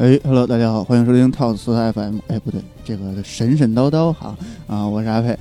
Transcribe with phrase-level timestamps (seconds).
[0.00, 2.20] 哎，Hello，大家好，欢迎收听 Talk 四 FM。
[2.28, 4.34] 哎，不对，这个神神叨叨哈
[4.66, 5.38] 啊，我是阿佩。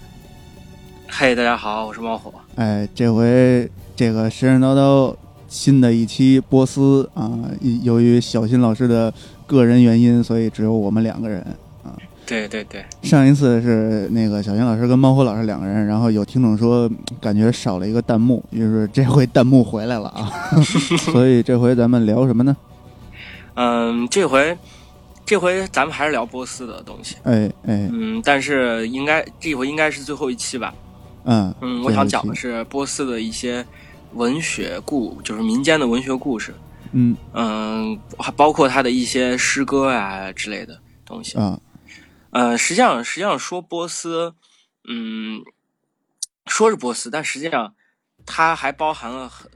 [1.08, 2.30] 嘿，大家好，我是猫火。
[2.56, 5.16] 哎，这回这个神神叨叨
[5.48, 7.40] 新的一期波斯啊，
[7.84, 9.14] 由于小新老师的
[9.48, 11.40] 个人原因，所以只有我们两个人
[11.82, 11.96] 啊。
[12.26, 20.30] 对对对，上一次是那个小新老师跟猫火老师两个人，然后有听众说感觉少了一个弹幕，于是这回弹幕回来了啊。
[21.14, 22.54] 所以这回咱们聊什么呢？
[23.62, 24.58] 嗯，这回，
[25.26, 27.18] 这回咱们还是聊波斯的东西。
[27.24, 30.74] 哎哎，嗯，但是应该这回应该是最后一期吧？
[31.26, 33.66] 嗯嗯，我想讲的是波斯的一些
[34.14, 36.56] 文学故，就是民间的文学故事。
[36.94, 41.38] 嗯嗯，还包括他的一些诗歌啊之类的东西。
[41.38, 41.60] 啊，
[42.30, 44.34] 呃，实际上实际上说波斯，
[44.88, 45.44] 嗯，
[46.46, 47.74] 说是波斯，但实际上
[48.26, 49.52] 它还包含了很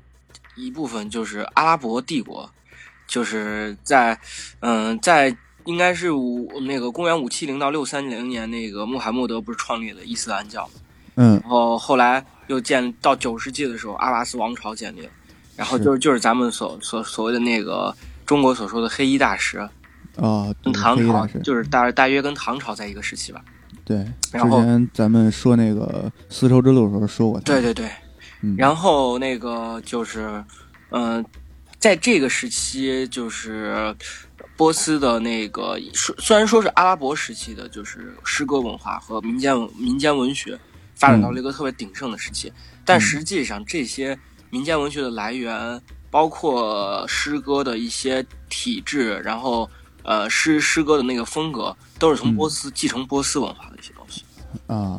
[0.58, 2.50] 一部分，就是阿拉伯帝国。
[3.14, 4.19] 就是在，
[4.61, 10.67] 嗯，在应该是五那个公元五七零到六三零年，那个穆罕默德不是创立了伊斯兰教
[11.14, 15.09] 嗯，然后后来又建到九世纪的时候，阿拔斯王朝建立了，
[15.56, 19.59] 然后就是就是咱们所所所谓的那个中国所说的黑衣大食，
[20.16, 23.39] 啊，跟唐朝是就是大大约跟唐朝在一个时期吧。
[23.86, 27.88] 对，然后之前咱们说那个丝绸之路的时候说过，对对对，
[28.41, 30.44] 嗯，然后那个就是，
[30.90, 31.23] 嗯。
[31.84, 33.94] 在这个时期，就是
[34.56, 40.58] 波斯的那个，虽虽然说是阿拉伯时期的，就是诗歌文化和民间民间文学
[40.96, 42.50] 发展到了一个特别鼎盛的时期，
[42.86, 44.18] 但实际上这些
[44.50, 49.70] 民间文学的来源，包括诗歌的一些体制，然后
[50.04, 54.24] 呃诗诗歌的那个风格，都是从波斯继承波斯文化的一些东西。
[54.68, 54.98] 啊，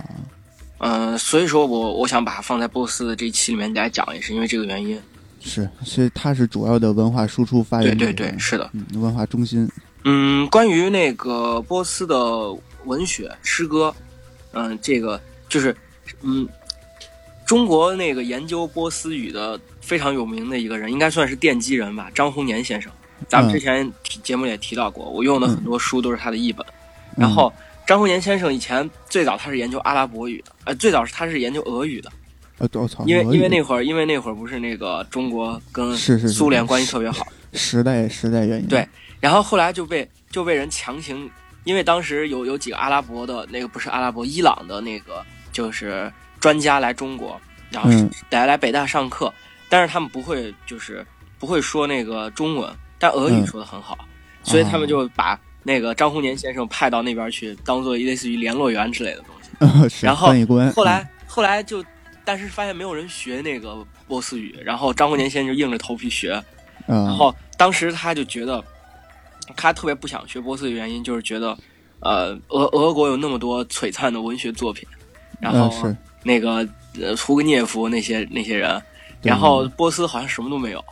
[0.80, 5.00] 嗯，所以说我我想把它放在波斯的这一期里面给大家讲，也是因为这个原因。
[5.44, 9.68] 是，所以它是主要的文化输出发源对对对，是的，嗯，文化中心。
[10.04, 12.50] 嗯，关于那个波斯的
[12.84, 13.94] 文学诗歌，
[14.52, 15.76] 嗯，这个就是
[16.22, 16.48] 嗯，
[17.46, 22.90] 中国那个研究波斯语的非常有名的一个人，应该算是奠基人吧，张宏年先生。
[23.28, 23.90] 咱们之前
[24.22, 26.64] 节目也提到过，我用的很多书都是他的译本。
[27.16, 27.52] 然后
[27.86, 32.10] 张宏年先生以前最早他是研究阿拉伯语的，呃，最早是他是研究俄语的。
[32.58, 33.04] 呃，我操！
[33.04, 38.68] 因为因为那会儿，因为那会儿不是那个中国跟苏联关系特别好，时代时代原因。
[38.68, 38.86] 对，
[39.18, 41.28] 然后后来就被就被人强行，
[41.64, 45.20] 因为当时有有几个阿拉伯的那个不是阿拉伯，伊朗的那个
[45.52, 47.90] 就是专家来中国，然后
[48.30, 49.34] 来来北大上课，
[49.68, 51.04] 但是他们不会就是
[51.40, 53.98] 不会说那个中文，但俄语说的很好，
[54.44, 59.50] 所以他们就把那个张宏年先生派到那边去，当做类似于联络员之类的东西。
[60.06, 60.32] 然后
[60.72, 61.84] 后来后来就。
[62.24, 66.42] 但是发现没有人学那个波斯语，然后张国年先生就硬着头皮学，
[66.86, 68.64] 然后当时他就觉得，
[69.54, 71.56] 他特别不想学波斯的原因就是觉得，
[72.00, 74.88] 呃，俄俄国有那么多璀璨的文学作品，
[75.38, 75.70] 然后
[76.22, 76.66] 那个
[76.98, 78.82] 呃屠格涅夫那些那些人，
[79.20, 80.82] 然后波斯好像什么都没有，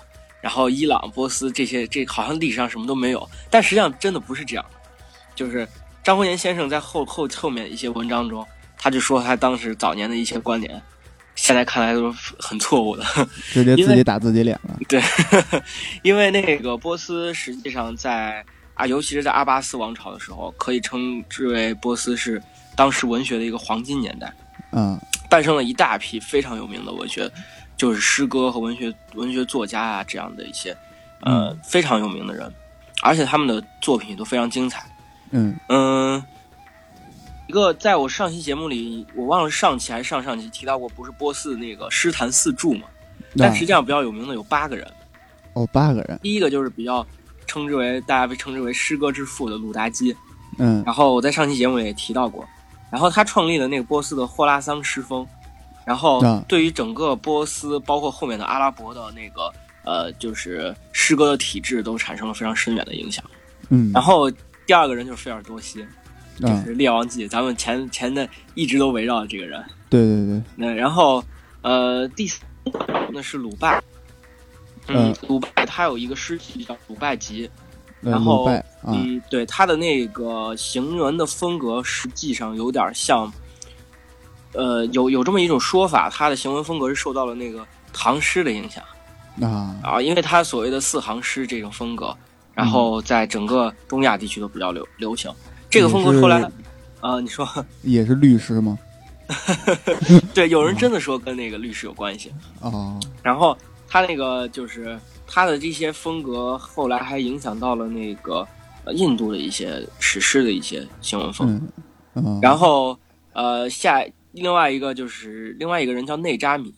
[0.42, 4.64] 然后伊朗、波斯这些这好像历史上什么都没有，但实际上真的不是这样，
[5.34, 5.66] 就是
[6.04, 10.82] 张国年先生在后后后面一些文章中，他就说他当时早年的一些观点。
[11.42, 13.02] 现在看来都是很错误的，
[13.50, 14.78] 直接自己打自己脸了。
[14.88, 15.02] 对，
[16.02, 18.44] 因为那个波斯实际上在
[18.74, 22.40] 啊，尤其是在阿巴斯王朝的时候，可以称之为波斯是
[22.76, 24.32] 当时文学的一个黄金年代。
[24.70, 24.96] 嗯，
[25.28, 27.28] 诞生了一大批非常有名的文学，
[27.76, 30.76] 就是诗歌和文学文学作家啊这样的一些
[31.22, 32.48] 呃非常有名的人，
[33.02, 34.86] 而且他们的作品都非常精彩。
[35.32, 36.22] 嗯嗯。
[37.52, 42.86] 一个，在我上期节目里，我忘了是上期还是上上期提到过，不是波斯那个诗坛四柱嘛？
[43.36, 44.90] 但实际上比较有名的有八个人。
[45.52, 46.18] 哦，八个人。
[46.22, 47.06] 第一个就是比较
[47.46, 50.16] 称之为大家被称之为诗歌之父的鲁达基。
[50.58, 50.82] 嗯。
[50.86, 52.42] 然后我在上期节目里也提到过，
[52.90, 55.28] 然后他创立的那个波斯的霍拉桑诗风，
[55.84, 59.52] 然后对于整个波斯，包括后面的阿拉伯的那个
[59.84, 63.22] 呃，就是诗歌的体制都产生了非常深远的影响。
[63.68, 63.92] 嗯。
[63.92, 64.30] 然后
[64.66, 65.84] 第二个人就是菲尔多西。
[66.42, 69.64] 就是《列王记》，咱们前前的一直都围绕着这个人。
[69.88, 70.42] 对对对。
[70.56, 71.22] 那然后，
[71.62, 72.42] 呃，第四
[73.12, 73.80] 那是鲁拜。
[74.88, 77.48] 嗯，鲁拜他有一个诗集叫《鲁拜集》，
[78.00, 78.50] 然后，
[78.84, 83.32] 嗯，对他的那个行文的风格，实际上有点像，
[84.54, 88.82] 呃，有有这么一种说法，他的行文风格是受到了那个唐诗的影响。
[89.40, 92.14] 啊啊，因为他所谓的四行诗这种风格，
[92.52, 95.32] 然后在整个中亚地区都比较流流行。
[95.72, 96.46] 这个风格后来，
[97.00, 97.48] 啊，你说
[97.82, 98.78] 也是律师吗？
[100.34, 102.30] 对，有人真的说跟那个律师有关系
[102.60, 103.00] 哦。
[103.22, 103.56] 然后
[103.88, 108.46] 他那个就是他的这些风格，后来还影响到了那个
[108.84, 111.58] 呃印度的一些史诗的一些新闻风
[112.42, 112.98] 然后
[113.32, 116.74] 呃下另外一个就是另外一个人叫内扎米，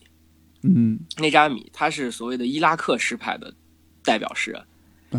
[0.62, 3.52] 嗯内扎米他是所谓的伊拉克诗派的
[4.05, 4.62] 代表诗人。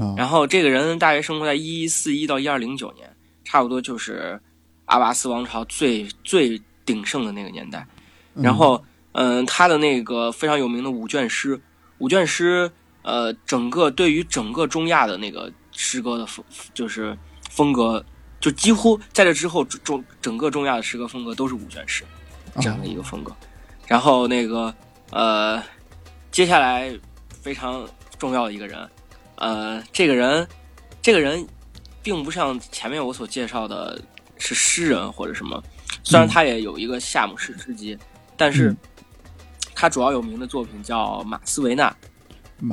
[0.02, 3.10] 啊，然后这个人大约生活在一一四一到一二零九年，
[3.46, 4.38] 差不多就是
[4.86, 7.88] 阿巴斯王朝最最鼎盛的那个年代。
[8.34, 8.84] 然后，
[9.14, 11.58] 嗯，他的那个非常有名的五卷诗，
[12.00, 12.70] 五卷诗，
[13.04, 16.44] 呃，整个对于整个中亚的那个诗歌的风，
[16.74, 17.18] 就是
[17.50, 18.04] 风格，
[18.42, 22.04] 就几乎在这之后，中整个中亚的诗歌风格都是五卷诗
[22.60, 23.34] 这样的一个风格。
[23.88, 24.74] 然后那个，
[25.12, 25.64] 呃，
[26.32, 26.92] 接下来
[27.30, 27.88] 非常
[28.20, 28.90] 重要的一个人。
[29.36, 30.46] 呃，这个人，
[31.02, 31.48] 这个人，
[32.06, 34.00] 并不像前面我所介绍的
[34.38, 35.60] 是诗人或者什么，
[36.04, 37.98] 虽然他也有一个夏姆诗诗集，
[38.38, 38.76] 但是
[39.74, 41.90] 他主要有名的作品叫《马斯维纳》。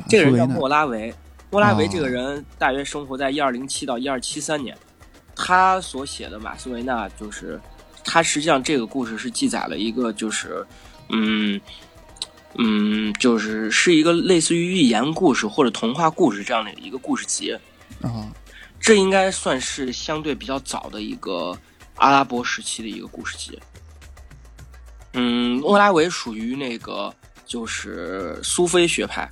[0.07, 1.11] 这个人叫莫拉维，
[1.49, 4.77] 莫拉维这个人大约生活在一二零七到一二七三年，
[5.35, 7.59] 他所写的《马斯维纳》就是
[8.03, 10.63] 他实际上这个故事是记载了一个就是
[11.09, 11.59] 嗯。
[12.59, 17.51] 嗯，就是是一个类似于寓言故事或者童话故事这样的一个故事集
[17.99, 18.31] 啊，
[18.83, 21.57] 这应该算是相对比较早的一个
[21.95, 23.57] 阿拉伯时期的一个故事集。
[25.13, 27.11] 嗯，莫拉维属于那个
[27.45, 29.29] 就是苏菲学派，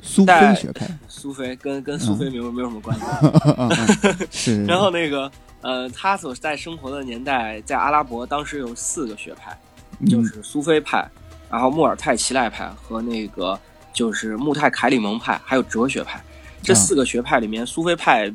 [0.00, 4.26] 苏菲学派， 苏菲跟跟苏菲没有、没有什么关系。
[4.30, 4.64] 是。
[4.66, 5.28] 然后那个
[5.62, 9.58] 呃，他所在生活的年代，在阿拉伯当时有四个学派，
[10.06, 11.10] 就是苏菲派。
[11.50, 13.58] 然后穆尔泰齐赖派和那个
[13.92, 16.22] 就是穆泰凯里蒙派，还有哲学派，
[16.62, 18.32] 这四个学派里面，苏菲派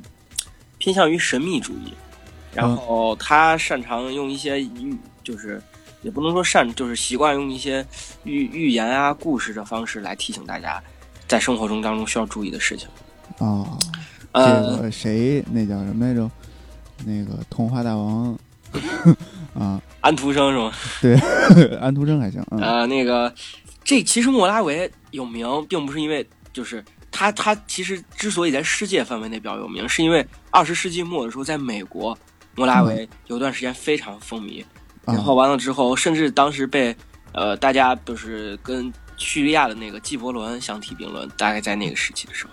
[0.88, 1.92] 偏向于神秘主义，
[2.54, 5.62] 然后他擅长用一些预，就是
[6.02, 7.86] 也不能说善，就是习惯用一些
[8.24, 10.82] 寓寓言啊、故事的方式来提醒大家
[11.28, 12.88] 在生活中当中需要注意的事情。
[13.40, 13.78] 哦，
[14.32, 16.32] 呃，这个谁那叫什么来着？
[17.06, 18.40] 那个童话大王
[19.60, 19.82] 啊。
[20.00, 20.72] 安徒生是吗？
[21.04, 22.42] 对，安徒生还行。
[22.52, 23.34] 呃，那个，
[23.84, 26.82] 这其实莫拉维有名，并不是因为就是
[27.18, 32.16] 他，他其实之所以在世界范围内比较有名，是因为二十世纪末的时候，在美国，
[32.54, 34.64] 莫拉维有段时间非常风靡，
[35.04, 36.96] 然后完了之后，甚至当时被
[37.34, 42.52] 呃大家就是跟叙利亚的那个纪伯伦相提并论，大概在那个时期的时候。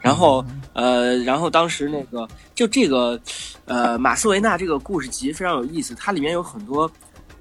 [0.00, 0.44] 然后，
[0.74, 3.20] 呃，然后当时那个就这个，
[3.64, 6.88] 呃，马斯维纳这个故事集非常有意思，它里面有很多，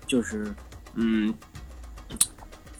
[0.07, 0.51] 就是
[0.95, 1.31] 嗯，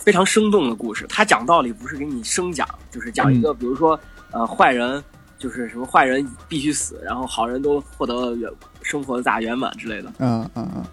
[0.03, 1.05] 非常生动的故事。
[1.07, 3.97] 他讲道理不是给你生讲，就是讲一个，比如说，
[4.31, 5.01] 呃，坏人
[5.37, 10.11] 就是什么坏人必须死，然后好人都获得圆生活的大圆满之类的。
[10.19, 10.83] 嗯嗯嗯。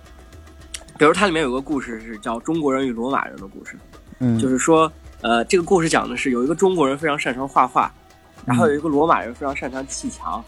[0.96, 3.76] 比如它里面有个故事是叫《中国人与罗马人的故事》，
[4.20, 4.90] 嗯，就是说，
[5.22, 7.92] 呃，这个故事讲的是有一个中国人非常擅长画画。
[8.46, 10.42] 然后有一个罗马人非常擅长砌墙，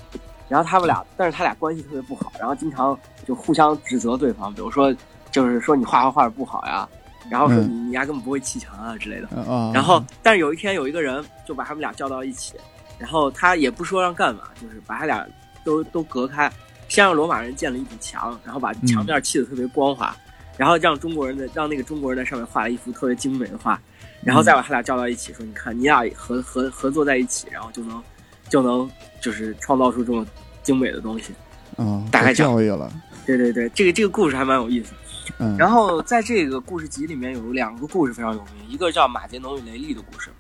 [0.49, 4.95] 然后他们俩，但是他俩关系特别不好，然后经常就互相指责对方，比如说
[5.31, 6.89] 就是说你画画画不好呀，
[7.31, 9.29] 然后说你你丫根本不会砌墙啊之类的。
[9.73, 12.55] 然后，但是有一天有一个人就把他们俩叫到一起，
[12.99, 15.27] 然后他也不说让干嘛，就是把他俩
[15.65, 16.51] 都都隔开，
[16.89, 20.15] 先让罗马人建了一堵墙，然后把墙面砌的特别光滑，
[20.57, 23.81] 然后让中国人的让那个中国人在上面画了一幅特别精美的画。
[24.25, 28.01] 然后再把他俩叫到一起，说：“你看，你俩合合合作在一起，然后就能
[28.49, 28.89] 就能
[29.21, 30.25] 就是创造出这么
[30.63, 31.33] 精美的东西。”
[31.77, 32.89] 嗯，大概教育了。
[33.27, 34.93] 对对对，这个这个故事还蛮有意思。
[35.39, 35.57] 嗯。
[35.57, 40.31] 然后在这个故事集里面有两个故事非常有名，一个叫马杰农与雷利的故事。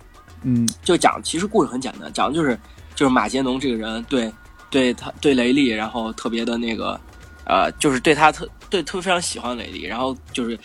[0.42, 0.68] 嗯。
[0.82, 2.58] 就讲，其实故事很简单，讲的就是
[2.94, 4.32] 就是马杰农这个人对
[4.70, 7.00] 对他对雷利，然后特别的那个
[7.44, 10.58] 呃，就是对他特对特别非常喜欢雷利，然后就是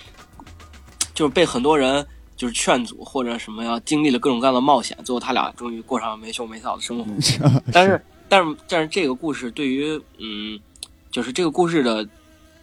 [1.13, 2.05] 就是被很多人。
[2.37, 7.05] 就是劝阻或者什么呀，经历了各种各样的冒险，最后他俩终于过上了没羞没臊的生活。
[7.73, 10.59] 但是，但是，但是这个故事对于嗯，
[11.09, 12.07] 就是这个故事的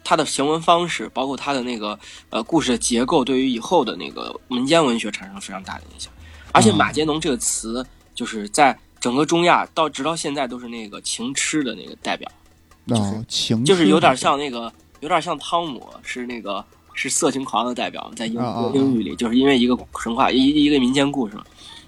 [0.05, 6.13] 它的行文方式，包括他的那个呃故事的结构，对于以后的那个民间文学产生了非常大的影响。
[6.53, 12.31] 而且马杰农这个词，就是在整个中亚到直到现在都是那个情痴的那个代表，
[12.87, 14.71] 就是情，就是有点像那个，
[15.01, 16.63] 有点像汤姆是那个。
[16.97, 18.41] 是色情狂的代表，在英
[18.73, 21.43] 英语里，就是因为一个神话，一一个民间故事嘛。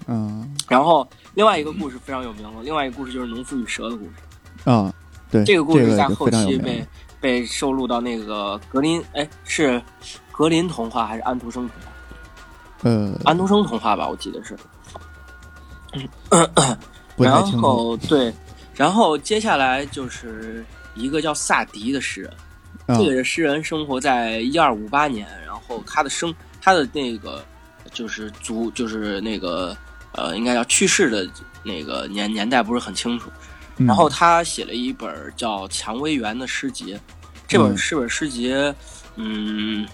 [0.06, 0.54] 嗯。
[0.68, 4.10] 然后另外一个故事非常有名了，另外一个故事就是农夫与蛇的故事。
[4.64, 4.94] 啊，
[5.30, 5.42] 对。
[5.46, 6.86] 这个故事在后期被
[7.20, 9.82] 被收录到那个格林，哎，是
[10.32, 11.88] 格林童话还是安徒生童话？
[12.82, 14.56] 呃，安徒生童话吧，我记得是。
[17.16, 18.32] 然后对，
[18.74, 22.32] 然后接下来就是一个叫萨迪的诗人。
[22.88, 27.44] 这个诗人生活在一二五八年，然后他的生他的那个
[27.92, 29.76] 就是族就是那个
[30.12, 31.28] 呃，应该叫去世的
[31.62, 33.30] 那个年年代不是很清楚。
[33.86, 36.98] 然后他写了一本叫《蔷薇园》的诗集，
[37.46, 38.52] 这本是本诗集，
[39.14, 39.86] 嗯，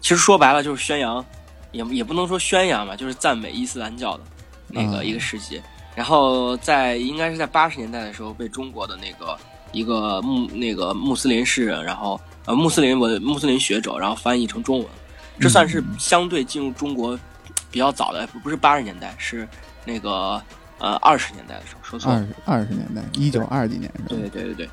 [0.00, 1.24] 其实说白了就是宣扬，
[1.72, 4.22] 也也不能说宣扬吧，就是赞美伊斯兰教的
[4.68, 5.60] 那个一个诗集。
[5.96, 9.36] 然后在应该是在八十年代的时候，被中国的那个
[9.72, 14.88] 一个穆那个穆斯林诗人，然后呃穆斯林文穆斯林学者，然后翻译成中文，
[15.40, 17.18] 这算是相对进入中国
[17.70, 19.48] 比较早的，不是八十年代，是
[19.84, 20.40] 那个。
[20.82, 24.06] 呃，二十年代的时候说错了，二十二十年代，一九二几年是吧？
[24.08, 24.66] 对对对对，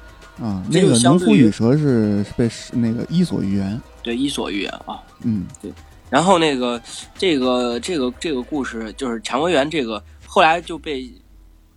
[0.43, 5.45] 啊，那个农夫与蛇是被那个伊索寓言，对伊索寓言啊，嗯。
[5.61, 5.71] 对，
[6.09, 6.81] 然后那个
[7.15, 11.13] 这个这个这个故事就是蔷薇园这个后来就被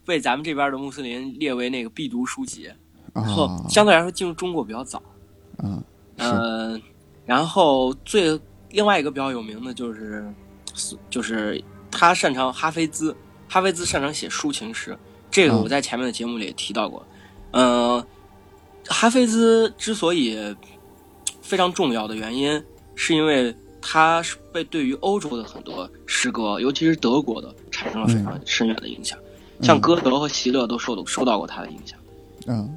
[0.06, 2.70] 被咱们这边的穆斯林列为那个必读书籍，
[3.12, 4.96] 然后相对来说进入中国比较早，
[5.58, 5.84] 啊，
[6.16, 6.80] 嗯，
[7.26, 10.26] 然后最另外一个比较有名的就是
[11.10, 13.14] 就是他擅长哈菲兹。
[13.52, 14.96] 哈菲兹擅长写抒情诗，
[15.30, 17.04] 这个我在前面的节目里也提到过。
[17.50, 18.02] 嗯，
[18.88, 20.56] 哈菲兹之所以
[21.42, 29.18] 非常重要的原因，是因为他是被对于欧洲的很多诗歌，尤其是德国的，产生了非常深远的影响。
[29.60, 31.98] 像歌德和席勒都受到受到过他的影响。
[32.46, 32.74] 嗯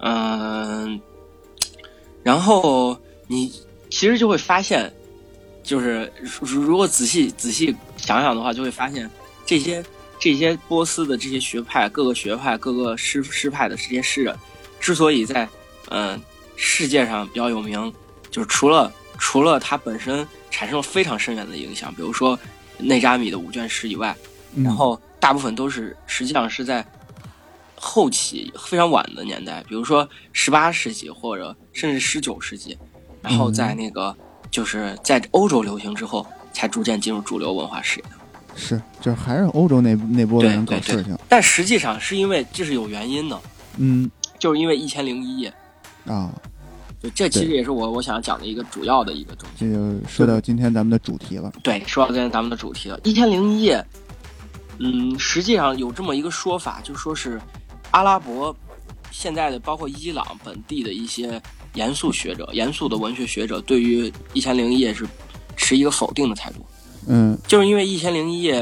[0.00, 1.00] 嗯，
[2.24, 2.98] 然后
[3.28, 3.52] 你
[3.88, 4.92] 其实就会发现，
[5.62, 9.08] 就是如如果仔细仔细想想的话，就会发现
[9.46, 9.80] 这些。
[10.18, 14.36] 这些波斯的这些学派，各个学派、各个师师派的这些诗人，
[14.80, 15.48] 之所以在
[15.90, 16.20] 嗯
[16.56, 17.92] 世界上比较有名，
[18.30, 22.38] 就是除了除了他本身产生了非常深远的影响，比如说
[22.78, 24.16] 内扎米的五卷诗以外，
[24.56, 26.84] 然后大部分都是实际上是在
[27.76, 32.76] 后期非常晚的年代，比如说十八世纪或者甚至十九世纪，
[33.22, 34.14] 然后在那个
[34.50, 38.10] 就是在欧洲流行之后，才逐渐进入主流文化视野的。
[38.60, 43.40] 是，就是还是欧洲那那波的人搞事情，但实际上是因为这是有原因的，
[43.76, 45.54] 嗯，就是因为《一千零一夜》
[46.12, 46.34] 啊，
[47.00, 49.64] 对，这其实也是我我想讲的一个主要的一个东西。
[49.64, 51.52] 这就说到今天咱们的主题了。
[51.62, 53.78] 对，说到今天咱们的主题了，《一千零一夜》，
[54.78, 57.40] 嗯，实际上有这么一个说法，就说是
[57.92, 58.54] 阿拉伯
[59.12, 61.40] 现在的包括伊朗本地的一些
[61.74, 65.06] 严肃学者、严肃的文学学者，对于《一千零一夜》是
[65.56, 66.66] 持一个否定的态度。
[67.06, 68.60] 嗯，就是因为《一千零一夜》，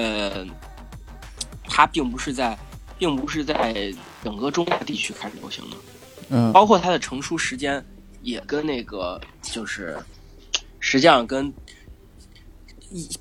[1.64, 2.56] 它并不是在，
[2.98, 5.76] 并不是在整个中亚地区开始流行的，
[6.28, 7.84] 嗯，包括它的成书时间
[8.22, 9.98] 也跟那个就是，
[10.80, 11.52] 实际上跟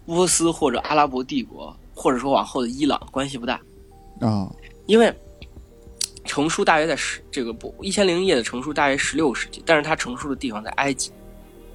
[0.06, 3.60] 波斯或者阿拉伯帝国，或者说往后的伊朗关系不大。
[4.22, 4.50] 啊，
[4.86, 5.14] 因为
[6.24, 11.12] 成书大约在十这个不《一千零一夜》的成书大约十六世纪，但是它成书的地方在埃及。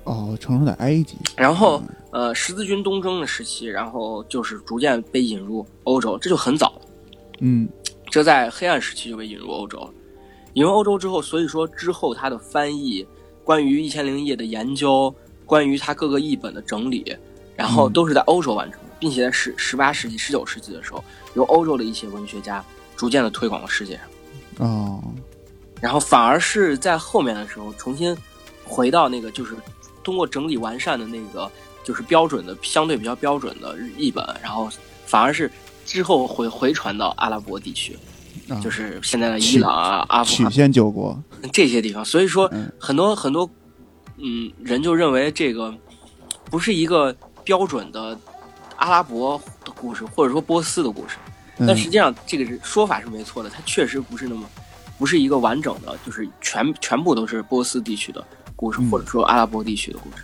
[0.05, 1.83] 哦，成书在埃及，然后
[2.13, 6.81] 呃，十字军东征的时期，然后就是逐渐被引入欧洲，这就很早了。
[7.39, 7.69] 嗯，
[8.11, 9.91] 这在黑暗时期就被引入欧洲了。
[10.55, 13.07] 引入欧洲之后，所以说之后它的翻译，
[13.45, 15.15] 关于《一千零一夜》的研究，
[15.47, 17.17] 关于它各个译本的整理，
[17.55, 22.65] 然后都是在欧洲完成，并且在十十八世纪、十九世纪的时候，由欧洲的一些文学家
[22.97, 24.67] 逐渐的推广到世界上。
[24.67, 25.01] 哦，
[25.81, 28.17] 然后反而是在后面的时候，重新
[28.65, 29.55] 回到那个就是。
[30.03, 31.49] 通过整理完善的那个，
[31.85, 34.69] 就是标准的、相对比较标准的译本，然后
[35.07, 35.51] 反而是
[35.85, 37.99] 之后回回传到阿拉伯地区，
[38.63, 41.19] 就是现在的伊朗啊、阿富汗、曲线救国
[41.53, 42.05] 这些地方。
[42.05, 43.49] 所以说，很多很多
[44.19, 45.75] 嗯人就认为这个
[46.45, 48.19] 不是一个标准的
[48.77, 51.17] 阿拉伯的故事，或者说波斯的故事。
[51.67, 54.49] 但实际上，这个是说法是没错的，它确实不是那么
[54.99, 58.25] 不是一个完整的，就是全全部都是波斯地区的。
[58.57, 60.23] 故事，或者说阿拉伯地区的故事，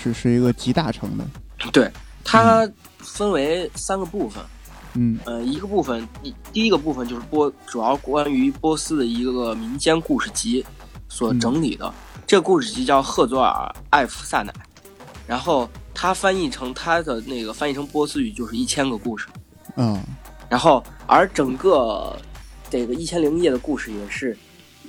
[0.00, 1.24] 是是一个集大成的。
[1.72, 1.90] 对，
[2.24, 4.42] 它分为三个部分。
[4.94, 10.64] 嗯，呃，一个部分，第第一个部分就是波，主要关于波斯的一个民间故事集
[11.08, 11.92] 所整理的。
[12.26, 14.52] 这个故事集叫赫佐尔·艾夫萨乃，
[15.26, 19.26] 然后它翻译成它的那个翻译成波斯语就是一千个故事。
[19.76, 20.02] 嗯，
[20.48, 22.16] 然后而整个
[22.70, 24.36] 这个一千零一夜的故事也是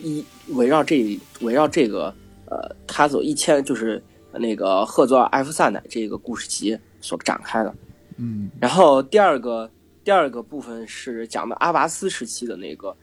[0.02, 2.14] 一围绕这围绕这个。
[2.52, 7.74] 呃，他走一千就是那个赫佐尔·艾夫萨乃这个故事集所展开的，
[8.18, 9.70] 嗯，然后第二个
[10.04, 12.96] 第二个部分是讲的阿拔斯时期的那个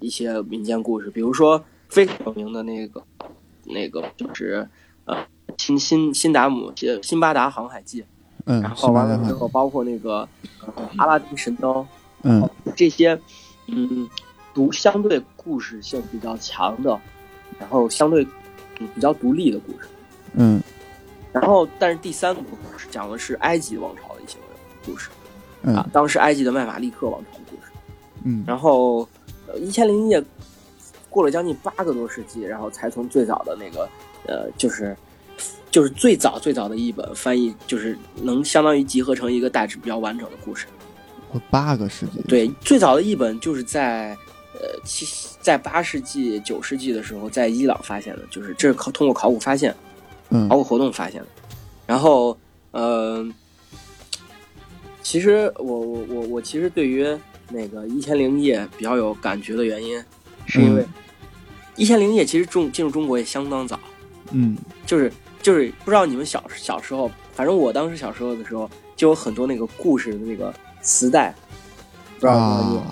[0.00, 3.02] 一些民间故事，比如说非常有名的那个
[3.64, 4.68] 那个就是
[5.04, 5.16] 呃
[5.56, 6.72] 新新新达姆
[7.02, 8.04] 辛巴达航海记，
[8.44, 10.28] 嗯，然后完了之后包括那个
[10.96, 11.86] 阿拉丁神灯，
[12.22, 13.18] 嗯，这些
[13.68, 14.08] 嗯
[14.52, 17.00] 独相对故事性比较强的，
[17.58, 18.26] 然后相对。
[18.94, 19.88] 比较独立的故事，
[20.38, 20.62] 嗯，
[21.32, 24.38] 然后但是第三个故事讲的是埃及王朝的一些
[24.86, 25.10] 故事，
[25.64, 27.72] 啊，当时埃及的麦马利克王朝的故事，
[28.24, 29.06] 嗯，然后
[29.56, 30.22] 一千零一夜
[31.10, 33.88] 过了将近八个多世纪，然后才从最早的那个
[34.26, 34.96] 呃，就是
[35.70, 40.66] 就是最早最早的一本翻译，就是能相当于集合成一个大致比较完整的故事。
[41.50, 44.16] 八个世纪，对，最早的一本就是在
[44.54, 45.06] 呃七
[45.42, 49.74] 在八世纪九世纪的时候，在伊朗发现的，就是这是考通过考古发现，
[50.30, 51.26] 嗯，考古活动发现的。
[51.86, 52.36] 然后，
[52.72, 53.26] 呃，
[55.02, 57.06] 其实我我我我其实对于
[57.50, 60.02] 那个一千零一夜比较有感觉的原因，
[60.46, 60.84] 是因为
[61.76, 63.80] 一千零一夜其实中进入中国也相当早，
[64.32, 71.34] 嗯，就是就是不知道你们小小时候，反正我当时小时候的时候，就有很多那个故事的那个磁带，
[72.16, 72.82] 不知道有没有。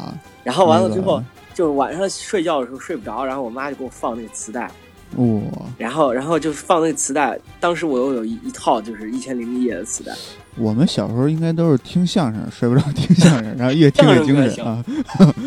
[0.43, 4.71] 然后完了之后，就是晚上睡觉的时候睡不着，然后我妈就给我放那个磁带。
[5.17, 5.41] 哇！
[5.79, 7.39] 然后，然后就放那个磁带。
[7.59, 10.15] 当时我又有一一套就是一千零一夜的磁带。
[10.57, 14.85] 我们小时候应该都是听相声，睡不着听相声，然后越听越精神啊。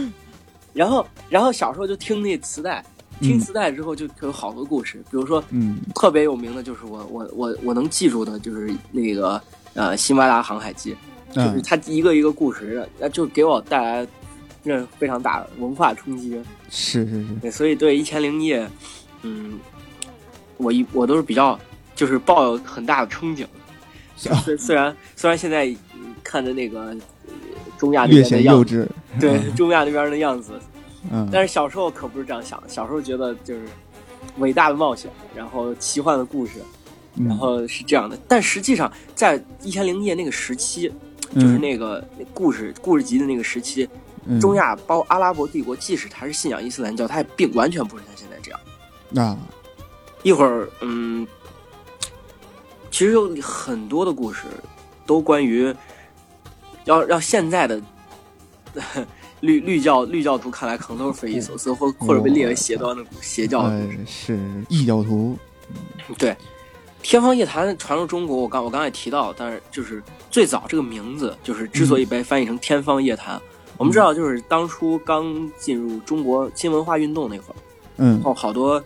[0.73, 2.83] 然后，然后小时候就听那磁带，
[3.19, 9.41] 听磁带之后就有好多故事，比如说，嗯，特别有名的就是我我我我能记住的就是那个
[9.73, 10.95] 呃《辛巴达航海记》，
[11.35, 14.07] 就是它一个一个故事，那就给我带来
[14.63, 16.39] 那非常大的文化冲击。
[16.69, 17.51] 是是是。
[17.51, 18.67] 所以对一千零一夜。
[19.23, 19.59] 嗯，
[20.57, 21.59] 我一我都是比较
[21.95, 23.45] 就是抱有很大的憧憬，
[24.15, 25.73] 虽虽然虽然现在
[26.23, 26.95] 看着那个
[27.77, 28.89] 中亚那边的样子，
[29.19, 30.59] 对中亚那边的样子，
[31.11, 33.61] 嗯，但是小时候可不是这样想，小时候觉得就是
[34.37, 36.53] 伟大的冒险，然后奇幻的故事，
[37.27, 38.17] 然后是这样的。
[38.27, 40.91] 但实际上，在一千零一夜那个时期，
[41.35, 43.87] 就是那个故事故事集的那个时期，
[44.39, 48.59] 中亚包括阿拉伯帝国，即使他是信仰伊斯兰教，他也并完全不是像现在这样。
[49.15, 49.37] 啊，
[50.23, 51.27] 一会儿，嗯，
[52.91, 54.45] 其实有很多的故事
[55.05, 55.73] 都关于
[56.85, 57.81] 要让现在的
[59.41, 65.37] 绿绿教绿教徒看来可能都是匪夷所思，或或者被列为邪端的邪教的故事，是异教徒。
[66.17, 66.35] 对，
[67.01, 73.41] 天方夜谭传入中国，我刚我刚才也提到，但是就是最早这个名字，就是之所以被翻译成天方夜谭，
[73.77, 77.55] 我们知道，就是当初刚进入中国新文化运动那会儿，
[77.97, 78.83] 嗯，后好多。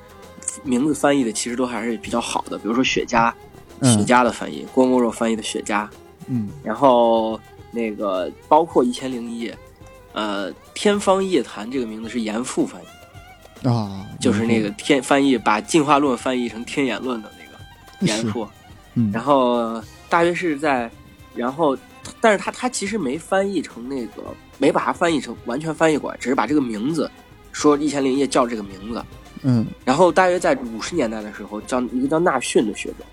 [0.63, 3.33] 名字翻译的其实都还是比较好的，比如说雪茄，
[3.81, 5.87] 雪茄的翻译，郭沫若翻译的雪茄，
[6.27, 7.39] 嗯，然后
[7.71, 9.57] 那个包括一千零一夜，
[10.13, 13.67] 呃，天方夜谭这个名字是严复翻译。
[13.67, 18.47] 啊，就是那个天翻译把进化论翻译成天演论的那个严复，
[18.95, 20.91] 嗯，然后大约是在，
[21.33, 21.77] 然后，
[22.19, 24.21] 但是他他其实没翻译成那个，
[24.57, 27.09] 没把它翻译成完全翻译过来，只是把这个名字
[27.53, 29.01] 说一千零一夜叫这个名字。
[29.43, 33.03] 嗯，然后大约在五十年代的时候，叫一个叫纳逊的学者，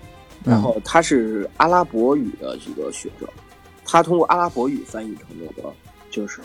[0.43, 3.29] 然后他是阿拉伯语的这个学者，
[3.85, 5.71] 他通过阿拉伯语翻译成那个，
[6.09, 6.39] 就是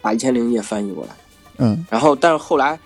[0.00, 1.10] 把《一千零一夜》翻译过来。
[1.58, 2.76] 嗯，然后但是后来，《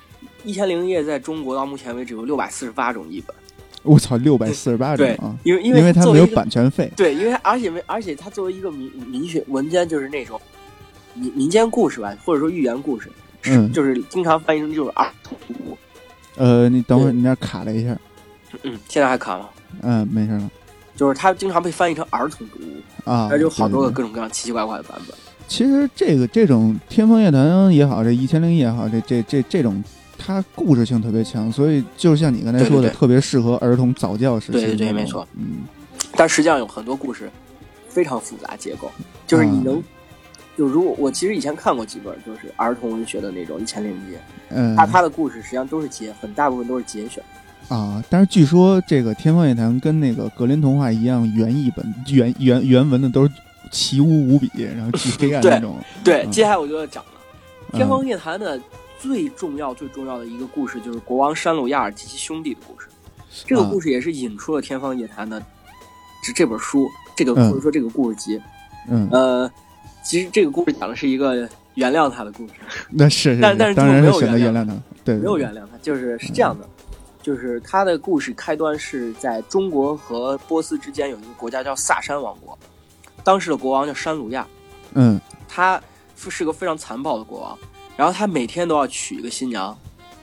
[0.44, 3.34] 一千零一夜》在中国到目前为止有六百四十八种译本。
[3.82, 5.34] 我操，六百四十八种啊！
[5.42, 6.88] 因为因为因为它没有版权费。
[6.96, 10.40] 对，因为而且没而且它作为一个民民学文件，就是那种
[11.14, 13.10] 民民间故事吧，或者说寓言故事，
[13.46, 15.76] 嗯，就是经常翻译成就是儿童读物。
[16.36, 17.96] 呃，你等会儿，你那卡了一下。
[18.62, 19.48] 嗯，现在还卡吗？
[19.80, 20.50] 嗯，没事了。
[20.94, 25.16] 就是它经常被翻译成儿童读物啊，它有好多个各种各样奇奇怪怪的版本。
[25.48, 29.82] 其实这个这种《天方夜谭》也好，这一千零一也好，这这这这种，
[30.18, 34.52] 它故事性特别强，所以就像你刚才说的，特别适合儿童早教时期。
[34.52, 35.26] 对对对，没错。
[35.34, 35.62] 嗯，
[36.14, 37.30] 但实际上有很多故事
[37.88, 38.90] 非常复杂结构，
[39.26, 39.82] 就是你能。
[40.56, 44.18] 就如果我其实以前看过几本，就是儿童文学的那种《一千零一夜》，
[44.50, 47.24] 嗯，他他的故事实际上都是节，很大部分都是节选
[47.68, 48.04] 啊。
[48.10, 53.32] 但是据说这个《天方夜谭》跟那个格林童话一样，原译本原原原文的都是
[53.70, 55.78] 奇污无比，然后巨黑暗那种。
[56.04, 57.10] 对，接下来我就要讲了，
[57.76, 58.60] 《天方夜谭》的
[58.98, 62.88] 最重要最重要的一个故事就是国王山鲁亚尔及其兄弟的故事。
[63.46, 65.40] 这个故事也是引出了《天方夜谭》的
[66.22, 66.86] 这这本书，
[67.16, 68.38] 这个或者说这个故事集。
[68.90, 69.50] 嗯呃。
[70.02, 72.54] 其实这个故事讲的是一个原谅他的故事，
[72.90, 76.68] 那是，但但是当然没有原谅他，对，没有原谅他，就是是这样的，
[77.22, 82.58] 就是他的故事开端是在中国和波斯之间有一个国家叫萨珊王国，
[83.24, 84.46] 当时的国王叫山鲁亚，
[84.94, 85.80] 嗯，他
[86.16, 87.58] 是个非常残暴的国王，
[87.96, 89.76] 然后他每天都要娶一个新娘，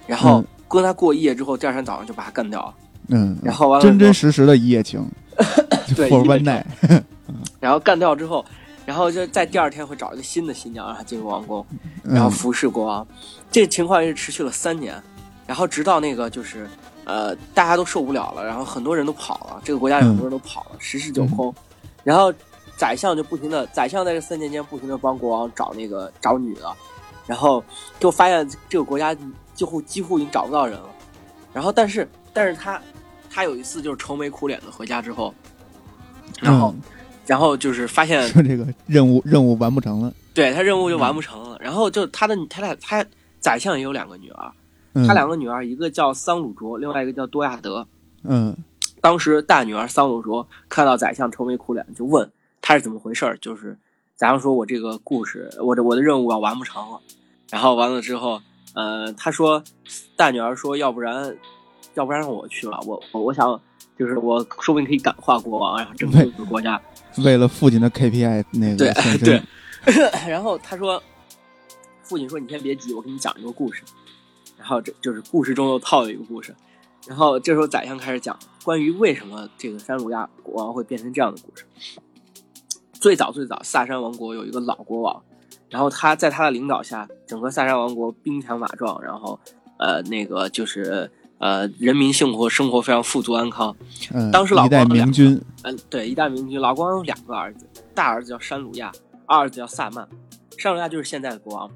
[0.05, 2.73] 然后跟他过一夜之后，第二天早上就把他干掉了，
[3.07, 5.03] 嗯，然后完了真真实实的一夜情，
[5.95, 6.65] 对，for one night，
[7.59, 8.45] 然后干掉之后。
[8.89, 11.63] 然后就在第二天会找一个新的新娘让她进入王宫，
[12.01, 13.07] 然后服侍国王。
[13.51, 14.99] 这情况是持续了三年，
[15.45, 16.67] 然后直到那个就是
[17.05, 21.53] 呃大家都受不了了，然后很多人都跑了，这个国家有很多人都跑了，十室九空。
[22.03, 22.33] 然后
[22.77, 26.75] 宰相就不停的，宰相在这三年间不停的帮国王找那个找女的，
[27.27, 27.63] 然后
[27.99, 29.15] 就发现这个国家
[29.53, 30.89] 几乎几乎已经找不到人了。
[31.53, 32.81] 然后但是但是他
[33.29, 35.31] 他有一次就是愁眉苦脸的回家之后，
[36.41, 36.73] 然后
[37.29, 41.55] 然后就是发现说这个任务任务完不成了，对他任务就完不成了。
[41.61, 43.05] 然后就他的他俩他
[43.39, 44.51] 宰相也有两个女儿，
[45.07, 47.85] 他两个女儿一个叫桑鲁卓，另外一个叫多亚德。
[48.23, 48.57] 嗯。
[49.01, 53.37] 当时大女儿桑鲁卓看到宰相愁眉苦脸，就问他是怎么回事儿。
[53.37, 53.77] 就是
[54.15, 56.99] 宰相说：“我这个故事，我的我的任务要完不成了。”
[57.49, 58.41] 然后完了之后，
[58.73, 59.63] 呃，他说
[60.17, 61.37] 大女儿说：“要不然，
[61.93, 62.79] 要不然让我去吧。
[62.85, 63.61] 我我我想，
[63.99, 66.81] 就是我说不定可以感化国王，然后拯救这个国家。”
[67.23, 69.41] 为了父亲的 KPI，那个对 对。
[70.27, 71.01] 然后他说
[72.01, 73.83] ：“父亲说你先别急，我给你讲一个故事。”
[74.57, 76.55] 然后这就是故事中又套了一个故事。
[77.07, 81.65] 然后这时候宰相开始讲关于为什么这个山鲁亚国王会变成这样的故事。
[82.93, 85.23] 最早最早，萨珊王国有一个老国王，
[85.69, 89.39] 然后他在他的领导下，整个萨珊王国兵强马壮，然后
[89.77, 91.09] 呃那个就是
[91.39, 93.75] 呃人民幸福生活非常富足安康。
[94.13, 98.91] 嗯，当时老国王明君，嗯对一代明君，老国王有两个儿子，大儿子叫山鲁亚，
[99.25, 100.07] 二儿子叫萨曼。
[100.57, 101.71] 山鲁亚就是现在的国王，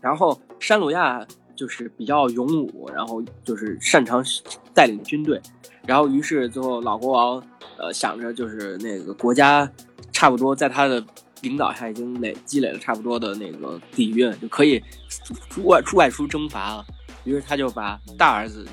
[0.00, 1.26] 然后山鲁亚。
[1.54, 4.24] 就是比较勇武，然后就是擅长
[4.74, 5.40] 带领军队，
[5.86, 7.40] 然后于是最后老国王
[7.76, 9.70] 呃想着就是那个国家
[10.10, 11.04] 差不多在他的
[11.42, 14.82] 领导下已经累积累了差不多的那个底蕴，就可以
[15.50, 16.84] 出外出外出征伐了。
[17.24, 18.66] 于是他就把大儿子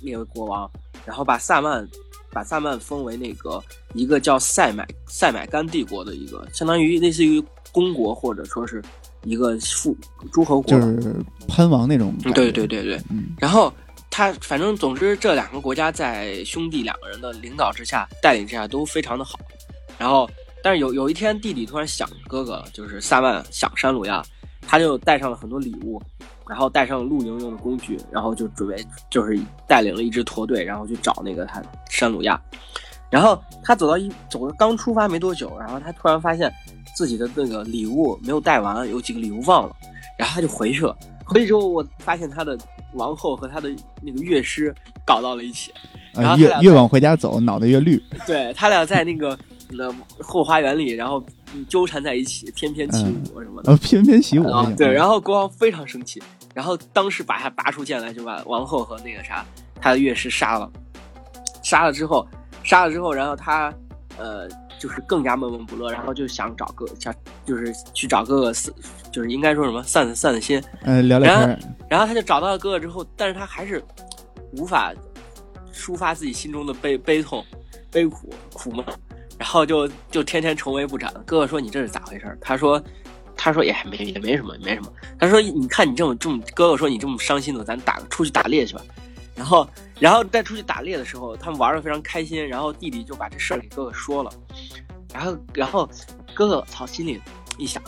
[0.00, 0.70] 列为国王，
[1.04, 1.86] 然后把萨曼
[2.30, 3.62] 把萨曼封为那个
[3.94, 8.82] 一个叫塞买塞买干帝国的一个，相当于类似于公国或者说是。
[9.24, 9.96] 一个副
[10.32, 11.14] 诸侯国，就是
[11.48, 12.12] 藩王那种。
[12.34, 13.00] 对对对对，
[13.38, 13.72] 然后
[14.10, 19.38] 他反正总之这两个国家在兄弟两个人的领导之下、带领之下都非常的好。
[19.96, 20.28] 然后，
[20.60, 24.20] 但是有有一天弟弟突然想哥哥了，就是萨曼想山鲁亚，
[24.62, 26.02] 他就带上了很多礼物，
[26.52, 28.76] 然后带上露营用的工具，然后就准备
[29.08, 32.38] 就是带领了一支驼队，然后去找那个他山鲁亚。
[33.10, 36.52] 然后他走到一走刚出发没多久，然后他突然发现。
[36.94, 39.74] 自己的那个礼物没有带完，有几个礼物忘了，
[40.18, 40.94] 然后他就回去了。
[41.24, 42.56] 回去之后，我发现他的
[42.92, 43.70] 王后和他的
[44.02, 45.72] 那个乐师搞到了一起，
[46.12, 47.98] 然后越越往回家走，脑袋越绿。
[48.26, 49.36] 对他俩在那个
[49.70, 51.24] 那后花园里，然后
[51.66, 53.72] 纠缠在一起，翩翩起舞什么的。
[53.72, 54.44] 哦，翩翩起舞。
[54.76, 56.22] 对，然后国王非常生气，
[56.54, 59.44] 然后当时把他拔出剑来，就把王后和那个啥
[59.80, 60.70] 他的乐师杀了。
[61.62, 62.26] 杀了之后，
[62.62, 63.72] 杀了之后，然后他
[64.18, 64.48] 呃。
[64.80, 67.14] 就是更加闷闷不乐，然后就想找个想，
[67.46, 68.74] 就是去找哥哥散，
[69.12, 71.74] 就是应该说什么散散散散心，嗯，聊聊天。
[71.88, 73.80] 然后他就找到了哥哥之后，但是他还是
[74.54, 74.92] 无法
[75.72, 77.44] 抒发自己心中的悲悲痛、
[77.92, 78.84] 悲苦、苦闷，
[79.38, 81.14] 然后就就天天愁眉不展。
[81.24, 82.82] 哥哥说：“你这是咋回事？”他说
[83.36, 88.82] ：“他说也没也没什么，没什么。”他说：“你看你这么这么，哥哥说你这么伤心的，咱打出去打猎去吧。”
[89.34, 89.66] 然后，
[89.98, 92.46] 然后再出去打猎的时候，他们玩的非常开心。
[92.46, 94.30] 然后弟弟就把这事儿给哥哥说了，
[95.12, 95.88] 然后，然后
[96.34, 97.20] 哥哥操心里
[97.56, 97.82] 一想，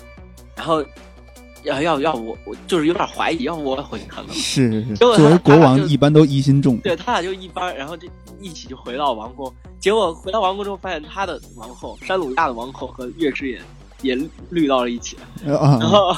[0.56, 0.82] 然后
[1.64, 4.34] 要要要我，我就是有点怀疑，要不我回去看看。
[4.34, 6.78] 是是是，作为国王一般都疑心重。
[6.78, 8.08] 对他俩就一般，然后就
[8.40, 9.52] 一起就回到王宫。
[9.78, 13.60] 结果回到王宫之后，发现他的王后山鲁亚的王后和乐师也
[14.04, 14.16] 也
[14.50, 16.14] 绿到了一起，然后。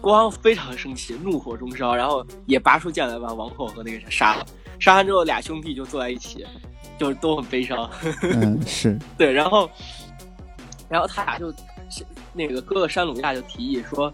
[0.00, 4.46] 国王非常生气，怒火中烧，然后也拔出剑来把王后和那个杀了。
[4.78, 6.46] 杀完之后，俩兄弟就坐在一起，
[6.96, 7.90] 就是都很悲伤。
[8.22, 9.32] 嗯，是对。
[9.32, 9.68] 然后，
[10.88, 11.52] 然后他俩就
[12.32, 14.10] 那个哥哥山鲁亚就提议说：“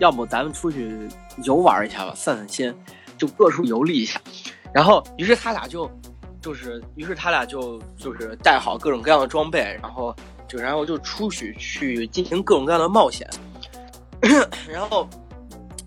[0.00, 1.06] 要不咱们出去
[1.44, 2.74] 游玩一下吧，散散心，
[3.18, 4.18] 就各处游历一下。”
[4.72, 5.88] 然后，于是他俩就
[6.40, 10.16] 就是，于是他俩就就是带好各种各样的装备，然后
[10.50, 13.24] 就然后就出去去进行各种各样的冒险。
[14.68, 15.08] 然后，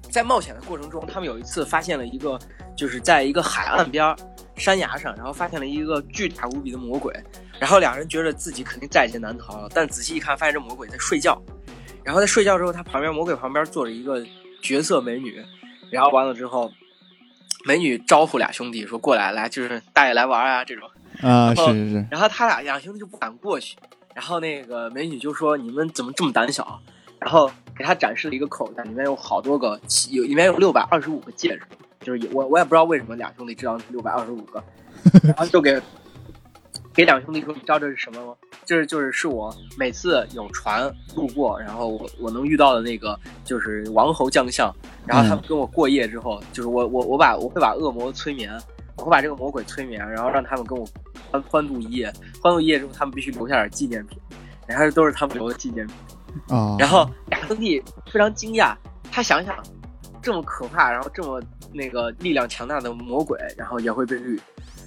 [0.09, 2.39] 在冒险的过程中，他们有一次发现了一个，
[2.77, 4.15] 就是在一个海岸边
[4.55, 7.13] 山崖上，然后发现了一个巨大无比的魔鬼。
[7.59, 11.39] 然后两人觉得自己肯定在劫难逃了，但仔细一看，发现这魔鬼在睡觉。
[12.03, 14.25] 然后在睡觉之后，他旁边魔鬼旁边坐着一个
[14.61, 15.43] 绝色美女。
[15.91, 16.71] 然后完了之后，
[17.65, 20.89] 美女招呼俩兄弟说：“过来，来，就是大爷来玩啊！”这种
[21.21, 22.07] 啊，是是是。
[22.09, 23.77] 然后他俩两兄弟就不敢过去。
[24.13, 26.79] 然后那个美女就说：“你们怎么这么胆小？”
[27.19, 29.79] 然后给他展示了一个口袋，里面有好多个，
[30.11, 31.61] 有里面有六百二十五个戒指，
[32.01, 34.63] 就是我我也不知道为什么两兄弟知道是六百二十五个，
[35.23, 35.81] 然后就给
[36.93, 38.35] 给两兄弟说，你知道这是什么吗？
[38.65, 44.73] 就是就是是我每次有船路过，然后我我能遇到的那个就是王侯将相，
[45.05, 48.51] 然后他们跟我过夜之后，就是我我我把我会把恶魔催眠，
[48.97, 50.87] 我会把这个魔鬼催眠，然后让他们跟我
[51.31, 54.19] 欢欢度一夜，欢度一夜之后，他们必须留下点纪念品，
[54.67, 55.95] 然后都是他们留的纪念品。
[56.49, 56.75] 啊！
[56.79, 58.75] 然后亚兄弟非常惊讶，
[59.11, 59.55] 他想想，
[60.21, 61.39] 这么可怕，然后这么
[61.71, 64.41] 那个力量强大的魔鬼，然后也会被绿，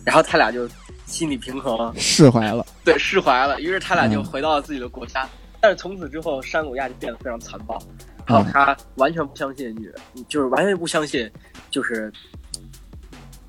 [0.05, 0.69] 然后他俩就
[1.07, 3.61] 心理平衡，释怀了，对，释怀了。
[3.61, 5.29] 于是他俩就回到了自己的国家。
[5.61, 7.81] 但是从此之后，山谷亚就变得非常残暴，
[8.27, 9.95] 然后他完全不相信女人，
[10.29, 11.31] 就是完全不相信，
[11.71, 12.13] 就是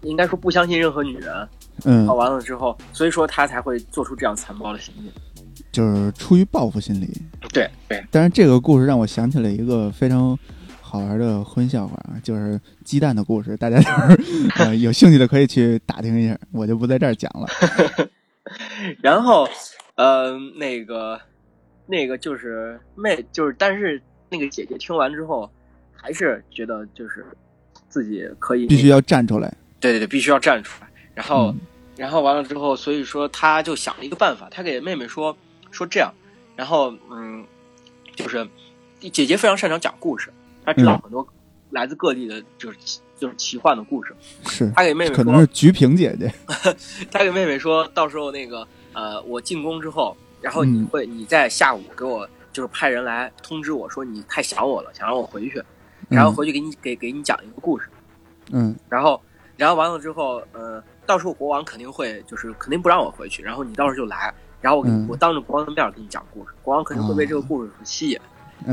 [0.08, 1.48] 应该说不相信任何女人。
[1.86, 5.12] 嗯，好完了之后，所以说他才会做出这样残暴的行为，
[5.72, 7.08] 就是出于报复心理。
[7.54, 8.04] 对对。
[8.10, 10.38] 但是这个故事让我想起了一个非常
[10.82, 17.48] 好玩的荤笑话啊，就是鸡蛋的故事，大家 就是呃有兴趣的可以去打听一下，我就不在这儿讲了。
[19.04, 19.48] 然后，
[19.96, 21.20] 呃，那个。
[21.90, 25.50] 那个就是妹，就是但是那个姐姐听完之后，
[25.96, 27.26] 还是觉得就是
[27.88, 30.88] 自己可以必须要站出来，对对对，必须要站出来。
[31.14, 31.54] 然后，
[31.96, 35.36] 然后完了之后，所以说他就想了一个办法，他给妹妹说
[35.72, 36.14] 说这样，
[36.56, 37.46] 然后嗯，
[38.16, 38.48] 就是
[39.00, 40.32] 姐姐非常擅长讲故事，
[40.66, 41.28] 她知道很多
[41.70, 42.78] 来自各地的，就是
[43.18, 44.16] 就是奇幻的故事。
[44.48, 46.32] 是，他给妹妹可能是菊萍姐姐，
[47.12, 50.16] 他给妹妹说到时候那个呃，我进宫之后。
[50.40, 55.60] 然后你会你在下午给我就是派人来通知我说你太想我了，想让我回去，
[56.10, 57.90] 然后回去给你给给你讲一个故事，
[58.52, 59.20] 嗯，然后
[59.58, 68.20] 然后完了之后，呃，到时候国王肯定会就是肯定不让我回去，然后你到时候就来，然后我我当着国王的面给你讲故事，国王肯定会被这个故事所吸引，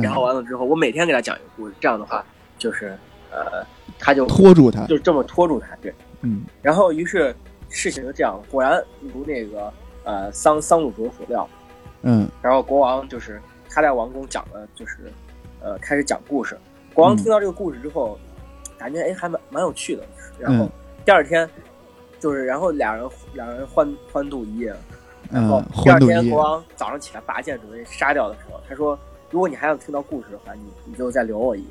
[0.03, 2.25] 然后完了之后，我每天给他讲一个故事，这样的话
[2.59, 2.97] 就是
[3.33, 3.67] 呃，
[3.99, 5.93] 他就拖住他，就这么拖住他，对，
[6.23, 7.35] 嗯，然后于是
[7.69, 9.73] 事情就这样，果然如那个。
[10.07, 11.49] 呃，桑桑鲁卓所料，
[12.03, 15.11] 嗯，然后国王就是他在王宫讲了，就是
[15.63, 16.59] 呃开始讲故事。
[16.93, 18.19] 国王听到这个故事之后，
[18.85, 20.03] 感觉哎还蛮蛮有趣的。
[20.39, 20.69] 然后
[21.07, 21.49] 第二天
[22.21, 24.75] 就是然后俩人俩人欢欢度一夜。
[25.31, 28.99] 然后第二天国王早上起来拔剑准备杀掉的时候，他说
[29.31, 31.69] ：“如果你还想听到故事的话，你你就再留我一夜。”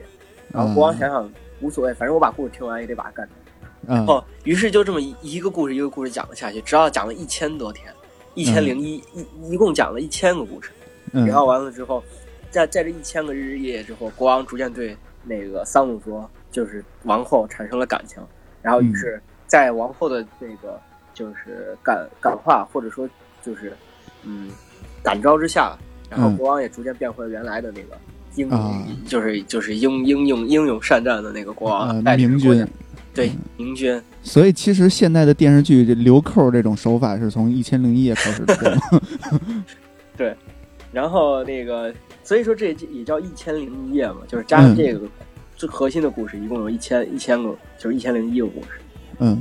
[0.52, 3.96] 然后国王想想无所谓，反正我把故事听完也得把它干掉。
[3.96, 7.94] 然后于是就这么一一个故事一个故事讲了下去，直到讲了一千多天。
[8.36, 10.72] 一千零一一一共讲了一千个故事，
[11.12, 12.04] 然后完了之后，
[12.50, 18.24] 在在这一千个日日夜夜之后，国王逐渐对那个桑鲁卓就是王后产生了感情，
[18.62, 20.80] 然后于是，在王后的那个
[21.14, 23.10] 就是感感化或者说
[23.42, 23.74] 就是
[24.24, 24.50] 嗯
[25.04, 25.76] 感召之下，
[26.10, 27.98] 然后国王也逐渐变回了原来的那个
[28.36, 28.50] 英
[29.06, 32.66] 就是就是英英勇英勇善战的那个国王明君。
[33.14, 34.02] 对，明君。
[34.24, 38.78] 所以其实现在的电视剧这留扣这种手法是从《一千零一夜》开始的。
[40.18, 40.36] 对，
[40.92, 45.02] 然后那个，所以说这也叫《一千零一夜》嘛，就是加上这个
[45.64, 48.68] 最核心的故事，一共有一千一千个，就是一千零一个故事。
[49.20, 49.40] 嗯。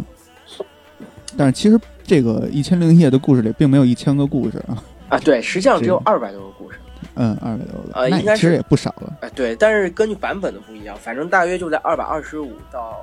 [1.37, 4.83] 但是其实这个《一千零一夜》的故事里并没有一千个故事啊。
[5.09, 6.79] 啊，对，实际上只有二百多个故事。
[7.15, 7.93] 嗯，二百多个。
[7.95, 9.19] 呃，应该其实也不少了。
[9.23, 12.99] 哎，对，但是根据版本的不一样，反正大约就在二百二十五到。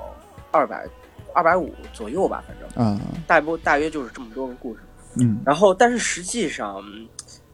[0.52, 0.84] 二百，
[1.36, 4.80] 二百五左右吧，反正啊，大不大约就是这么多个故事，
[5.20, 6.84] 嗯，然后但是实际上，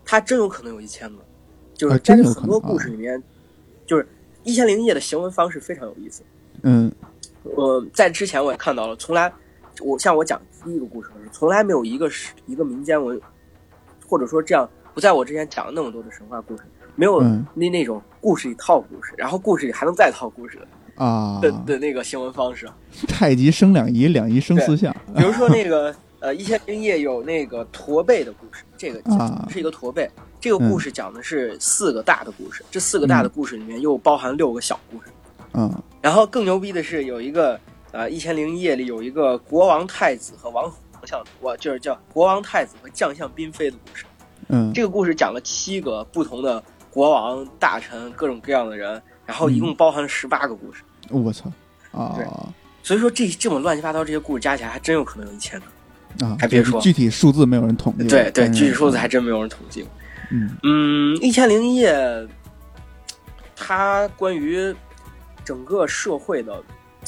[0.06, 1.22] 它真有可能有一千个，
[1.74, 3.22] 就是在很多故事里面，
[3.86, 4.08] 就是
[4.46, 6.24] 一千零一夜的行文方式非常有意思，
[6.62, 6.90] 嗯，
[7.44, 9.32] 我，在之前我也看到了，从来
[9.82, 13.20] 我像我讲第一个故事的时候，从来没有一个是一个民间文，
[14.08, 16.64] 或者说这样不在我之前讲了那么多的神话故事，
[16.96, 17.22] 没有
[17.54, 20.68] 那那种故事一套故事，然后故事里还能再套故事的。
[21.04, 22.70] 啊的的那个行文方式，
[23.06, 24.96] 太极生两仪，两仪生四象。
[25.14, 29.02] 比如说那个呃，一千零一夜有那个驼背的故事，这个
[29.50, 30.10] 是一个驼背。
[30.46, 35.06] 这个故事讲的是四个大的故事，这四个大的故事里面又包含六个小故事。
[35.54, 37.60] 嗯，然后更牛逼的是有一个
[37.92, 40.72] 呃，一千零一夜里有一个国王太子和王
[41.04, 44.06] 相，我就是叫国王太子和将相嫔妃的故事。
[44.50, 49.02] 嗯，这个故事讲了七个不同的国王、大臣，各种各样的人。
[49.26, 51.52] 然后一共包含了十八个故事，我操
[51.92, 52.16] 啊！
[52.84, 56.38] 所以说这这么乱七八糟这些故事加起来还真有可能有一千个啊！
[56.40, 59.82] 还别说具体数字没有人统计，对对，具体数字还真没有人统计。
[59.82, 59.88] 嗯
[60.32, 62.28] 嗯，一千零一夜，
[63.56, 64.74] 它关于
[65.44, 66.62] 整个社会的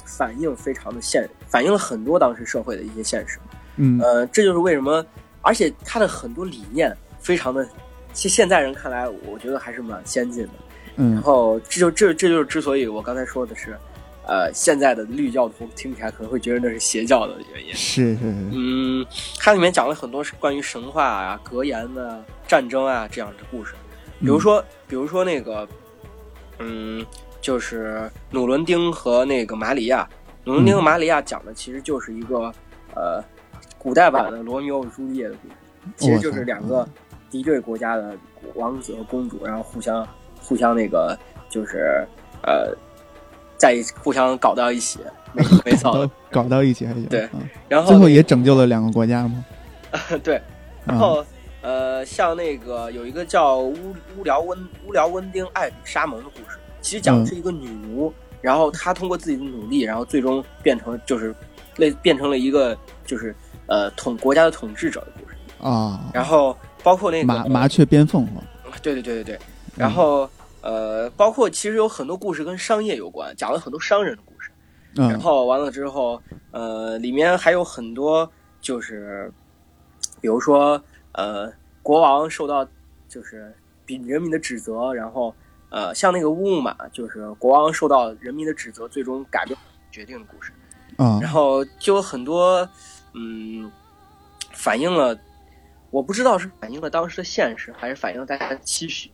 [0.06, 3.40] 反应非常的现，反映了很多当时社会的一些现实。
[3.78, 5.06] 嗯呃，这就是为什么，
[5.42, 7.68] 而且它的很多理念非常的，
[8.14, 10.50] 其实现在人看来，我觉得还是蛮先进的。
[10.96, 13.78] 嗯然后这就这这就是之所以我刚才说的是，
[14.28, 17.74] 呃，现在的绿教徒听起来可能会觉得那是邪教的原因。
[17.74, 18.50] 是是是。
[18.54, 19.06] 嗯，
[19.40, 23.74] 它里面讲了很多是关于神话啊、格言啊、战争啊这样的故事。
[24.20, 25.68] 比如说，比如说那个，
[26.60, 27.06] 嗯，
[27.40, 30.08] 就是努伦丁和那个玛里亚。
[30.44, 32.54] 努伦丁和玛里亚讲的其实就是一个
[32.96, 33.24] 呃，
[33.78, 35.56] 古代版的罗密欧与朱丽叶的故事，
[35.96, 36.88] 其实就是两个
[37.30, 38.18] 敌对国家的
[38.56, 40.08] 王子和公主，然后互相。
[40.40, 41.18] 互相那个
[41.50, 42.08] 就是
[42.44, 42.72] 呃
[43.58, 45.00] 在互相搞到一起，
[45.34, 47.06] 没 没错，搞到一起还行。
[47.06, 47.28] 对，
[47.68, 49.44] 然后最后也拯救了两个国家吗？
[50.24, 50.42] 对，
[50.86, 51.26] 然后
[51.62, 61.34] 呃，像那个有一个叫乌乌辽温乌辽温丁艾比沙蒙的故事，其实讲的是一个女巫，然后她通过自己的努力，然后最终变成就是
[61.78, 66.00] 类变成了一个就是呃统国家的统治者的故事啊。
[66.14, 68.44] 然后包括那个麻麻雀变凤凰，
[68.82, 69.40] 对对对对对。
[69.76, 70.30] 然后
[70.62, 74.52] 呃，包括其实有很多故事跟商业有关，讲了很多商人的故事。
[74.94, 79.32] 然后完了之后，呃，里面还有很多就是。
[80.20, 82.68] 比如说，呃，国王受到
[83.08, 85.34] 就是比人民的指责，然后
[85.70, 89.56] 呃，像那个乌木马，就是国王受到人民的指责，最终改变
[89.92, 90.52] 决定的故事。
[90.98, 92.68] 嗯，然后就有很多，
[93.14, 93.72] 嗯，
[94.54, 95.16] 反映了，
[95.92, 99.12] 我不知道是反映了当时的现实，还是反映了大家的期许。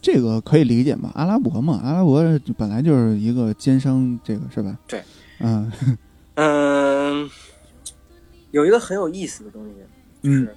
[0.00, 1.10] 这个可以理解嘛？
[1.14, 2.22] 阿拉伯嘛，阿拉伯
[2.56, 4.78] 本来就是一个奸商，这个是吧？
[4.86, 5.02] 对，
[5.40, 5.70] 嗯
[6.36, 7.30] 嗯，
[8.50, 9.70] 有一个很有意思的东西。
[10.22, 10.48] 嗯，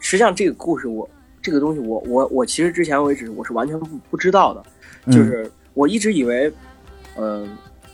[0.00, 1.08] 实际上这个故事，我
[1.42, 4.64] 这个东西，我我我其实之前为止我是完全不不知道的，
[5.12, 6.52] 就是我一直以为，
[7.16, 7.48] 嗯，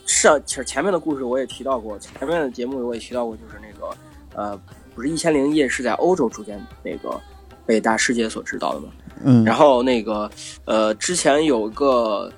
[0.05, 3.95] 上前前面的故事我也提到过，前面的节目我也提到过，就是那个
[4.33, 4.59] 呃，
[4.95, 7.19] 不是《一千零一夜》是在欧洲逐渐那个
[7.65, 8.87] 被大世界所知道的吗？
[9.23, 10.29] 嗯，然后那个
[10.65, 12.31] 呃，之前有个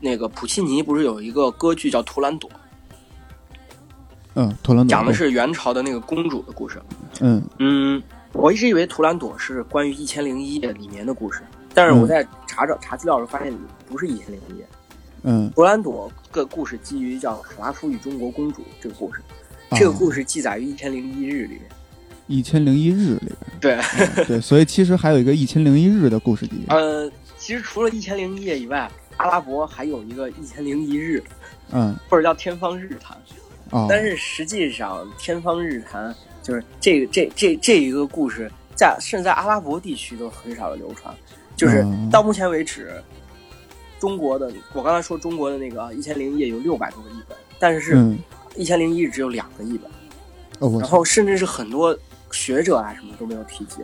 [0.00, 2.50] 那个普契尼不是有一个歌剧叫《图兰朵》？
[4.34, 6.80] 嗯，图兰朵讲的是元朝的那个公主的故事。
[7.20, 8.02] 嗯嗯，
[8.32, 11.42] 我一直以为图兰朵是关于《一千零一夜》里面的故事，
[11.74, 13.52] 但是我在查找查资料时发现
[13.88, 14.64] 不是《一千零一夜》。
[15.22, 19.20] 嗯，图兰朵个故事基于叫《卡拉夫与中国公主》这个故事，
[19.72, 21.62] 这个故事记载于《一千零一日》里面。
[22.30, 23.36] 一千零一日里边。
[23.60, 26.62] 对对，所以其实还有一个《一千零一日》的故事集。
[26.68, 31.22] 呃，其实除了《一千零一夜》以外，阿拉伯还有一个《一千零一日》，
[31.72, 33.18] 嗯，或者叫《天方日谈》。
[33.88, 36.10] 但是实际上，《天方日谭》
[36.42, 41.14] 就是这个这这这一个故事，在甚至在阿拉伯地区都很少的流传。
[41.56, 42.90] 就是到目前为止，
[43.98, 47.94] 中国的我刚才说中国的那个《一千零一夜》有六百多个译本，但是
[48.56, 49.90] 《一千零一日》只有两个译本。
[50.78, 51.96] 然后甚至是很多
[52.30, 53.82] 学者啊什么都没有提及。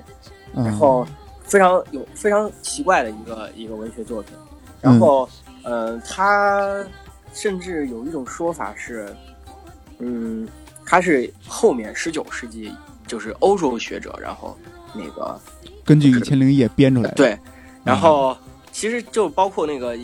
[0.54, 1.06] 然后
[1.44, 4.32] 非常有非常奇怪的一个一个文学作品。
[4.80, 5.28] 然后，
[5.62, 6.85] 呃，他
[7.32, 9.14] 甚至有一种说法是。
[9.98, 10.46] 嗯，
[10.85, 12.70] 他是后面十九世纪，
[13.06, 14.54] 就是欧洲学者，然后
[14.92, 15.40] 那个
[15.87, 17.14] 根据《一千零一夜》编出来的。
[17.14, 17.38] 对，
[17.82, 18.37] 然后
[18.70, 19.96] 其实就包括那个，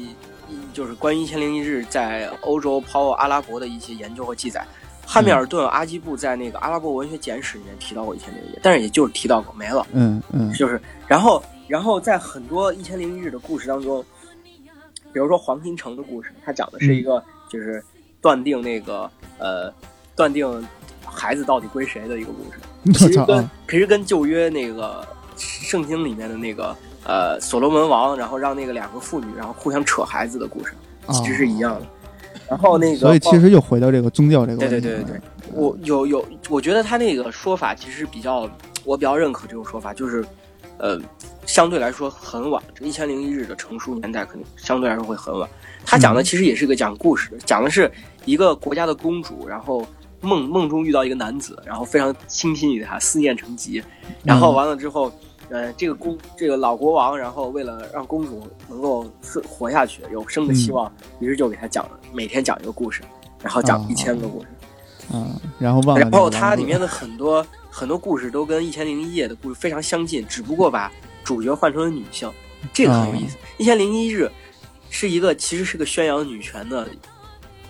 [0.73, 4.67] 就是关于《一千零一日》在欧洲，包括阿拉伯的一些研究和记载。
[5.07, 9.87] 汉密尔顿、阿基布在那个《阿拉伯文学简史》里面提到过《一千零一夜》，但是也就是提到过，没了。
[9.93, 14.05] 嗯嗯，就是然后然后在很多《一千零一日》的故事当中，
[15.13, 17.83] 比如说黄金城的故事，它讲的是一个就是。
[18.23, 19.69] 断定那个呃，
[20.15, 20.47] 断定
[21.05, 22.61] 孩子到底归谁的一个故事，
[22.97, 25.05] 其实跟其实跟旧约那个
[25.37, 30.73] 圣经里面的那个呃所罗门王，然后让那个两个妇女然后互相扯孩子的故事，
[31.09, 31.87] 其实是一样的。
[32.53, 34.69] 然后那个，所以其实又回到这个宗教这个问题。
[34.69, 35.21] 对对对对对，
[35.55, 38.47] 我有有，我觉得他那个说法其实比较，
[38.85, 40.23] 我比较认可这种说法，就是
[40.77, 41.01] 呃，
[41.47, 45.49] 相对来说很晚，这一千零一日的成书年代可能相对来说会很晚。
[45.87, 47.91] 他讲的其实也是个讲故事的，讲的是。
[48.25, 49.85] 一个国家的公主，然后
[50.21, 53.83] 梦梦中遇到一个男子，然后非常倾心于他，思念成疾，
[54.23, 55.13] 然后完了之后，
[55.51, 59.05] 呃，这个公这个老国王，然后为了让公主能够
[59.45, 60.89] 活下去，有生的希望，
[61.19, 63.03] 于是就给他讲，每天讲一个故事，
[63.43, 64.49] 然后讲一千个故事，
[65.13, 70.93] 嗯，然后忘了，然后它里面的很多很多故事都跟《一千零一夜》的故事非常相近，只不过把
[71.25, 72.31] 主角换成了女性，
[72.73, 73.37] 这个很有意思。
[73.59, 74.25] 《一千零一日》
[74.91, 76.89] 是一个其实是个宣扬女权的。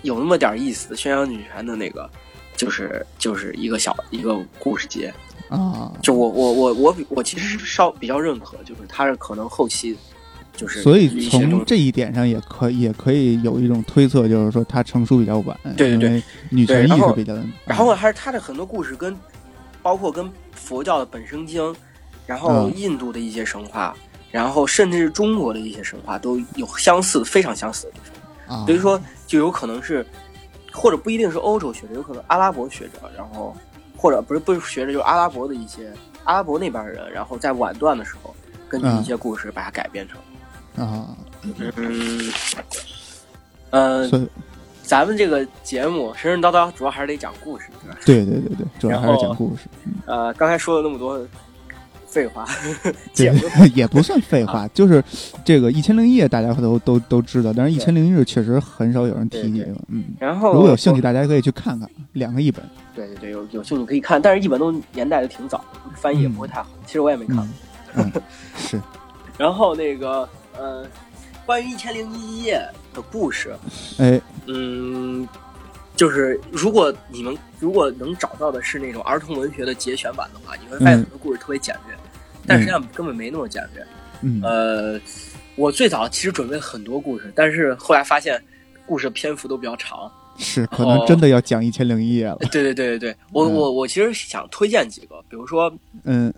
[0.01, 2.09] 有那么点意思，宣扬女权的那个，
[2.57, 5.13] 就是就是一个小一个故事节
[5.47, 5.89] 啊。
[6.01, 9.97] 就我我我我比我其实是稍比较认可，就是它是可能后期
[10.55, 15.57] 就是所以从这一点上也可也可以有一种推测，就是说他成熟比较晚。
[15.75, 17.35] 对对对，女权意识比较。
[17.65, 19.17] 然后还是他的很多故事跟
[19.81, 21.75] 包括跟佛教的本生经，
[22.25, 23.95] 然后印度的一些神话，
[24.31, 27.99] 然后甚至是中国的一些神话都有相似非常相似的地
[28.47, 28.65] 方。
[28.67, 30.05] 所以说，就有可能是，
[30.71, 33.55] 或者不一定是欧洲学者，有可能阿拉伯学者，然后
[33.97, 35.91] 或者不是不是学者，就是阿拉伯的一些
[36.25, 38.35] 阿拉伯那边人，然后在晚段的时候，
[38.69, 40.19] 根据一些故事把它改编成
[40.77, 41.15] 啊，
[41.75, 42.31] 嗯
[43.71, 44.29] 嗯，
[44.81, 47.65] 咱们这个节目神神叨叨，主要还是得讲故事，
[48.05, 49.63] 对对对对，主要还是讲故事。
[50.05, 51.25] 呃，刚才说了那么多
[52.05, 52.45] 废话，
[53.15, 53.33] 对，
[53.73, 55.03] 也不算废话，就是
[55.43, 59.65] 这个《一千零一夜》，大家都都都知道，但是《一千零一日》确实很少有人提及。
[59.87, 62.63] 嗯，然后如果有兴趣，大家可以去看看两个译本。
[62.95, 65.63] 对对对，有有兴趣可以看，但是译本都年代都挺早，
[65.95, 66.69] 翻译也不会太好。
[66.85, 67.49] 其实我也没看。
[67.95, 68.11] 嗯，
[68.55, 68.79] 是。
[69.35, 70.85] 然后那个呃，
[71.45, 72.59] 关于《一千零一夜》
[72.95, 73.55] 的故事，
[73.99, 75.27] 哎，嗯。
[75.95, 81.95] 就是如果你们如果能找到的是那种儿童文学的节选版的话，你会发现很多故事特别简略，
[82.47, 83.85] 但实际上根本没那么简略。
[84.23, 84.99] 嗯，呃，
[85.55, 88.43] 我最早其实准备了很多故事，但是后来发现
[88.87, 92.37] 故事篇幅都比较长，是可能真的要讲一千零一夜了。
[92.37, 95.71] 对对对对对，我我我其实想推荐几个，比如说，
[96.05, 96.33] 嗯，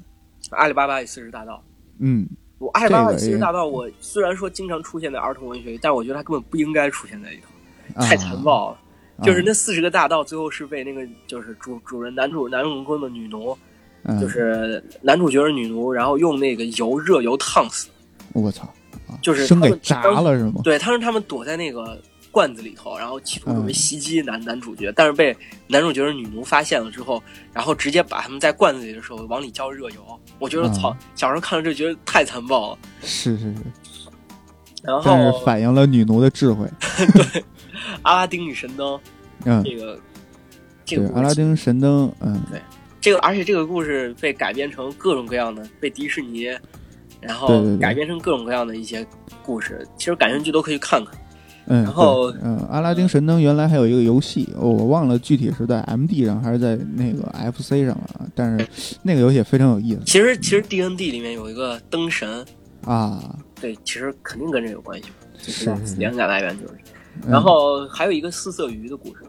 [0.50, 1.64] 阿里巴巴与四十大盗。
[2.00, 2.28] 嗯，
[2.58, 8.78] 我阿里巴巴与四十大盗，我虽然说经常出现在儿童文学里，但我觉得它根本不应该出现在里头，太残暴了。
[9.24, 13.58] 就是那四十个大盗，最后是被那个就是主主人男主男主人公的女奴，
[14.20, 17.90] 就是男主角是女奴，然后用那个油热油烫死。
[18.34, 18.68] 我操！
[19.22, 20.62] 就是生给炸了是吗？
[20.64, 21.98] 对，当时他们躲在那个
[22.36, 25.34] 罐子里头，然后企图准备袭击男男主角，但是被
[25.68, 27.24] 男主角的女奴发现了之后，
[27.54, 30.20] 然后直接把他们在罐子里的时候往里浇热油。
[30.38, 32.78] 我觉得操，小时候看了这觉得太残暴了。
[33.02, 33.62] 是是是。
[34.84, 36.70] 然后反映了女奴的智慧。
[37.16, 37.42] 对。
[38.02, 39.00] 阿拉丁与神灯，
[39.46, 40.00] 嗯，这个，
[40.84, 42.62] 这个阿拉丁神灯，嗯，对，
[43.00, 46.50] 这个而且这个故事被改编成各种各样的，被迪士尼，
[47.22, 49.08] 然后改编成各种各样的一些
[49.42, 51.16] 故事，其实感兴趣都可以看看。
[51.68, 58.68] 嗯，然后，嗯，阿拉丁神灯原来还有一个游戏，我忘了具体是在 M D 上还是在那个 F C 上了，但是
[59.02, 60.02] 那个游戏非常有意思。
[60.06, 62.46] 其实，其实 D N D 里面有一个灯神
[62.86, 65.10] 啊，对，其实肯定跟这有关系，
[65.42, 66.74] 就是灵感来源就是。
[67.28, 69.24] 然后还有一个四色鱼的故事，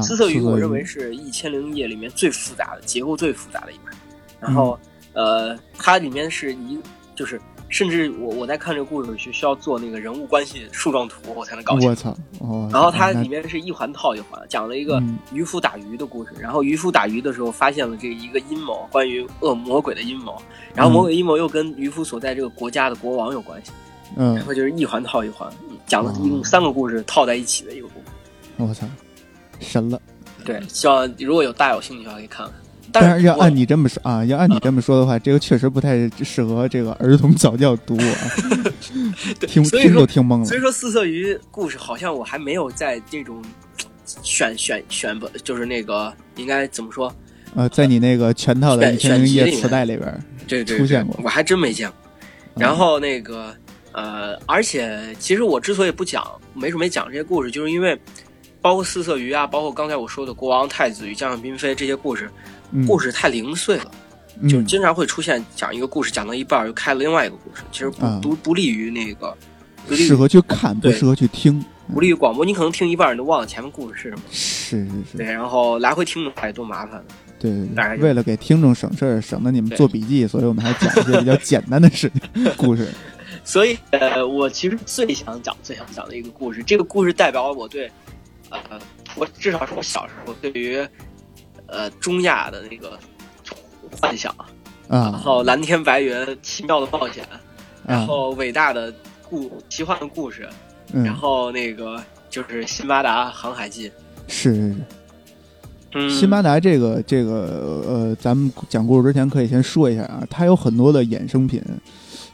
[0.00, 3.92] 四色鱼我认为是一千零一夜里面最复杂的结构最复杂的一本。
[4.40, 4.78] 然后
[5.12, 6.78] 呃，它里面是一
[7.14, 11.90] 就是甚至我我在看这个故事需需要做那个人物关系树状图，我才能搞清。
[11.90, 12.16] 我操！
[12.72, 15.02] 然后它里面是一环套一环，讲了一个
[15.32, 16.30] 渔夫打鱼的故事。
[16.38, 20.40] 然后渔夫打鱼的时候发现了这一个阴谋，关于恶魔鬼的阴谋。
[20.74, 23.72] 然后魔鬼阴谋又跟渔夫所在这个国家的国王有关系。
[24.16, 25.50] 嗯，然后就是一环套一环。
[25.86, 28.06] 讲了一共三个故事套在一起的一个故事，
[28.56, 28.86] 我操，
[29.60, 30.00] 神了！
[30.44, 32.54] 对，希望如果有大有兴趣的话可以看看。
[32.92, 38.14] 但是要按你这么说啊，要按你这么说的话，这个确实不太适合这个儿童早教读啊。
[39.46, 40.44] 听听都听懵了。
[40.44, 43.42] 所以说四色鱼故事好像我还没有在这种
[44.22, 47.14] 选选选本，就是那个应该怎么说？
[47.54, 51.96] 呃，在你那个全套的一千零一夜磁带里边，对对出现过，我还真没见过。
[52.54, 53.54] 然后那个。
[53.92, 56.22] 呃，而且其实我之所以不讲，
[56.52, 57.98] 没准备讲这些故事，就是因为，
[58.60, 62.30] 包括四色鱼啊，包括刚才我说的国王太子与将相嫔妃这些故事，
[62.86, 63.90] 故事太零碎了，
[64.42, 69.36] 就是经常会出现讲一个故事讲到一半又开了另外一个故事，其实不不不利于那个，
[69.94, 77.02] 适合去看，不适合去听，不利于广播，你可能听一半你都忘了前面故事是什么，是是是，对，然后来回听的话也多麻烦。
[77.38, 82.88] 对对对，为了给听众省事儿，省得你们做笔记，所以我们还讲一些比较简单的事情故事。
[83.44, 87.88] 所以，呃，我其实最想讲、最想讲的一个故事，这个故事代表了我对，
[88.50, 88.58] 呃，
[89.14, 90.84] 我至少是我小时候对于，
[91.66, 92.98] 呃，中亚的那个
[94.00, 94.32] 幻想，
[94.88, 95.10] 啊。
[95.10, 97.26] 然后蓝天白云、奇妙的冒险，
[97.86, 98.92] 然后伟大的
[99.28, 100.48] 故奇幻的故事，
[100.92, 103.88] 然后那个就是《辛巴达航海记》。
[104.28, 104.74] 是，
[105.92, 111.62] 是是，辛巴达这个这个呃，咱们讲故事之前可以先说一下啊，它有很多的衍生品。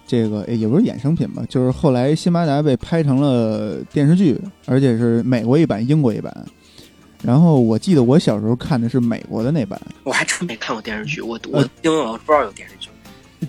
[0.04, 6.30] 这个也不是衍生品吧，就是后来《辛巴达》被拍成了电视剧，而且是美国一版、英国一版。
[7.22, 12.88] 然后我记得我小时候看的是美国的那版，我还真没看过电视剧，我我因为我不知道有电视剧。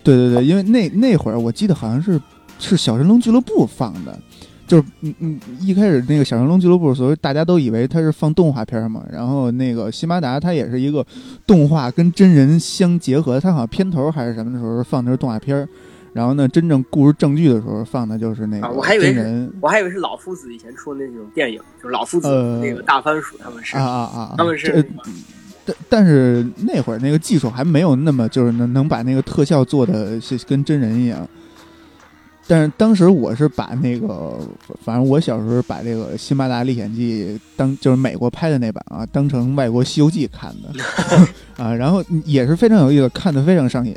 [0.03, 2.19] 对对对，因为那那会儿我记得好像是
[2.59, 4.19] 是小神龙俱乐部放的，
[4.67, 9.03] 就是嗯嗯，一开始那个小神龙俱乐部，所以大家都以为它是放动画片嘛。
[9.11, 11.05] 然后那个《辛巴达》它也是一个
[11.45, 15.67] 动画跟真人相结合，它好像片头还是什么的时候放的是动画片儿。
[16.14, 18.68] 然后呢，真正故事正剧的时候放的就是那个
[18.99, 19.51] 真人。
[19.59, 22.28] 我还以为是老夫子以前出的那种电影，就是老夫子
[22.61, 24.86] 那个大番薯他们是啊啊啊，他们是。
[25.66, 31.28] 但但是那会儿那个技术还没有那么就是能能把那个特效做的是跟真人一样。
[32.45, 34.38] 但是当时我是把那个，
[34.84, 40.70] 反正我小时候把这个《辛巴达历险记》当就是美国拍的那版啊，当成外国《西游记》看的
[41.64, 43.95] 啊，然后也是非常有意思，看的非常上瘾。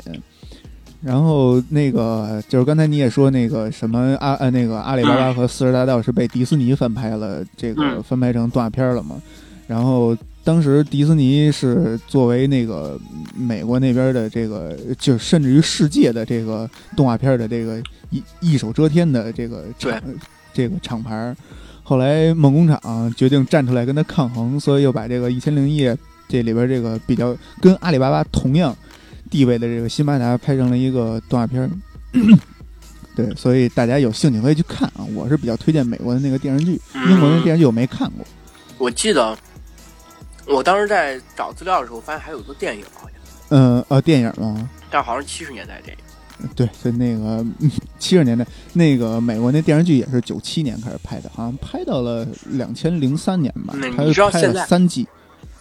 [1.01, 9.21] 然后那个就是刚才你也说那个什么阿呃那个阿里巴巴和四十大盗是被迪士尼翻拍了，这个翻拍成动画片了嘛？
[9.67, 12.99] 然后当时迪士尼是作为那个
[13.35, 20.01] 美国那边的这个，就甚至于世界的这个动画片的这个一一手遮天的这个厂
[20.53, 21.35] 这个厂牌。
[21.83, 25.93] 后来梦工厂决定站出来跟他抗衡，所以又把这个《一千零一夜》
[26.27, 28.75] 这里边这个比较跟阿里巴巴同样
[29.29, 31.69] 地位的这个辛巴达拍成了一个动画片。
[33.15, 35.03] 对，所以大家有兴趣可以去看啊！
[35.15, 38.25] 我是比较推荐美国的那个电视剧，英国的电视剧我没看过。
[38.77, 39.37] 我记得。
[40.45, 43.11] 我当时在找资料的时候，发现还有个电影，好像。
[43.49, 44.69] 嗯呃，电影吗？
[44.89, 46.49] 但好像是七十年代电影。
[46.55, 47.45] 对，就那个
[47.99, 53.73] 七十年代，那个美国那电视剧也是九七年开始拍的，好像拍到了两千零三年吧。
[54.05, 55.05] 你知道现在三季？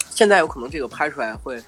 [0.09, 1.61] 现在有可能这个拍出来会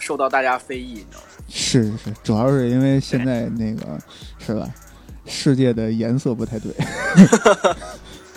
[0.00, 1.26] 受到大家非议，你知道吗？
[1.48, 3.98] 是是是，主要是因为现在那个
[4.38, 4.68] 是吧？
[5.26, 6.72] 世界的颜色不太对。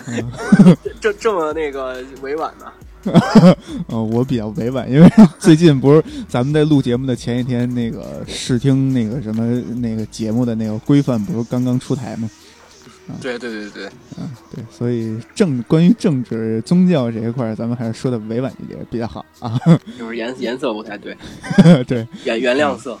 [1.00, 2.66] 这这么那个委婉呢？
[3.88, 12.30] 呃，我比较委婉，因为最近不是咱们在录节目的前一天，那个试听那个什么那个节目的那个规范不是刚刚出台吗？
[13.20, 13.86] 对对对对，
[14.18, 19.58] 嗯对，所以政关于政治宗教这一块，咱们还是说的委婉一点比较好啊。
[19.98, 21.16] 就是颜颜色不太对，
[21.84, 22.06] 对。
[22.24, 22.98] 原原谅色，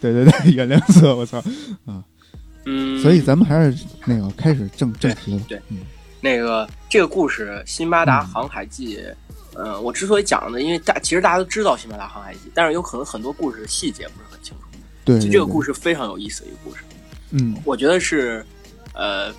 [0.00, 1.38] 对对对，原谅 色，我操。
[1.84, 2.02] 啊，
[2.64, 5.78] 嗯，所以咱们还是那个开始正正题对，嗯。
[6.20, 8.96] 那个这个故事《辛巴达航海记》。
[9.54, 14.78] 嗯，我之所以讲呢，因为大其实大家都知道《辛巴达航海记》，但是有可能很多故事细节不是很清楚。
[15.04, 16.82] 对，这个故事非常有意思的一个故事。
[17.32, 18.42] 嗯，我觉得是，
[18.94, 19.30] 呃，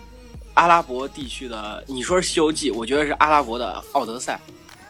[0.53, 4.39] 阿拉伯地区的，你说是《西游记》，我觉得是阿拉伯的《奥德赛》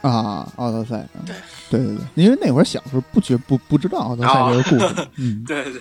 [0.08, 0.96] 啊，《奥德赛》。
[1.26, 1.34] 对，
[1.70, 5.08] 对对对，因为那会儿小时候不觉不不知道《奥德赛》这个故事。
[5.16, 5.80] 嗯，对对。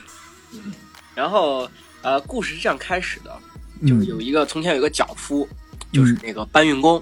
[1.16, 1.70] 然后，
[2.02, 3.38] 呃，故事是这样开始的，
[3.88, 5.48] 就是有一个从前有一个脚夫，
[5.92, 7.02] 就是那个搬运工，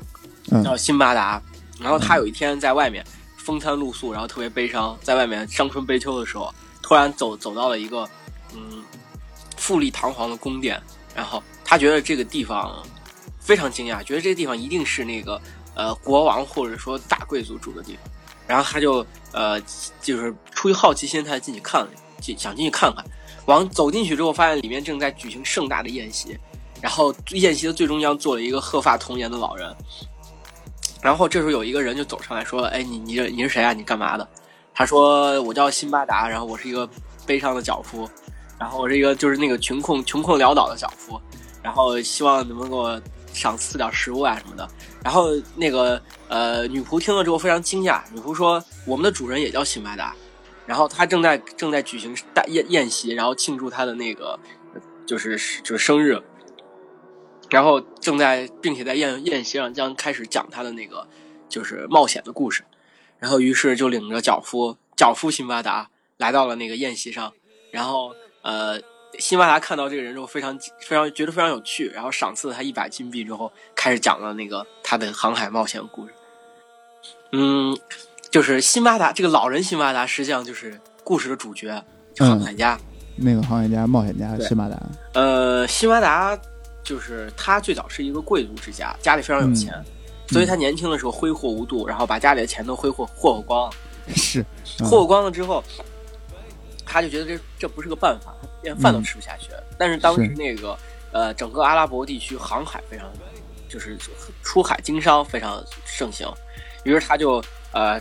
[0.63, 1.41] 叫辛巴达。
[1.79, 3.03] 然后他有一天在外面
[3.37, 8.07] 风餐露宿，然后特别悲伤，在外面伤春悲秋的时候，突然走走到了一个
[8.53, 8.83] 嗯
[9.57, 10.81] 富丽堂皇的宫殿，
[11.15, 12.81] 然后他觉得这个地方
[13.39, 15.41] 非常惊讶，觉得这个地方一定是那个
[15.75, 18.11] 呃国王或者说大贵族住的地方，
[18.47, 19.59] 然后他就呃
[20.01, 21.89] 就是出于好奇心，他进去看了，
[22.19, 23.03] 进想进去看看，
[23.45, 26.37] 往走进去之后，发现里面正在举行盛大的宴席，
[26.81, 29.75] 然后宴席的最中央坐了一个鹤发童颜的老人。
[31.01, 33.73] 然后这时候有一个人就走上来说：“哎，你你你是谁啊？
[33.73, 34.29] 你干嘛的？”
[34.71, 36.87] 他说：“我叫辛巴达，然后我是一个
[37.25, 38.07] 悲伤的脚夫，
[38.61, 41.19] 然后我是一个就是那个穷困穷困潦倒的脚夫，
[41.63, 43.01] 然后希望能给我
[43.33, 44.69] 赏赐点食物啊什么的。”
[45.03, 50.15] 然后那个呃女仆听了之后非常惊讶，女仆说：“我们的主人也叫辛巴达，
[50.67, 54.39] 然后他正在正在举行大宴宴席，然后庆祝他的那个
[55.07, 56.21] 就是就是生日。”
[57.49, 61.07] 然后正在，并且在宴宴席上将开始讲他的那个
[61.49, 62.63] 就是冒险的故事，
[63.17, 67.33] 然后于是就领着脚夫脚夫辛巴达来到了那个宴席上，
[67.71, 68.79] 然后呃
[69.19, 76.13] 辛巴达看到这个人之后非常非常觉得非常有趣，然后赏赐了他一百金币之后开始讲了那个他的航海冒险故事。
[77.31, 77.77] 嗯，
[78.29, 81.83] 就是辛巴达这个老人辛巴达实际上就是故事的主角，
[82.17, 82.79] 航海家，
[83.15, 84.77] 那个航海家冒险家辛巴达。
[85.13, 86.37] 呃，辛巴达。
[86.83, 89.71] 就是他最早是一个贵族之家，家里非常有钱，
[90.29, 93.75] 所以他年轻的时候挥霍无度，然后把家里的钱都挥霍霍霍光了。
[94.15, 94.43] 是，
[94.79, 95.63] 霍霍光了之后，
[96.85, 99.49] 他就觉得这这不是个办法，连饭都吃不下去。
[99.77, 100.77] 但是当时那个
[101.11, 103.11] 呃，整个阿拉伯地区航海非常，
[103.67, 103.97] 就是
[104.43, 106.31] 出海经商非常盛行，
[106.83, 107.99] 于是他就呃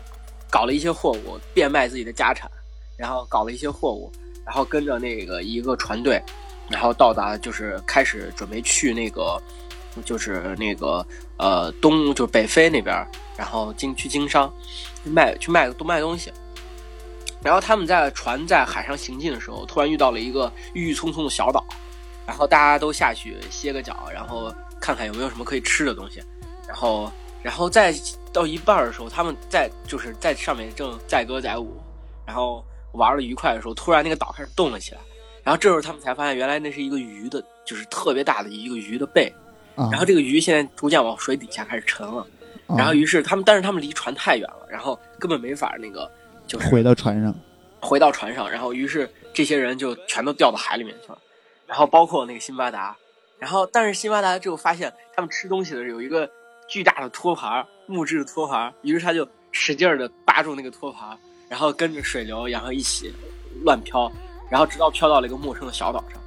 [0.50, 2.50] 搞了一些货物，变卖自己的家产，
[2.96, 4.10] 然后搞了一些货物，
[4.44, 6.22] 然后跟着那个一个船队。
[6.68, 9.42] 然后到达就是开始准备去那个，
[10.04, 11.04] 就是那个
[11.36, 13.04] 呃东就是北非那边，
[13.36, 14.52] 然后经去经商，
[15.02, 16.32] 卖去卖多卖东西。
[17.42, 21.64] 然后他们在船在海上行进的时候，突然遇到了一个郁郁葱葱的小岛，
[22.26, 26.22] 然后大家都下去歇个脚，然后看看有没有什么可以吃的东西。
[26.68, 27.10] 然后，
[27.42, 27.94] 然后再
[28.32, 31.80] 到一半的时候，他们在就是在上面正载歌载舞，
[32.26, 35.00] 然后玩的愉快的时候，突然那个岛开始动了起来。
[35.42, 39.32] 然后这时候他们才发现，原来那是一个鱼的，就是特别大的一个鱼的背。
[39.74, 42.26] 然后这个鱼现在逐渐往水底下开始沉了。
[42.76, 46.08] 然后于是他们，但是他们离船太远了，然后根本没法那个，
[46.50, 47.32] 就是回到船上，
[47.80, 48.50] 回到船上。
[48.50, 51.18] 然后于是这些人就全都掉到海里面去了。
[51.64, 52.96] 然后包括那个辛巴达。
[53.38, 56.28] 然后但是辛巴达就发现他们吃东西的时候有一个
[56.66, 58.74] 巨大的托盘，木质的托盘。
[58.82, 61.16] 于是他就使劲的扒住那个托盘，
[61.48, 63.14] 然后跟着水流，然后一起
[63.64, 64.10] 乱飘。
[64.50, 66.20] 然后直到飘到了一个陌生的小岛上，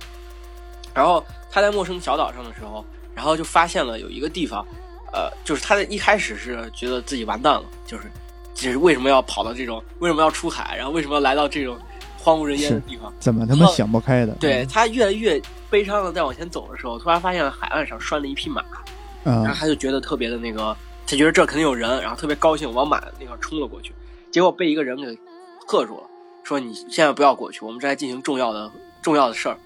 [0.96, 1.22] 然后
[1.52, 4.66] 他在陌生小岛上的时候，然后就发现了有一个地方，
[5.12, 8.06] 呃，就是他在一开始是觉得自己完蛋了，就是
[8.54, 11.78] 就是为什么要跑到这种，为什么要出海，然后为什么要来到这种
[12.18, 13.14] 荒无人烟的地方？
[13.20, 14.34] 怎么他妈想不开的？
[14.40, 18.64] 对他越来越悲伤的在往前走的时候，突然发现海岸上拴了一匹马，
[19.24, 20.76] 然后他就觉得特别的那个，
[21.06, 23.94] 他觉得这肯定有人，然后特别高兴，往马那块冲了过去，
[24.32, 25.18] 结果被一个人给
[25.68, 26.04] 喝住了，
[26.44, 29.58] 说你现在不要过去，我们正在进行重要的重要的事儿。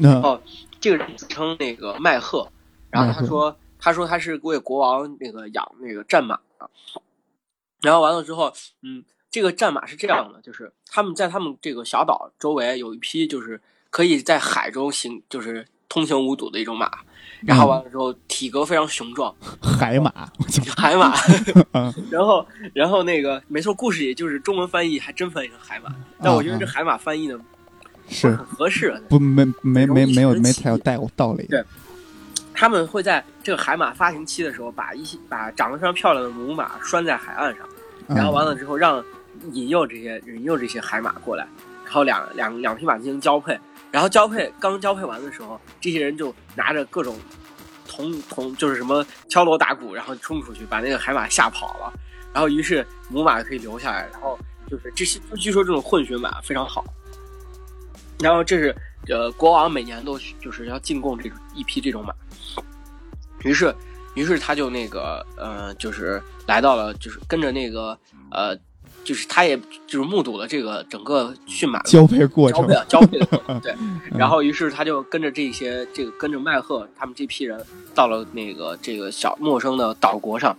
[0.00, 0.40] 然后
[0.80, 2.48] 这个人自称那个麦赫，
[2.90, 6.70] 然后他说他说他是为国王那个养那个战马的。
[7.84, 13.60] 然后完了之后，嗯，这个战马是这样的，就是他们在他们这个小岛周围有一批就是
[13.90, 16.90] 可以在海中行，就是通行无阻的一种马。
[17.40, 20.10] 然后完了之后，体格非常雄壮，海马，
[20.74, 21.14] 海马。
[22.10, 27.38] 然后，然后那个没错，故事也就是中文翻译还真翻译成海马，但我觉得这海马翻译的
[28.08, 31.46] 是很合适，不没没没没有没太有带道理。
[31.48, 31.62] 对，
[32.54, 37.68] 他们会在这个海马发情期的时候，把一些把长得非常漂亮的母马拴在海岸上。
[38.06, 39.02] 然后完了之后，让
[39.52, 41.46] 引诱这些引诱这些海马过来，
[41.84, 43.58] 然后两两两匹马进行交配。
[43.90, 47.16] 然后交配刚交配完的时候，这些人就拿着各种
[47.86, 51.92] 铜铜，就是什么敲锣打鼓，然后冲出去把那个海马吓跑了。
[52.32, 54.08] 然后于是母马可以留下来。
[54.12, 54.38] 然后
[54.68, 56.84] 就是这些，据说这种混血马非常好。
[58.20, 58.74] 然后这是
[59.08, 62.12] 呃国王每年都就是要进贡这一批这种马。
[63.44, 63.74] 于是。
[64.14, 67.98] 于是他就那个呃，就是来到了，就是跟着那个
[68.30, 68.56] 呃，
[69.04, 69.56] 就是他也
[69.86, 73.74] 就是目睹了这个整个驯马交配过程，交配的过程， 对。
[74.16, 77.60] 然后于是他就跟着这些这个跟着麦赫他们这批人
[77.94, 80.56] 到了那个这个小陌生的岛国上。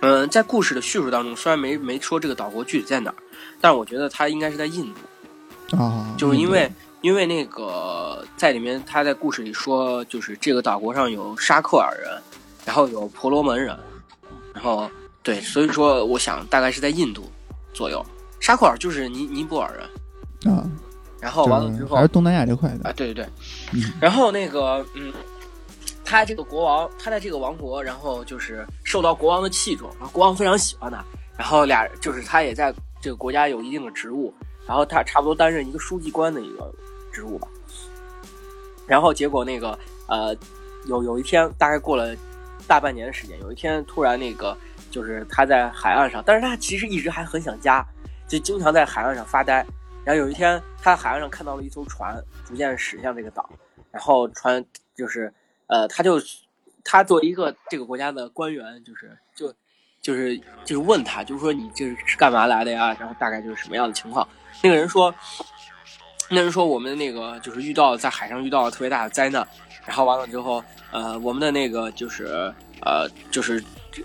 [0.00, 3.16] 嗯，在故事的叙述当中，虽然没没说这个岛国具体在哪儿，
[3.60, 6.70] 但是我觉得它应该是在印度啊，就是因为。
[7.04, 12.20] 因为那个在里面，他在故事里说，就是这个岛国上有沙克尔人，
[12.66, 13.78] 然后有婆罗门人，
[14.52, 14.90] 然后
[15.22, 17.30] 对，所以说我想大概是在印度
[17.72, 18.04] 左右。
[18.40, 20.68] 沙克尔就是尼尼泊尔人啊，
[21.20, 23.24] 然后完了之后还是东南亚这块的啊，对对
[23.72, 25.12] 对，然后那个嗯，
[26.04, 31.02] 他这个国王，他在这个王国，然后就是受到国王的器重，然后国王非常喜欢他，
[31.38, 34.34] 然后俩就是他也在这个国家有一定的职务，
[34.66, 36.70] 然后他差不多担任一个书记官的一个。
[37.14, 37.46] 职务吧，
[38.86, 39.78] 然后结果那个
[40.08, 40.36] 呃，
[40.86, 42.14] 有有一天大概过了
[42.66, 44.56] 大半年的时间，有一天突然那个
[44.90, 47.86] 就是他在海岸上，但是他其实一直还很想家，
[48.28, 49.64] 就经常在海岸上发呆。
[50.04, 53.48] 然后有一天他在海岸上看到了一艘船，逐渐驶向这个岛，
[53.90, 54.62] 然后船
[54.94, 55.32] 就是
[55.66, 56.20] 呃，他就
[56.84, 59.54] 他作为一个这个国家的官员，就是就
[60.02, 62.94] 就是就是问他，就是说你这是干嘛来的呀？
[63.00, 64.28] 然后大概就是什么样的情况？
[64.62, 65.14] 那个人说。
[66.34, 69.46] 那人说我们那个就是遇到在海上遇到了特别大的灾难，
[69.86, 73.62] 然后完了之后，呃，我们的那个就是呃就是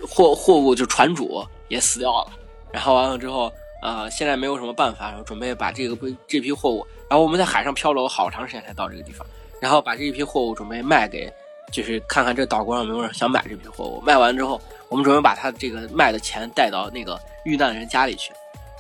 [0.08, 2.32] 货货物就船主也死掉了，
[2.72, 3.52] 然后完了之后，
[3.82, 9.26] 呃，现在没有什么办法，然后准备把这个这批货物，然后我们在海上漂流好长时间才到这个地方，
[9.60, 11.32] 然后把这一批货物准备卖给，
[11.72, 18.32] 就是看看这岛国上有没有人想买这批货物，卖完之后，我们准备把他这个卖的钱带到那个遇难人家里去。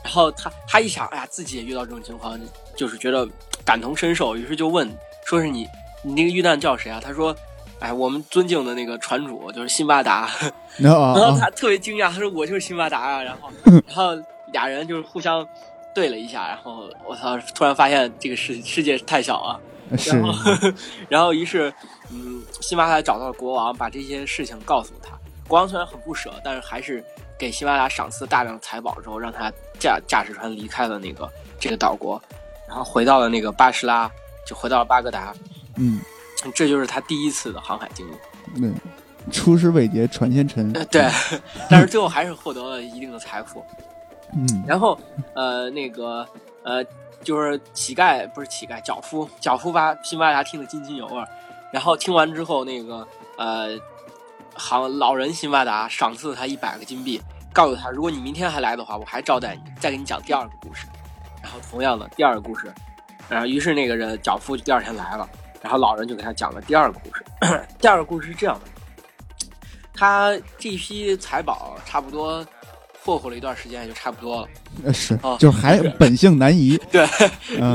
[0.03, 2.39] 然后他他一想，哎呀，自己也遇到这种情况，
[2.75, 3.27] 就是觉得
[3.65, 4.89] 感同身受，于是就问，
[5.25, 5.67] 说是你
[6.01, 6.99] 你那个遇难叫谁啊？
[7.03, 7.35] 他说，
[7.79, 10.29] 哎，我们尊敬的那个船主就是辛巴达。
[10.79, 13.21] 然后他特别惊讶，他说我就是辛巴达啊。
[13.21, 13.49] 然后
[13.85, 14.23] 然后
[14.53, 15.45] 俩人就是互相
[15.93, 19.59] 对了一下，然后我操，突然发现这个世世界太小了。
[20.07, 20.53] 然后
[21.09, 21.73] 然后于是
[22.09, 25.11] 嗯，辛巴达找到了国王，把这些事情告诉了他。
[25.47, 27.03] 国王虽然很不舍，但是还是。
[27.39, 32.21] 给西班牙赏赐大量财宝之后，让他驾驾驶船离开了那个这个岛国，
[32.67, 34.11] 然后回到了那个巴士拉，
[34.45, 35.33] 就回到了巴格达。
[35.77, 36.01] 嗯，
[36.53, 38.13] 这就是他第一次的航海经历。
[38.61, 38.75] 嗯，
[39.31, 40.73] 出师未捷船先沉。
[40.91, 41.09] 对，
[41.69, 43.65] 但是最后还是获得了一定的财富。
[44.33, 44.99] 嗯，然后
[45.33, 46.27] 呃，那个
[46.63, 46.83] 呃，
[47.23, 51.23] 就是乞丐不是乞丐，脚夫，脚夫把西班牙听得津津有味。
[51.71, 53.79] 然后听完之后，那个呃。
[54.59, 57.21] 好，老人辛巴达赏赐他一百个金币，
[57.53, 60.85] 告诉他，如果你明天还来的话，我还招待你，再给你讲第二个故事。
[61.41, 62.71] 然后同样的第二个故事，
[63.29, 65.27] 然后于是那个人脚夫就第二天来了，
[65.61, 67.25] 然后老人就给他讲了第二个故事。
[67.79, 69.47] 第二个故事是这样的，
[69.93, 72.45] 他这批财宝差不多
[73.01, 74.93] 霍霍了一段时间，也就差不多了。
[74.93, 76.77] 是，就还本性难移。
[76.91, 77.07] 对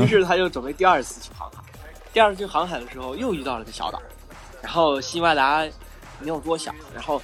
[0.03, 1.57] 于是，他就准备第二次去航海。
[2.13, 3.99] 第二次去航海的时候，又遇到了个小岛，
[4.61, 5.65] 然后辛巴达。
[6.19, 7.21] 没有多想，然后，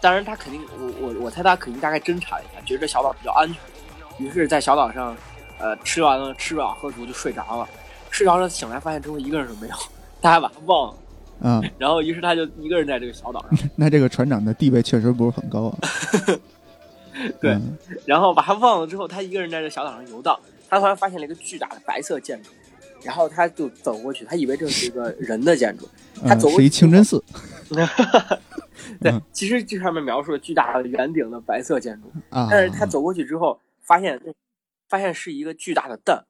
[0.00, 5.16] 当然他肯定，我我我猜他肯定大概侦查一下，觉得这小岛比较安全，于是，在小岛上，
[5.58, 7.68] 呃，吃完了吃饱喝足就睡着了，
[8.10, 9.74] 睡着了醒来发现周围一个人都没有，
[10.20, 10.96] 他还把他忘了，
[11.40, 13.58] 嗯，然后于是他就一个人在这个小岛上。
[13.76, 15.78] 那这个船长的地位确实不是很高啊。
[17.40, 17.56] 对，
[18.04, 20.38] 然后把他忘了之后，他一个人在这小岛上游荡，
[20.68, 22.50] 他突然发现了一个巨大的白色建筑，
[23.04, 25.88] 然后他就走过去，他以为这是一个人的建筑，
[26.26, 27.22] 他走过去是一清真寺。
[29.00, 34.20] 对，其实这上面描述了巨大的圆顶的白色建筑，但是他走过去之后，发现
[34.88, 36.24] 发现是一个巨大的蛋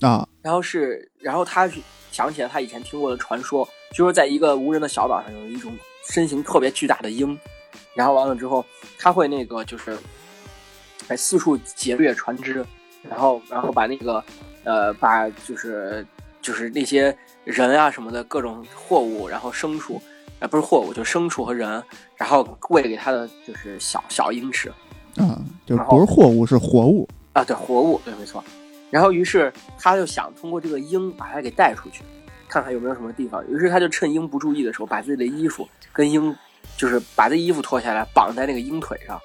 [0.00, 1.70] 啊，然后是，然后他
[2.10, 5.72] 想起来他以前听过的传说，就是在一个无人的小岛上有一种
[6.08, 7.38] 身形特别巨大的鹰，
[7.94, 8.64] 然后完了之后
[8.98, 9.96] 他会那个就是
[11.06, 12.64] 在四处劫掠船只，
[13.02, 14.24] 然后然后把那个
[14.64, 16.06] 呃把就是
[16.42, 20.00] 就是那些人啊什么的各种货物，然后牲畜。
[20.40, 21.68] 啊，不是货物，就牲畜和人，
[22.16, 24.70] 然后喂给他的就是小小鹰吃，
[25.16, 28.42] 啊，就不是货物，是活物啊，对，活物，对，没错。
[28.88, 32.02] 然后于是他就想通过这个鹰把它给带出去，
[32.48, 33.46] 看看有没有什么地方。
[33.50, 36.34] 于是他就趁鹰不注意的时候，把自己的衣服跟鹰，
[36.74, 39.20] 就是把这衣服脱下来绑在那个鹰腿上，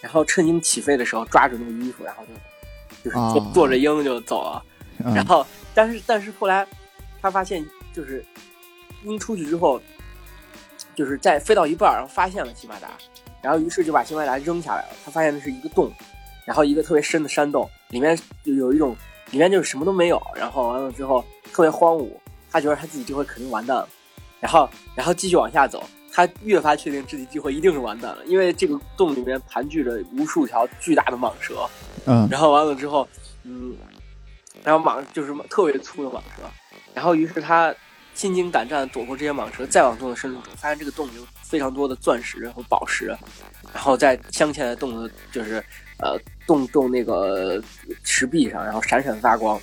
[0.00, 4.60] 然后趁鹰起飞的时候抓住那个衣服，然后就就是坐坐着鹰就走了。
[5.04, 6.66] 然后，但是但是后来
[7.20, 8.24] 他发现，就是
[9.04, 9.80] 鹰出去之后。
[10.94, 12.88] 就是在飞到一半，然后发现了西马达，
[13.42, 14.88] 然后于是就把西马达扔下来了。
[15.04, 15.92] 他发现的是一个洞，
[16.46, 18.96] 然后一个特别深的山洞，里面就有一种，
[19.30, 20.18] 里面就是什么都没有。
[20.34, 21.22] 然后完了之后
[21.52, 22.08] 特别荒芜，
[22.50, 23.86] 他觉得他自己这回肯定完蛋了。
[24.40, 31.68] 然后，然后继续往下走，他越发确定自己这回一定是完蛋了，因为这个洞里面盘踞着无数条巨大的蟒蛇。
[32.06, 33.06] 嗯，然后完了之后，
[33.42, 33.76] 嗯，
[34.66, 36.42] 然后蟒就是特别粗的蟒蛇，
[36.92, 37.74] 然后于是他。
[38.16, 43.14] 心惊胆战躲过这些蟒蛇，再往洞的深处走，发现这个洞有非常多的钻石和宝石，
[43.74, 45.62] 然后在镶嵌在洞的，就是
[45.98, 47.62] 呃洞洞那个
[48.04, 49.60] 石壁上，然后闪闪发光。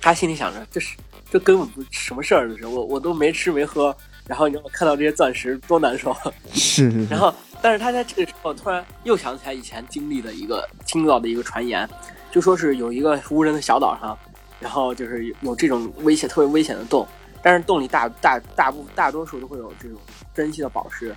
[0.00, 0.96] 他心里想着，这是
[1.30, 3.96] 这根本不什么事儿，就是我我都没吃没喝，
[4.26, 6.12] 然后你让我看到这些钻石多难受。
[6.52, 7.06] 是是。
[7.06, 11.88] 然后，但是他在这个时候突然又想起来以前经历的一个听到的一个传言，
[12.30, 14.16] 就说是有一个无人的小岛上，
[14.60, 17.06] 然后就是有这种危险特别危险的洞。
[17.42, 19.98] 但是洞里大大大部大多数都会有这种
[20.34, 21.14] 珍稀的宝石，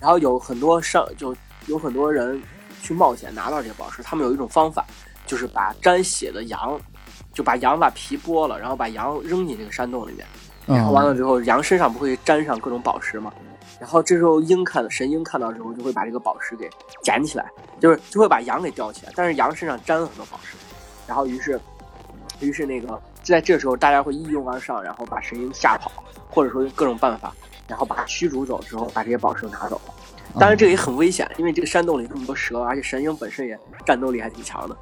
[0.00, 1.34] 然后有很多上就
[1.66, 2.40] 有很多人
[2.82, 4.00] 去冒险拿到这些宝石。
[4.02, 4.84] 他们有一种方法，
[5.26, 6.80] 就是把沾血的羊，
[7.34, 10.24] 就把羊把皮剥了，然后把羊扔进这个山洞里面，
[10.66, 13.32] 然后完了之后，羊身上不会沾上各种宝石吗？
[13.78, 16.70] 然后这时候鹰看神鹰看到之后，就会把这个宝石给
[17.02, 17.50] 捡起来，
[17.80, 20.56] 就是就会把羊给吊起来，但是羊身上粘了很多宝石，
[21.06, 21.60] 然后于是
[22.40, 23.00] 于是那个。
[23.22, 25.90] 就在这时候，大家会一拥而上，然后把神鹰吓跑，
[26.30, 27.34] 或者说用各种办法，
[27.66, 29.94] 然后把它驱逐走之后，把这些宝石拿走了。
[30.38, 34.76] 当然，这个也很危险，因为这个山洞里这么多蛇，而且神鹰本身也战斗力还挺强的。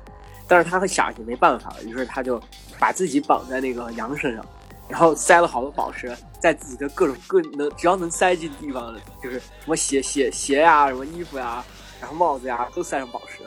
[0.46, 2.38] 但是他会想也没办法，于是他就
[2.78, 4.44] 把自己绑在那个羊身上，
[4.88, 11.64] 然后塞了好多宝石在自己的各种各能只要能塞进的地方，就是什么鞋鞋鞋呀，什么衣服呀，
[12.00, 13.42] 然后帽子呀，都塞上宝石。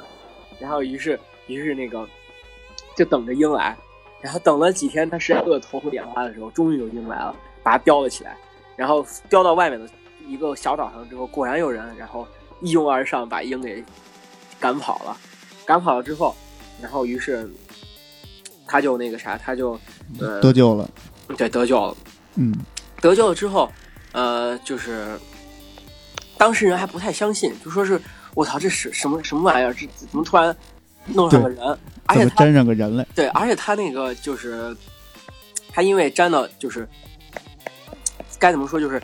[0.60, 2.08] 然后于是于是那个
[2.96, 3.78] 就等着鹰来。
[4.20, 8.36] 然后等了几天，他实在饿得头昏眼花的时候，终于有鹰来了，把他叼了起来，
[8.76, 9.88] 然后叼到外面的
[10.28, 12.28] 一个小岛上之后，果然有人，然后
[12.60, 13.86] 一拥而上把鹰给
[14.60, 15.16] 赶跑了。
[15.66, 16.36] 赶跑了之后，
[16.82, 17.48] 然后于是
[18.66, 19.80] 他就那个啥，他就
[20.20, 20.90] 呃得救了，
[21.36, 21.97] 对，得救了。
[22.36, 22.53] 嗯，
[23.01, 23.71] 得救了之后，
[24.11, 25.19] 呃，就是
[26.38, 27.99] 当事人还不太相信，就说是
[28.36, 29.73] 我操，这是什么什么玩意儿？
[29.73, 30.55] 这怎么突然？
[31.13, 31.65] 弄上个人，
[32.05, 33.07] 而且粘上个人来。
[33.15, 34.75] 对，而且他那个就是，
[35.71, 36.86] 他因为粘到就是
[38.38, 39.01] 该怎么说，就是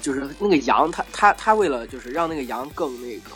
[0.00, 3.30] 就是那个羊，他他他为了就是让那个羊更那个，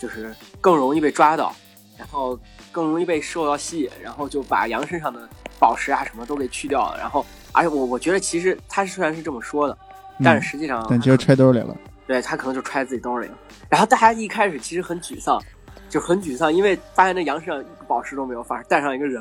[0.00, 1.54] 就是更容易被抓到，
[1.98, 2.40] 然后
[2.72, 5.28] 更容易被受到吸引，然后就把羊身上的
[5.60, 6.98] 宝石啊什么都给去掉了。
[6.98, 9.78] 然后，而且我我觉得其实他虽然是这么说的，
[10.24, 11.76] 但是实际上，但其实揣兜里了。
[12.08, 13.38] 对他可能就揣自己兜里了。
[13.68, 15.40] 然后大家一开始其实很沮丧。
[15.88, 19.20] 就很沮丧，因为发现那羊身上一个宝石都没有，反而带上一个人。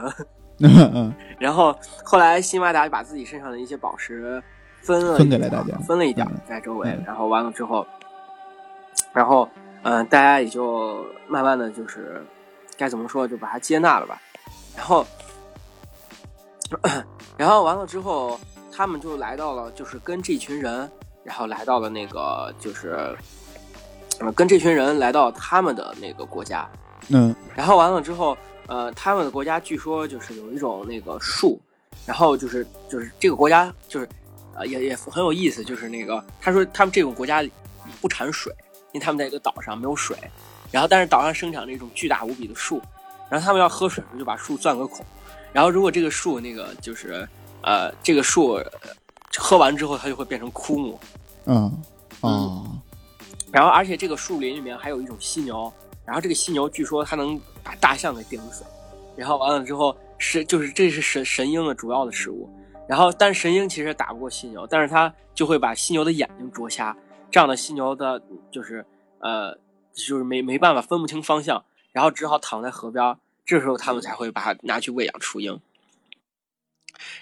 [1.39, 4.39] 然后后来辛巴达就把自己身上的一些宝石
[4.81, 6.95] 分了，分给了大家，分了一点在周围。
[7.07, 7.87] 然后完了之后，
[9.11, 9.49] 然后
[9.81, 12.23] 嗯，大家也就慢慢的就是
[12.77, 14.21] 该怎么说，就把它接纳了吧。
[14.77, 15.03] 然后，
[17.37, 18.39] 然后完了之后，
[18.71, 20.89] 他们就来到了，就是跟这群人，
[21.23, 23.15] 然后来到了那个就是。
[24.21, 26.69] 呃，跟这群人来到他们的那个国家，
[27.07, 31.57] 嗯，然后完了之后，呃，他们的国家据说就是有一种那个树，
[32.05, 34.09] 然后就是就是这个国家就是，
[34.55, 37.41] 呃，也也很有意思，就是那个他说他们这种国家
[38.01, 38.53] 不产水，
[38.91, 40.17] 因为他们在一个岛上没有水，
[40.69, 42.81] 然后但是岛上生长着一种巨大无比的树，
[43.29, 45.05] 然后他们要喝水时就把树钻个孔，
[45.53, 47.27] 然后如果这个树那个就是
[47.63, 48.61] 呃这个树
[49.37, 50.99] 喝完之后它就会变成枯木，
[51.45, 51.81] 嗯
[52.23, 52.81] 嗯。
[53.51, 55.73] 然后，而且这个树林里面还有一种犀牛，
[56.05, 58.63] 然后这个犀牛据说它能把大象给顶死，
[59.15, 62.47] 然后完了之后是就是这是神神鹰的主要的食物。
[62.87, 66.95] 然后但是神鹰其实打不过犀牛，但是它就会把犀牛的眼睛啄瞎，
[67.31, 68.21] 这样的犀牛的
[68.51, 68.85] 就是
[69.19, 69.55] 呃
[69.93, 73.17] 就是没没办法分不清方向，然后只好躺在河边。
[73.49, 75.59] 这时候他们才会把它拿去喂养雏鹰。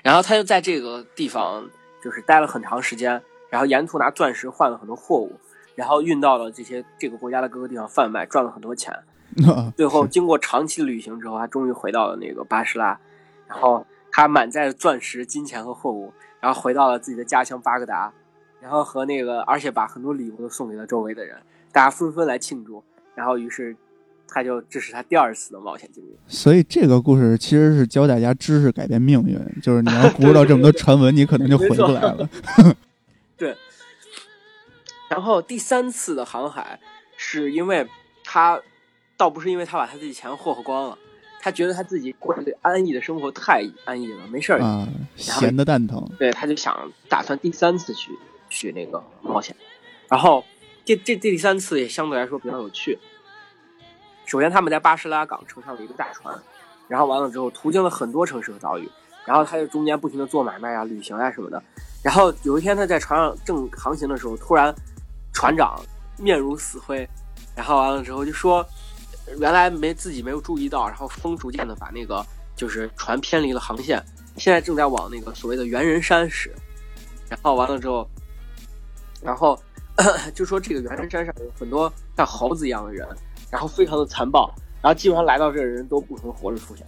[0.03, 1.69] 然后他就在这个地方
[2.03, 5.39] 就是待了很长时间，然后沿途拿钻石换了很多货物。
[5.73, 8.93] 然后运到了这些这个国家的各个地方贩卖，赚了很多钱。
[9.78, 12.99] 最后经过长期的旅行之后，他终于回到了那个巴士拉。
[13.47, 16.11] 然后他满载钻石、金钱和货物，
[16.41, 18.11] 然后回到了自己的家乡巴格达。
[18.59, 22.84] 然后和那个，而且把很多礼物都送给了周围的人，大家纷纷来庆祝。
[23.15, 23.78] 然后于是
[24.28, 26.15] 他就这是他第二次的冒险经历。
[26.28, 32.30] 所以这个故事其实是教大家知识改变命运，就是你要不知道这么多传闻，你可能就回不来了。
[33.38, 33.55] 对。
[35.09, 36.80] 然后第三次的航海，
[37.15, 37.88] 是因为
[38.23, 38.61] 他，
[39.15, 40.97] 倒不是因为他把他自己钱霍霍光了，
[41.39, 46.05] 他觉得他自己过得安逸的生活太安逸了，没事儿啊，闲的蛋疼。
[46.19, 48.11] 对，他就想打算第三次去
[48.49, 49.55] 去那个冒险。
[50.09, 50.43] 然后
[50.84, 52.99] 这这这第三次也相对来说比较有趣。
[54.28, 56.38] 首先他们在巴士拉港乘上了一个大船，
[56.88, 58.88] 然后完了之后途经了很多城市和岛屿，
[59.25, 61.59] 然后他就中间不停的做买卖啊、旅行啊什么的。
[62.03, 64.71] 然后有一天他在船上正航行的时候，突然。
[65.34, 65.80] 船长
[66.17, 67.07] 面如死灰，
[67.55, 68.65] 然后完了之后就说，
[69.38, 72.25] 原来没自己没有注意到，然后风逐渐的把那个
[72.55, 74.03] 就是船偏离了航线，
[74.36, 76.51] 现在正在往那个所谓的猿人山驶，
[77.30, 78.09] 然后完了之后，
[79.21, 79.55] 然后
[80.34, 83.07] 就说这个猿人山上有很多像猴子一样的人，
[83.52, 86.86] 然后非常的残暴，然后基本上来到这的人都不可能活着出现，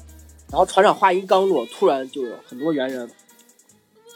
[0.50, 3.10] 然后船长话音刚落，突然就有很多猿人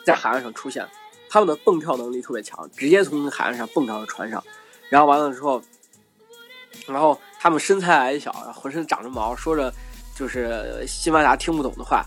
[0.05, 0.87] 在海岸上出现。
[1.29, 4.43] 他们的蹦跳能力特别强，直接从海岸上蹦到了船上，
[4.87, 5.59] 然后完了之后，
[6.85, 9.73] 然后他们身材矮小，浑身长着毛，说着
[10.15, 12.05] 就是西班牙听不懂的话，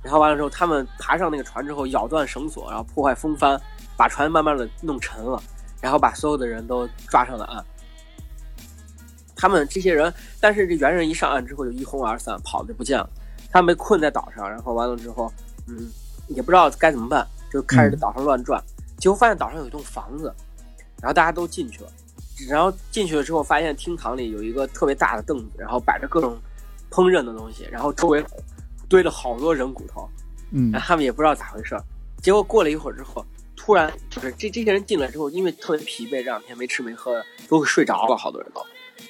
[0.00, 3.60] 然后完了之后，他们爬上那个船之后，咬断绳索，然后破坏风帆，
[3.96, 5.42] 把船慢慢的弄沉了，
[5.80, 7.64] 然后把所有的人都抓上了岸。
[9.38, 13.08] 他们这些人，但是这猿人一上岸之后就一哄而散，跑的不见了。
[13.50, 15.32] 他们被困在岛上，然后完了之后，
[15.68, 15.88] 嗯，
[16.26, 17.26] 也不知道该怎么办。
[17.50, 18.62] 就开始在岛上乱转，
[18.98, 20.30] 结果发现岛上有一栋房子，
[21.00, 21.90] 然后大家都进去了，
[22.46, 26.38] 然后进去了之后发现厅堂里有一个特别大的凳子，然后摆着各种
[26.90, 28.22] 烹饪的东西，然后周围
[28.86, 30.06] 堆了好多人骨头，
[30.50, 31.74] 嗯，然后他们也不知道咋回事
[32.20, 33.24] 结果过了一会儿之后，
[33.56, 38.60] 突然就是这这些人进来之后，因为特别疲惫，这两天没吃没喝的，都睡着了，好多人都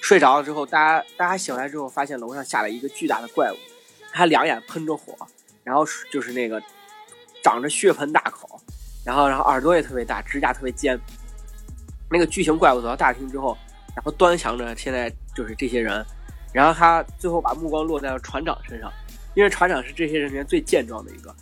[0.00, 3.56] 睡着了之后，大家大家醒来之后发现楼上下来一个巨大的怪物，
[4.12, 5.14] 他两眼喷着火，
[5.64, 6.62] 然后就是那个。
[7.40, 8.60] 长着血盆大口，
[9.06, 10.98] 然后然后耳朵也特别大，指甲特别尖。
[12.10, 13.56] 那个巨型怪物走到大厅之后，
[13.94, 16.04] 然后端详着现在就是这些人，
[16.52, 18.92] 然后他最后把目光落在了船长身上，
[19.34, 21.34] 因为船长是这些人里面最健壮的一个。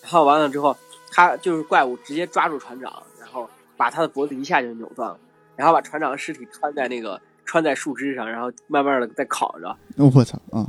[0.00, 0.74] 然后完了之后，
[1.10, 5.18] 他就是怪物直接抓住船长，然后把他的脖子一下就扭断了，
[5.56, 9.76] 然后把船长的尸体穿在那个穿在树枝上，然后慢慢的在烤着。
[9.96, 10.66] 我操啊！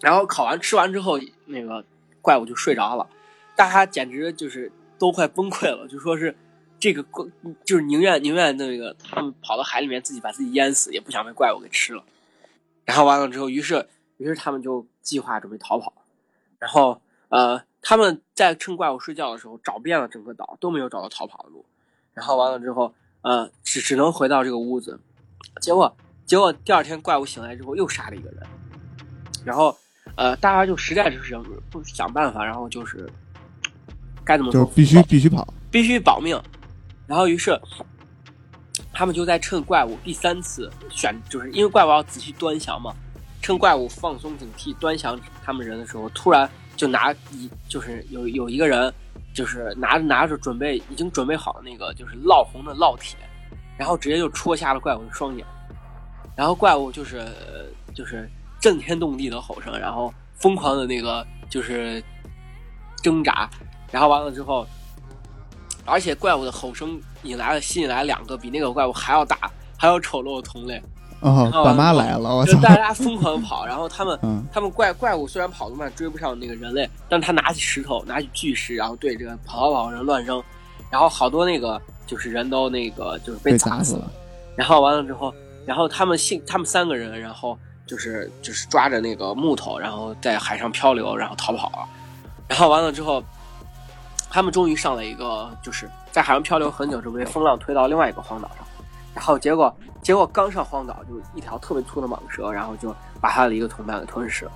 [0.00, 1.84] 然后烤完吃完之后，那个
[2.20, 3.08] 怪物就睡着了。
[3.56, 6.36] 大家简直就是都快崩溃了，就说是
[6.78, 7.24] 这个怪，
[7.64, 12.04] 就是宁愿宁愿那个他们跑到海里面自己把自己淹死，也不想被怪物给吃了。
[12.84, 13.88] 然后完了之后，于是
[14.18, 15.92] 于是他们就计划准备逃跑。
[16.58, 21.64] 然后呃，他们在趁怪物睡觉的时候找遍了整个岛，都没有找到逃跑的路。
[22.12, 22.92] 然后完了之后，
[23.22, 25.00] 呃，只只能回到这个屋子。
[25.60, 28.42] 结果结果第二天怪物醒来之后又杀了一个人。
[29.44, 29.76] 然后
[30.16, 33.08] 呃，大家就实在是想不想办法，然后就是。
[34.26, 34.50] 该怎么？
[34.50, 36.40] 就是必须必须跑，必须保命。
[37.06, 37.60] 然后于是
[38.90, 42.94] 他们就在趁怪物第三次选，就是因为怪物要仔细端详嘛，
[43.42, 48.90] 趁怪物放松警惕端详他们人的时候，突然就拿一就是有有一个人
[49.34, 53.18] 就是拿着拿着准备已经准备好那个就是烙红的烙铁，
[53.76, 55.46] 然后直接就戳瞎了怪物的双眼，
[56.36, 57.26] 然后怪物就是
[57.94, 58.28] 就是
[58.60, 62.02] 震天动地的吼声，然后疯狂的那个就是
[63.02, 63.48] 挣扎。
[63.90, 64.66] 然后完了之后，
[65.84, 69.38] 而且怪物的吼声引来了吸引来两个比那个怪物还要大、
[69.76, 70.82] 还要丑陋的同类。
[71.20, 72.36] 哦，爸妈来了！
[72.36, 72.60] 我操！
[72.60, 74.18] 大家疯狂跑，然后他们，
[74.52, 80.42] 他们怪怪物虽然跑得慢，追不上那个人类，但他拿起石头，拿起巨石，然后对这个跑跑人乱扔，
[80.90, 84.10] 然后好多那个就是人都那个就是被砸死了。
[84.56, 85.34] 然后完了之后，
[85.66, 91.88] 然后他们信他们三个人，然后就是就是抓着那个木头，然后在海上漂流，然后逃跑了。
[92.48, 93.22] 然后完了之后。
[94.30, 98.66] 他们终于上了一个，就是在海上漂流很久，就被风浪推到另外一个荒岛上。
[99.14, 104.50] 然后结果结果刚上荒岛，就一条特别粗的蟒蛇，然后就把他的一个同伴给吞噬了。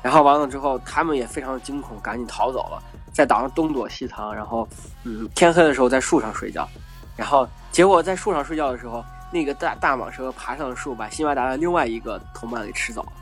[0.00, 2.80] 然后完了之后，他们也非常的惊恐，赶紧逃走了，
[3.14, 4.68] 在岛上东躲西藏，然后
[5.04, 6.68] 嗯，天黑的时候在树上睡觉，
[7.16, 13.12] 然后结果在树上睡觉的时候，那个大大蟒蛇爬上了树，把辛巴达的另外一个同伴给吃走了，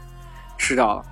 [0.57, 1.05] 吃掉了。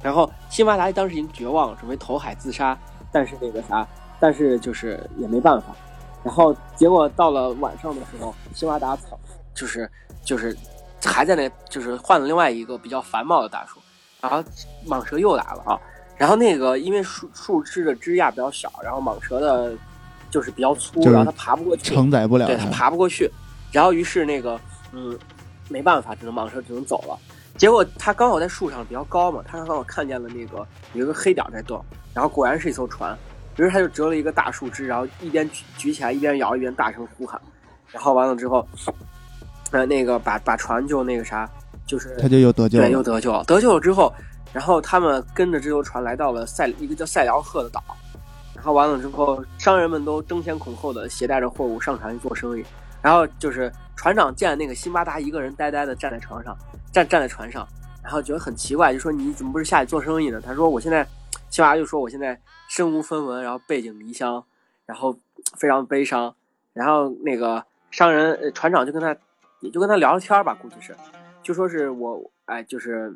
[0.00, 2.78] 然后辛巴达当时已经绝望了，准备投海自杀，
[3.10, 3.84] 但是那个啥，
[4.20, 5.74] 但是就是也没办法。
[6.22, 9.18] 然后结果到了晚上的时候，辛巴达草
[9.54, 9.90] 就是
[10.22, 10.56] 就是
[11.04, 13.80] 还在那，就是换了另外一个比较繁茂的大树，
[14.20, 14.42] 然后
[14.86, 15.74] 蟒蛇又来了啊。
[16.18, 19.72] 然后那个因为树树枝的枝桠比较小，然后蟒蛇的
[20.30, 23.30] 就是比较粗，然后它爬不过去，承载不了，对它爬不过去。
[23.72, 24.58] 然后于是那个
[24.92, 25.18] 嗯
[25.68, 27.18] 没办法，只能蟒蛇只能走了。
[27.56, 31.82] 结果它刚好在树上比较高嘛，它刚好看见了那个有一个黑点在动，
[32.14, 33.16] 然后果然是一艘船，
[33.56, 37.40] 于是它就折了一个大树枝，然后一边举举起来一边摇一边大声呼喊，
[37.90, 38.66] 然后完了之后，
[39.70, 41.48] 呃那个把把船就那个啥，
[41.86, 43.42] 就是它就又得救，对，又得救了。
[43.44, 44.12] 得救了之后，
[44.56, 47.84] 然后他们跟着这艘船来到了塞一个叫塞辽赫的岛，
[48.54, 52.64] 然后完了之后，商人们都争先恐后的携带着货物上船去做生意，
[53.02, 56.56] 然后就是船长见那个辛巴达一个人呆呆的站在床上。
[56.90, 57.68] 站站在船上，
[58.02, 60.40] 然后觉得很奇怪，就说你怎么不是下去做生意呢？
[60.40, 61.06] 他说我现在，
[61.50, 62.40] 辛巴达就说我现在
[62.70, 64.42] 身无分文，然后背井离乡，
[64.86, 65.14] 然后
[65.58, 66.34] 非常悲伤。
[66.72, 69.14] 然后那个商人船长就跟他，
[69.60, 70.96] 也就跟他聊聊天吧，估计是，
[71.42, 73.14] 就说是我哎，就是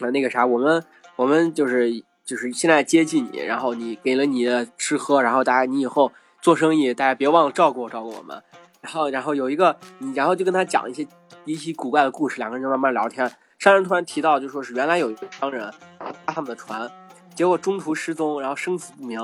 [0.00, 0.84] 呃那个啥，我们
[1.16, 8.42] 我们就是就是现在接济你，然后你给了你的吃喝，然后大家你以后做生意，大家别忘了照顾照顾我们。
[8.80, 11.06] 然后然后有一个你，然后就跟他讲一些。
[11.44, 13.30] 一些古怪的故事，两个人就慢慢聊天。
[13.58, 16.90] 商人突然提到，就说是原来有一个商人搭他们的船，
[17.34, 19.18] 结果中途失踪，然后生死不明。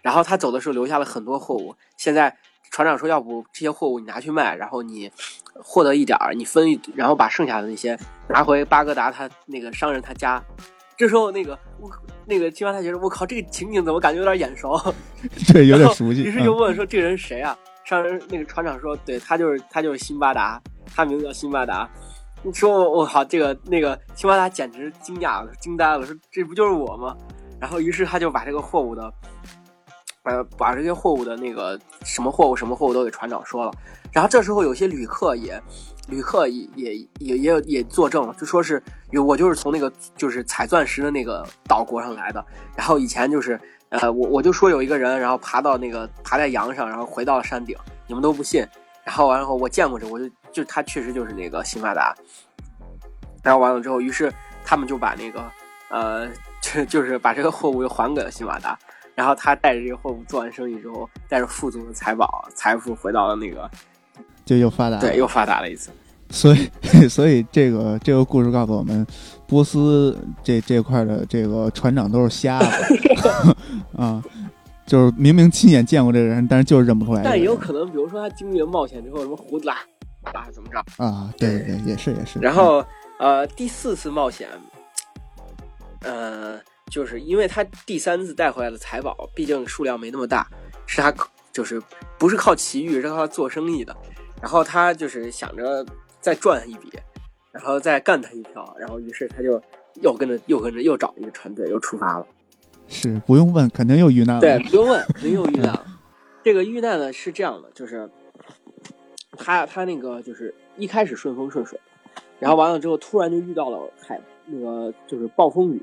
[0.00, 1.74] 然后他走的时候留下了很多货物。
[1.98, 2.34] 现在
[2.70, 5.10] 船长说，要不这些货物你拿去卖，然后你
[5.54, 7.98] 获得一点儿，你分一，然后把剩下的那些
[8.28, 10.42] 拿回巴格达他那个商人他家。
[10.96, 11.90] 这时候那个我
[12.26, 14.76] 那个青蛙他觉得我靠，这个情景怎么感觉有点眼熟？
[15.52, 16.22] 对，有点熟悉。
[16.22, 17.56] 于是就问说这人谁啊？
[17.84, 20.60] 商人那个船长说，对他就是他就是辛巴达。
[20.96, 21.86] 他名字叫辛巴达，
[22.42, 27.14] 你说我靠，这个那个辛巴达简直惊讶了，惊呆了，说这不就是我吗？
[27.60, 29.12] 然后于是他就把这个货物的，
[30.24, 33.72] 呃，把这些货物的那个什么货物什么货物都给船长说了。
[34.12, 35.60] 然后这时候有些旅客也，
[36.08, 42.44] 旅客也也也也也作证了，就说是有我就是从那个就是采钻石的那个岛国上来的。
[42.76, 43.60] 然后以前就是
[43.90, 48.66] 呃我我就说有一个人，然后爬到那个爬在羊上，然后回到了山顶，你们都不信。
[49.04, 50.28] 然后完了后我见过这，我就。
[50.50, 52.12] 就他确实就是那个辛巴达，
[53.42, 54.32] 然后完了之后，于是
[54.64, 55.44] 他们就把那个
[55.90, 56.26] 呃，
[56.60, 58.76] 就就是把这个货物又还给了辛巴达，
[59.18, 63.68] 然后他带着这个货物做完生意之后，带着富足的财宝财富回到了那个，
[64.44, 65.90] 就又发达，对，又发达了一次。
[66.30, 66.70] 所以，
[67.10, 69.04] 所以这个这个故事告诉我们，
[69.48, 72.96] 波斯这这块的这个船长都是瞎子
[73.98, 74.22] 啊。
[74.86, 77.22] 就是明明亲眼见过这个人，但是就是认不出来。
[77.24, 79.74] 但也有可能，比如说他经历了冒险之后，什么胡子拉。
[80.32, 81.28] 啊，怎么着啊？
[81.36, 82.38] 对对，也是也是。
[82.38, 82.84] 然后，
[83.18, 84.48] 呃，第四次冒险，
[86.02, 86.58] 呃，
[86.90, 90.48] 就是因为他第三次带回来的财宝，毕竟数量没那么大，
[90.86, 91.12] 是他
[91.52, 91.82] 就是
[92.18, 93.96] 不是靠奇遇，是靠做生意的。
[94.40, 95.84] 然后他就是想着
[96.20, 96.92] 再赚一笔，
[97.52, 98.76] 然后再干他一票。
[98.78, 99.60] 然后于是他就
[100.02, 102.26] 又跟着又跟着又找一个船队又出发了。
[102.88, 104.40] 是不用问，肯定又遇难了。
[104.40, 105.86] 对，不用问，肯定又遇难了。
[106.42, 108.08] 这个遇难呢是这样的，就是。
[109.40, 111.78] 他他那个就是一开始顺风顺水，
[112.40, 115.80] 然后完了之后突然就遇到了海那个就是暴风雨，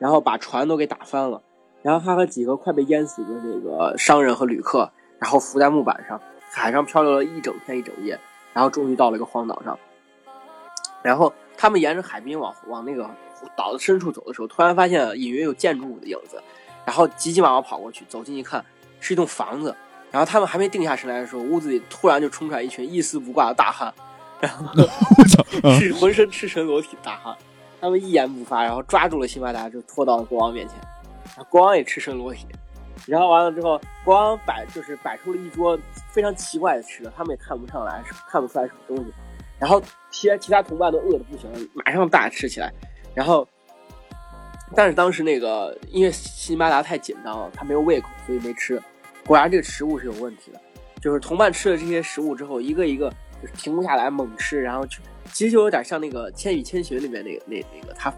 [0.00, 1.40] 然后把船都给打翻了，
[1.82, 4.90] 然后他和几个快被淹死的那个商人和旅客，
[5.20, 6.20] 然后浮在木板上，
[6.50, 8.18] 海上漂流了一整天一整夜，
[8.52, 9.78] 然后终于到了一个荒岛上，
[11.02, 13.08] 然后他们沿着海滨往往那个
[13.54, 16.42] 岛的深处走的时候，突然发现隐约有建筑物的影子，
[16.84, 18.64] 然后急急忙忙跑过去，走近一看，
[18.98, 19.76] 是一栋房子。
[20.10, 23.94] 然后他们还没定下神来的时候，屋子里突然就冲出来一群一丝不挂的大汉，
[24.40, 24.66] 然后
[25.78, 27.36] 是浑身赤身裸体大汉，
[27.80, 30.76] 他们一言不发，然后抓住了辛巴达，就拖到了国王面前。
[31.48, 32.46] 国王也赤身裸体，
[33.06, 35.78] 然后完了之后，国王摆就是摆出了一桌
[36.10, 39.12] 非常奇怪的吃的，他们也看不上来，看不出来什么东西。
[39.58, 42.72] 然后其他其他同伴都饿的不行了，马上大吃起来。
[43.14, 43.46] 然后，
[44.74, 48.80] 但是当时那个因为辛巴达太紧张了，他没有胃口，所以没吃。
[49.26, 50.60] 果然这个食物是有问题的，
[51.00, 53.10] 就是同伴吃了这些食物之后，一个一个
[53.40, 54.98] 就是停不下来猛吃，然后就
[55.32, 58.12] 其实就有点像那个《千与千寻》里面那个那那个他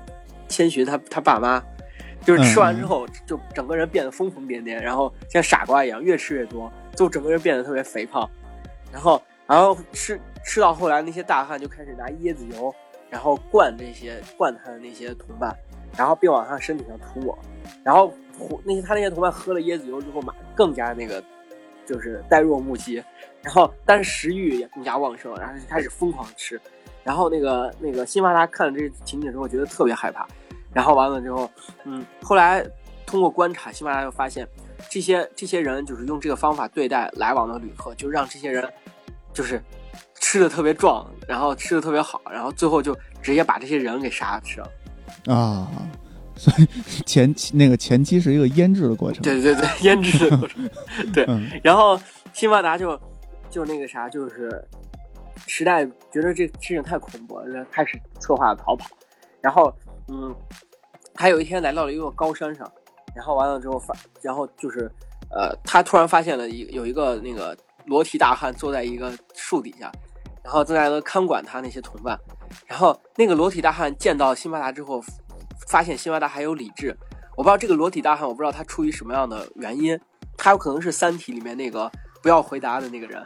[0.49, 1.63] 千寻他他爸妈，
[2.25, 8.29] 就是吃完之后就整个人变得疯疯癫癫，然后像傻瓜一样越吃越多，就整个人变得特别肥胖。
[8.93, 12.75] 然后然后吃吃到后来，那些大汉就开始拿椰子油，
[13.09, 15.57] 然后灌这些灌他的那些同伴，
[15.97, 17.39] 然后并往他身体上涂抹，
[17.83, 18.13] 然后
[18.65, 21.23] 那些他那些同伴喝了椰子油之后，马更加那个
[21.87, 23.03] 就是呆若木鸡，
[23.43, 26.61] 然后但是食欲也更加旺盛，然后就开始疯狂吃，
[27.05, 30.27] 然后那个那个辛巴达看了这情景之后，觉得特别害怕，
[30.73, 31.51] 然后完了之后，
[31.85, 32.65] 嗯，后来
[33.07, 34.47] 通过观察，辛巴达又发现
[34.89, 38.69] 这些这些人就是用这个方法对待来往的旅客，就让这些人。
[39.35, 39.59] 就是
[40.21, 44.71] 吃的特别壮，然后吃的特别好，然后最后就直接把这些人给杀吃了
[45.35, 45.67] 啊！
[46.37, 46.67] 所以
[47.07, 50.69] 前期那个前期是一个腌制的过程，对对对，腌制的过程。
[51.15, 51.27] 对，
[51.65, 51.99] 然后
[52.35, 53.01] 辛巴达就
[53.49, 54.63] 就那个啥，就是
[55.47, 58.89] 时代觉得这事情太恐怖了，开始策划逃跑。
[59.41, 59.73] 然后
[60.09, 60.35] 嗯，
[61.15, 62.71] 他有一天来到了一个高山上，
[63.15, 64.91] 然后完了之后发，然后就是
[65.31, 67.57] 呃，他突然发现了一有一个那个。
[67.87, 69.91] 裸体大汉坐在一个树底下，
[70.45, 72.17] 然后正在看管他那些同伴。
[72.65, 75.03] 然后那个裸体大汉见到辛巴达之后，
[75.67, 76.97] 发现辛巴达还有理智。
[77.37, 79.99] 我不知道这个裸体大汉，我不知道他出于什么样的原因，
[80.37, 81.91] 他有可能是《三体》里面那个
[82.23, 83.21] 不要回答的那个人，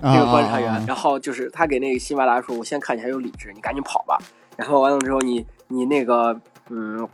[0.00, 0.84] 那个观察员。
[0.86, 4.18] 然后就是他给那个辛巴达说：“我现在看你还有理智，你赶紧跑吧。”
[4.56, 7.08] 然后完了之后，你你那个嗯，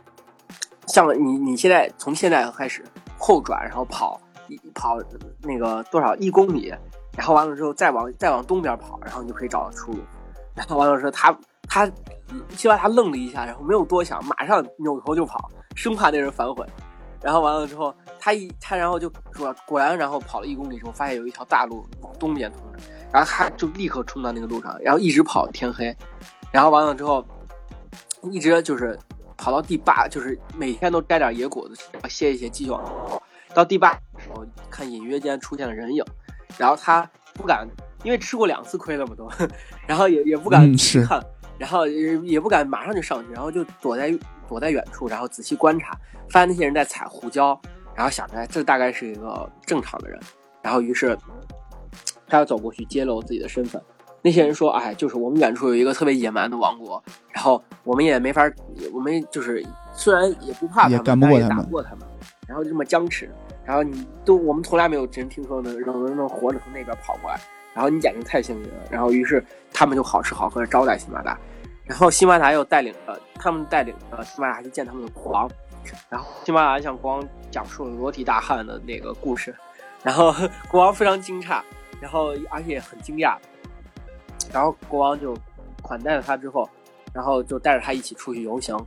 [0.87, 2.83] 像你你现在从现在开始
[3.17, 4.59] 后转，然后跑一。
[4.75, 4.97] 跑
[5.41, 6.73] 那个多少一公里，
[7.15, 9.99] 然后完了之后再往再往东边跑，然后你就可以找到出路。
[10.53, 11.33] 然后完了之后，他
[11.69, 11.89] 他
[12.57, 16.65] 辛巴达愣了一下，然后没有多想，马上扭头就跑，生怕那人反悔。
[17.25, 22.77] 然后完了之后，他一他然后就说果然，然后跑了一公里之后，发现有一条大路往东边通着，
[23.11, 25.91] 然后他就立刻冲到那个路上，然后一直跑天黑。
[26.51, 27.25] 然后完了之后，
[28.29, 28.95] 一直就是
[29.35, 31.75] 跑到第八，就是每天都摘点野果子
[32.07, 33.19] 歇一歇，继续往前跑。
[33.55, 36.05] 到第八的时候，看隐约间出现了人影，
[36.59, 37.67] 然后他不敢，
[38.03, 39.27] 因为吃过两次亏了嘛都，
[39.87, 40.71] 然后也也不敢
[41.07, 41.25] 看，
[41.57, 44.15] 然后也也不敢马上就上去，然后就躲在
[44.47, 45.97] 躲在远处，然后仔细观察，
[46.29, 47.59] 发现那些人在采胡椒，
[47.93, 50.19] 然后想着这大概是一个正常的人，
[50.61, 51.17] 然后于是
[52.27, 53.81] 他要走过去揭露自己的身份。
[54.21, 58.41] 那些人说：“哎，就是我们远处有一个特别野蛮的王国，然后我们也没法，
[58.91, 62.07] 我们就是虽然也不怕他们，但也打不过他们。”
[62.47, 63.29] 然后就这么僵持，
[63.63, 67.39] 然后你都我们从来没有人听说能能能活着从那边跑过来，
[67.73, 68.75] 然后你简直太幸运了。
[68.89, 71.37] 然后于是他们就好吃好喝的招待辛巴达，
[71.85, 75.49] 然后辛巴达又带领了他们带领了辛巴达去见他们的国王，
[76.09, 79.55] 然后辛巴达向国王讲述了裸体大汉的那个故事，
[80.03, 80.33] 然后
[80.69, 81.61] 国王非常惊诧，
[82.01, 83.37] 然后而且很惊讶，
[84.51, 85.35] 然后国王就
[85.81, 86.69] 款待了他之后，
[87.13, 88.77] 然后就带着他一起出去游行，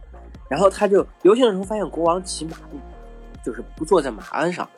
[0.49, 2.57] 然后他就游行的时候发现国王骑马。
[3.45, 4.69] 就是不坐在马鞍上，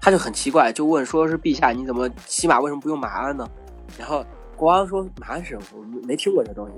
[0.00, 3.48] 他就很奇怪，就问说是陛下，你怎么骑马为什么不用马鞍呢？
[3.96, 4.24] 然后
[4.56, 5.62] 国王说马鞍是什么？
[5.76, 6.72] 我没听过这东西。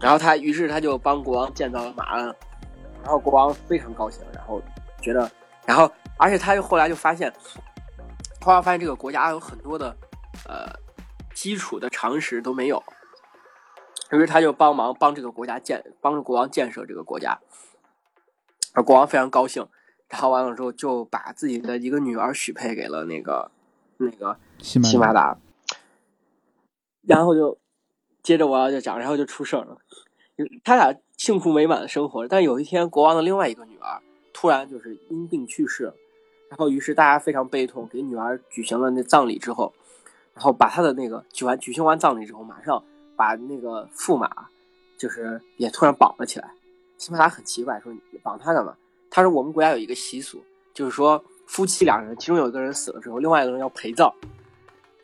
[0.00, 2.24] 然后他于是他就帮国王建造了马鞍，
[3.02, 4.60] 然后国王非常高兴，然后
[5.00, 5.30] 觉得，
[5.64, 7.32] 然后而且他又后来就发现，
[8.40, 9.96] 后来发现这个国家有很多的
[10.46, 10.66] 呃
[11.34, 12.82] 基础的常识都没有，
[14.10, 17.38] 于是他就帮忙帮这个国家建，帮助国王建设这个国家，
[18.74, 19.66] 而国王非常高兴。
[20.08, 23.50] 然后完了之后，就把自己的一个女儿许配给了那个
[23.96, 25.36] 那个西马达，
[27.02, 27.58] 然后就
[28.26, 29.78] 接着我要就讲，然后就出事儿了。
[30.64, 35.94] 他俩幸福美满的生活，但有一天国王的另外一个女儿突然就是因病去世了，
[36.48, 39.72] 然后于是大家非常悲痛，给女儿举行了那葬礼之后，
[40.34, 42.82] 然后把他的那个举完举行完葬礼之后，马上
[43.14, 44.28] 把那个驸马
[44.98, 46.50] 就是也突然绑了起来。
[46.98, 48.74] 西马达很奇怪，说你绑他干嘛？
[49.08, 50.42] 他说：“我们国家有一个习俗，
[50.74, 54.12] 就是说夫妻两人，其中有一个人死了之后，另外一个人要陪葬。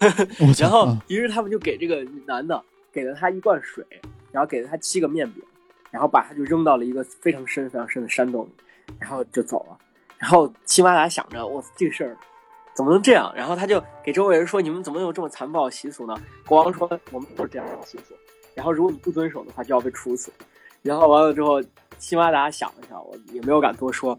[0.59, 2.61] 然后，于是他们就给这个男的
[2.93, 3.85] 给了他一罐水，
[4.31, 5.43] 然后给了他七个面饼，
[5.90, 8.51] 然后把他就扔到了一个非常深、非常深的山洞里，
[9.01, 9.78] 然后就走了。
[10.19, 12.16] 然后齐马达想着，我这事儿
[12.74, 13.32] 怎么能这样？
[13.35, 16.14] 然后他就给周围人说：‘你们怎么有这么残暴的习俗呢？’
[16.47, 18.14] 国王说：‘我们都是这样的习俗。
[18.55, 20.32] 然后如果你不遵守的话，就要被处死。’
[20.82, 21.62] 然后完了之后。”
[21.98, 24.19] 辛巴达想了想，我也没有敢多说，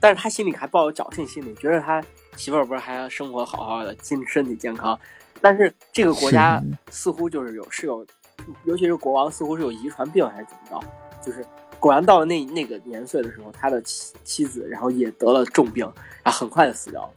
[0.00, 2.02] 但是他心里还抱有侥幸心理，觉得他
[2.36, 4.98] 媳妇儿不是还生活好好的，身身体健康。
[5.40, 8.06] 但是这个国家似乎就是有是有，
[8.64, 10.86] 尤其是国王似乎是有遗传病还是怎么着，
[11.24, 11.44] 就是
[11.78, 15.84] 果然到了那那个年岁的时候，他的妻妻子然后也得了重病，
[16.22, 17.10] 然后很快就死掉了。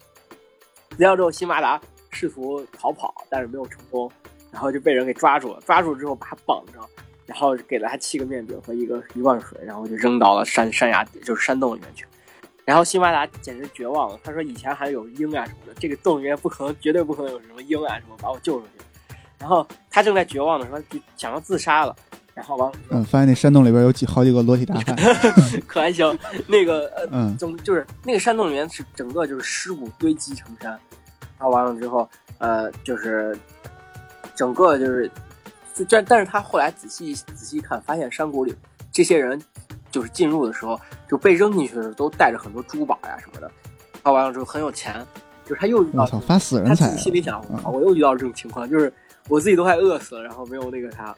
[0.92, 1.82] 死掉之后，辛巴达
[2.12, 4.12] 试图逃跑，但是没有成功，
[4.52, 5.60] 然后就被人给抓住了。
[5.66, 6.80] 抓住之后把他绑着。
[7.28, 12.06] 然后给了他七个面饼和一个一罐水，然后就扔到了山山崖，就是山洞里面去。
[12.66, 18.84] 然后辛巴达简直绝望了，他说：“以前还有鹰啊什么的，这个洞里面不可能，绝对不可能有什么鹰啊什么把我救出去。”
[19.40, 21.96] 然后他正在绝望的时候，就想要自杀了。
[22.34, 24.96] 然后完，嗯，发现那山洞里边有几好几个裸体大汉，
[25.68, 26.18] 可还行。
[26.48, 30.72] 那个呃，嗯，总就是那个山洞里面是整个就是尸骨堆积成山。
[31.38, 33.38] 然后完了之后，呃，就是
[34.34, 35.12] 整个就是，
[35.90, 38.56] 但但是他后来仔细仔细看，发现山谷里
[38.94, 39.40] 这些人
[39.92, 43.52] 就是进入的时候就被扔进去的时候都带着很多珠宝呀什么的。
[44.04, 45.06] 他完了之后很有钱，
[45.46, 48.92] 就是他又遇到发死人财，他自己心里想，我又遇到这种情况，就是
[49.28, 51.16] 我自己都快饿死了，然后没有那个啥。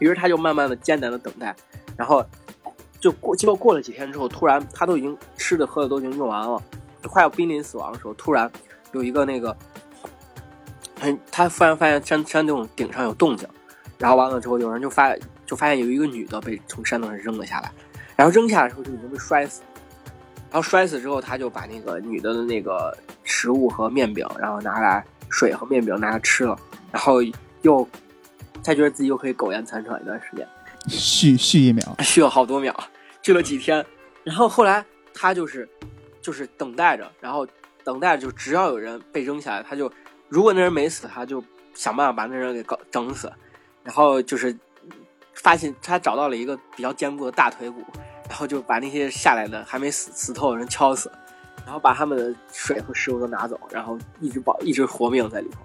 [0.00, 1.54] 于是他就慢慢的艰难的等待，
[1.96, 2.22] 然后
[3.00, 6.60] 就过，结果过了几天之后，突然他都已经吃的喝的都已经用完了，
[7.04, 8.50] 快要濒临死亡的时候，突然
[8.92, 9.56] 有一个那个，
[10.96, 13.48] 他他突然发现山山洞顶上有动静，
[13.96, 15.14] 然后完了之后，有人就发
[15.46, 17.70] 就发现有一个女的被从山洞上扔了下来，
[18.16, 19.62] 然后扔下来的时候就已经被摔死，
[20.50, 26.58] 然后摔死之后，他就把那个女的的那个食物和面饼，然后拿来水和面饼拿来吃了，
[26.92, 27.18] 然后
[27.62, 27.88] 又。
[28.66, 30.48] 他觉得自己又可以苟延残喘一段时间，
[30.88, 32.74] 续续一秒，续了好多秒，
[33.20, 33.84] 续了几天，
[34.22, 35.68] 然后后来他就是
[36.22, 37.46] 就是等待着，然后
[37.84, 39.92] 等待着，就只要有人被扔下来，他就
[40.30, 41.44] 如果那人没死，他就
[41.74, 43.30] 想办法把那人给搞整死，
[43.82, 44.56] 然后就是
[45.34, 47.82] 发现他找到了一个比较坚固的大腿骨，
[48.28, 51.10] 然后就把那些下来的还没死死透的人敲死，
[51.64, 55.58] 然后把他们的水和食物都拿走，然后一直保一直活命在里头。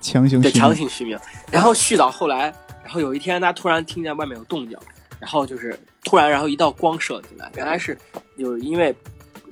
[0.00, 1.18] 强行对强行续命，
[1.50, 2.54] 然后续到后来，
[2.84, 4.78] 然后有一天他突然听见外面有动静，
[5.18, 7.98] 然后就是突然，然后一道光射进来，原来是
[8.38, 8.94] 就是因为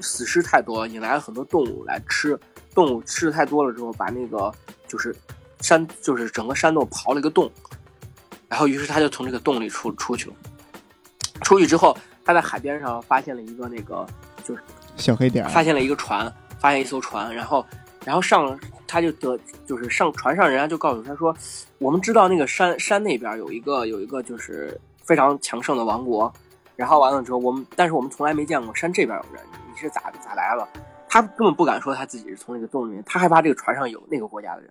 [0.01, 2.39] 死尸太多，引来了很多动物来吃，
[2.73, 4.53] 动物吃的太多了之后，把那个
[4.87, 5.15] 就是
[5.61, 7.51] 山就是整个山洞刨了一个洞，
[8.49, 10.37] 然后于是他就从这个洞里出出去了，
[11.43, 14.07] 出去之后他在海边上发现了一个那个
[14.45, 14.63] 就是
[14.97, 17.65] 小黑点，发现了一个船，发现一艘船，然后。
[18.05, 18.57] 然后上，
[18.87, 19.37] 他就得
[19.67, 21.37] 就是上船上，人家就告诉他说，
[21.79, 26.33] 我们知道那个山山那边有一个有一个就是非常强盛的王国。
[26.77, 30.69] 然后完了之后，我们但是我们从来没见过山这边有人，你是咋咋来了？
[31.09, 34.71] 他根本不敢说他自己是从那个洞里面，他害怕这个船上有那个国家的人。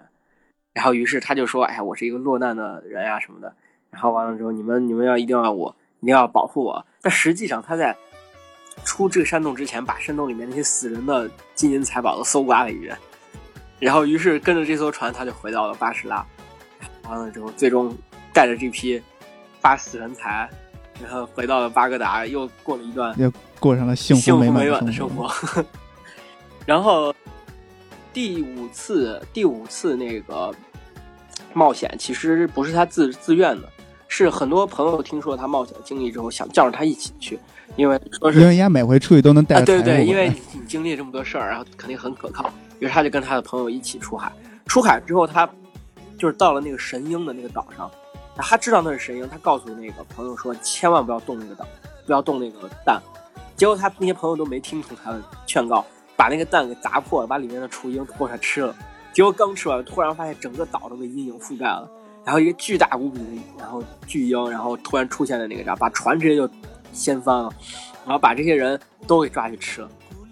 [0.71, 3.53] 然后于是他就说，哎呀，我是一个落难的人呀什么的。
[3.95, 6.85] 然后完了之后，你们你们要一定要我一定要保护我。
[7.01, 7.95] 但实际上他在
[8.83, 12.93] 出这个山洞之前，把山洞里面那些死人的金银财宝都搜刮了一遍。
[13.79, 16.25] 然后，于是跟着这艘船，他就回到了巴士拉。
[17.07, 17.95] 完了之后，最终
[18.33, 19.01] 带着这批
[19.61, 20.49] 发死人财，
[21.01, 23.31] 然后回到了巴格达，又过了一段，又
[23.61, 25.31] 过上了幸福美满的生活。
[26.65, 27.15] 然后
[28.11, 30.53] 第五次，第五次那个
[31.53, 33.69] 冒险，其实不是他自自愿的，
[34.17, 37.37] 是很多朋友听说他冒险的经历之后，想叫着他一起去，
[37.75, 42.49] 因为说是因为人家每回出去都能带对对，因为你经历这么多事儿，然后肯定很可靠。
[42.79, 44.31] 于是他就跟他的朋友一起出海，
[44.67, 45.45] 出海之后他
[46.17, 47.91] 就是到了那个神鹰的那个岛上，
[48.37, 51.67] 他知道那是神鹰，他告诉那个朋友说千万不要动那个岛，
[52.05, 53.01] 不要动那个蛋。
[53.57, 55.85] 结果他那些朋友都没听从他的劝告，
[56.15, 58.73] 把那个蛋给砸破了，把里面的雏鹰拖出来吃了。
[59.11, 61.89] 结果刚吃完，突然发现整个岛都被阴影覆盖了，
[62.25, 63.25] 然后一个巨大无比的，
[63.59, 66.49] 然后巨鹰，然后突然出现在那个啥，把船直接就
[66.91, 67.49] 掀翻了，
[68.03, 69.89] 然后把这些人都给抓去吃了。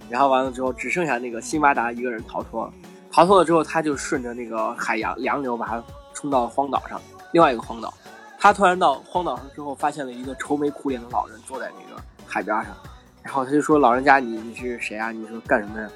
[0.10, 2.74] 然后完了之后，只剩下那个辛巴达一个人逃脱了。
[3.11, 5.84] 逃脱了之后，他就顺着那个海洋洋流把他
[6.14, 6.99] 冲到了荒岛上，
[7.32, 7.94] 另外一个荒岛。
[8.40, 12.76] 他突然到荒岛上之后，发现了一个愁眉苦脸的老人坐在那个海边上。
[13.22, 15.11] 然后他就说：“老人家，你你是谁啊？
[15.11, 15.90] 你说干什么呀？”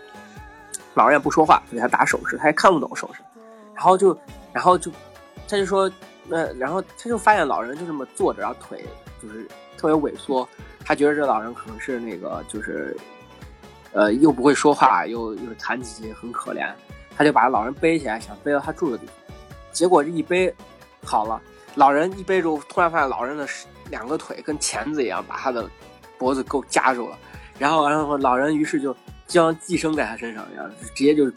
[0.96, 3.22] 老人也不说话，给他打手势，他也看不懂手势。
[3.76, 4.18] 然后就，
[4.54, 4.90] 然后就，
[5.48, 5.90] 他就说
[6.28, 6.54] ：“那……
[6.54, 8.84] 然后他就发现老人就这么坐着，然后腿
[9.22, 9.48] 就是
[9.78, 10.48] 特别萎缩。
[10.86, 12.96] 他觉得这老人可能是那个就是。”
[13.94, 16.72] 呃，又不会说话，又又是残疾，很可怜。
[17.16, 19.16] 他就把老人背起来，想背到他住的地方。
[19.72, 20.54] 结果这一背
[21.04, 21.42] 好了，
[21.74, 23.48] 老人一背住，突然发现老人的
[23.90, 25.68] 两个腿跟钳子一样，把他的
[26.16, 27.18] 脖子够夹住了。
[27.58, 28.96] 然后，然后老人于是就
[29.26, 31.32] 将寄生在他身上一样，直接就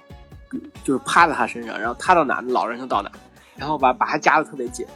[0.84, 3.10] 就是趴在他身上，然后他到哪，老人就到哪，
[3.60, 4.86] 然后把把他夹的特别紧。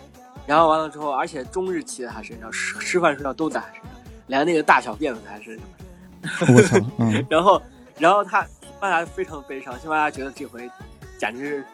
[0.47, 3.91] 然后完了之后，而且终日骑在他身上，吃吃饭睡觉都在他身上，
[4.27, 6.55] 连那个大小便都在他身上。
[6.55, 6.79] 我操！
[7.29, 7.63] 然后，
[7.99, 10.71] 然后他辛巴达非常悲伤，辛巴达觉得这回
[11.19, 11.65] 简直是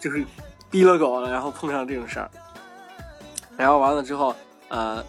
[0.00, 0.24] 就是
[0.70, 2.28] 逼了狗了，然后碰上这种事儿。
[3.56, 4.34] 然后完了之后，
[4.68, 5.02] 呃，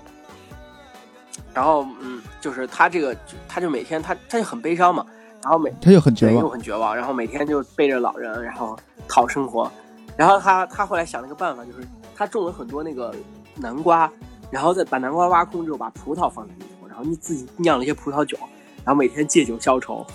[1.54, 3.16] 然后嗯，就是他这个，
[3.48, 5.06] 他就每天他他就很悲伤嘛，
[5.44, 8.78] 然后每他就很绝望，又很绝望，然后每天就背着老人，然后
[9.08, 9.72] 讨生活。
[10.18, 13.14] 然后他他后来想了个办法，就是他种了很多那个
[13.56, 14.12] 南瓜，
[14.52, 18.38] 然后再把南瓜挖空之后，把葡萄放在里头，然后你自己酿了一些葡萄酒。
[18.84, 20.06] 然后每天借酒消愁，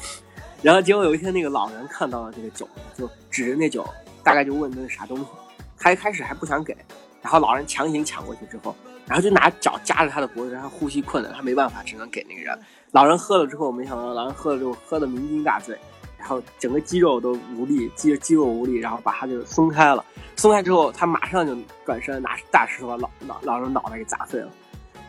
[0.63, 2.67] 然后结果有一天那个老人看到了这个酒，
[2.97, 3.87] 就指着那酒，
[4.25, 5.27] 大概就问那是啥东西。
[5.77, 6.75] 他一开始还不想给，
[7.21, 8.75] 然后老人强行抢过去之后，
[9.07, 12.59] 然后就拿脚夹着他的脖子，让他呼吸困难，他没办法，只能给那个人。
[12.93, 15.79] 老人喝了之后，没想到老人喝了之后喝的酩酊大醉，
[16.23, 20.05] 然后整个肌肉都无力，肌肌肉无力，然后把他就松开了。
[20.37, 21.53] 松开之后，他马上就
[21.85, 24.49] 转身拿大石头把老老老人脑袋给砸碎了。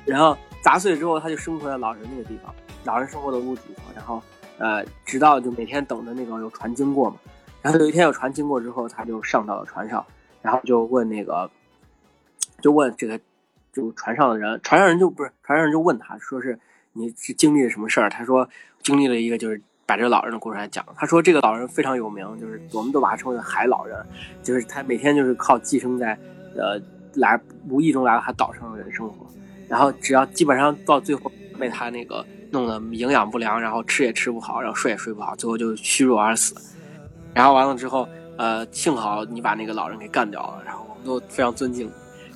[0.06, 2.52] 然后砸碎之后，他就生活在老人那个地方，
[2.84, 3.84] 老人生活的屋子里头。
[3.96, 4.20] 然后
[4.58, 7.18] 呃，直到就每天等着那个有船经过嘛。
[7.62, 10.04] 然后有一天有船经过之后，他就上到了船上。
[10.42, 11.48] 然后就问那个，
[12.60, 13.20] 就问这个，
[13.72, 16.60] 就船上的人，船上人就不是船上人就问他，说是
[16.94, 18.10] 你是经历了什么事儿？
[18.10, 18.50] 他说
[18.82, 19.62] 经历了一个，就是
[19.94, 20.84] 把这个老人的故事来讲。
[20.96, 24.04] 他说这个老人非常有名，就是我们都把他称为海老人，
[24.42, 26.18] 就是他每天就是靠寄生在
[26.56, 26.82] 呃
[27.14, 27.40] 来
[27.70, 29.28] 无意中来到他岛上的人生活，
[29.70, 36.56] 然后只要基本上到最后被他那个弄得营养不良，然后吃也吃不好，然后睡也睡不好，最后就虚弱而死。
[37.36, 38.10] 然后完了之后。
[38.36, 41.88] 呃，幸好你把那个老人给干掉了，然后我们都非常尊敬。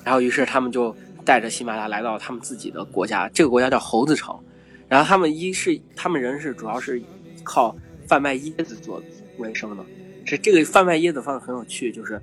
[0.04, 0.94] 然后于是他们就
[1.24, 4.32] 带着辛巴达来到他们自己的国家，这个国家叫猴子城。
[4.86, 7.02] 然后他们一是他们人是主要是
[7.44, 7.74] 靠
[8.06, 9.02] 贩卖椰子做
[9.38, 9.84] 为生的。
[10.24, 12.20] 是这个贩卖椰子方式很有趣，就是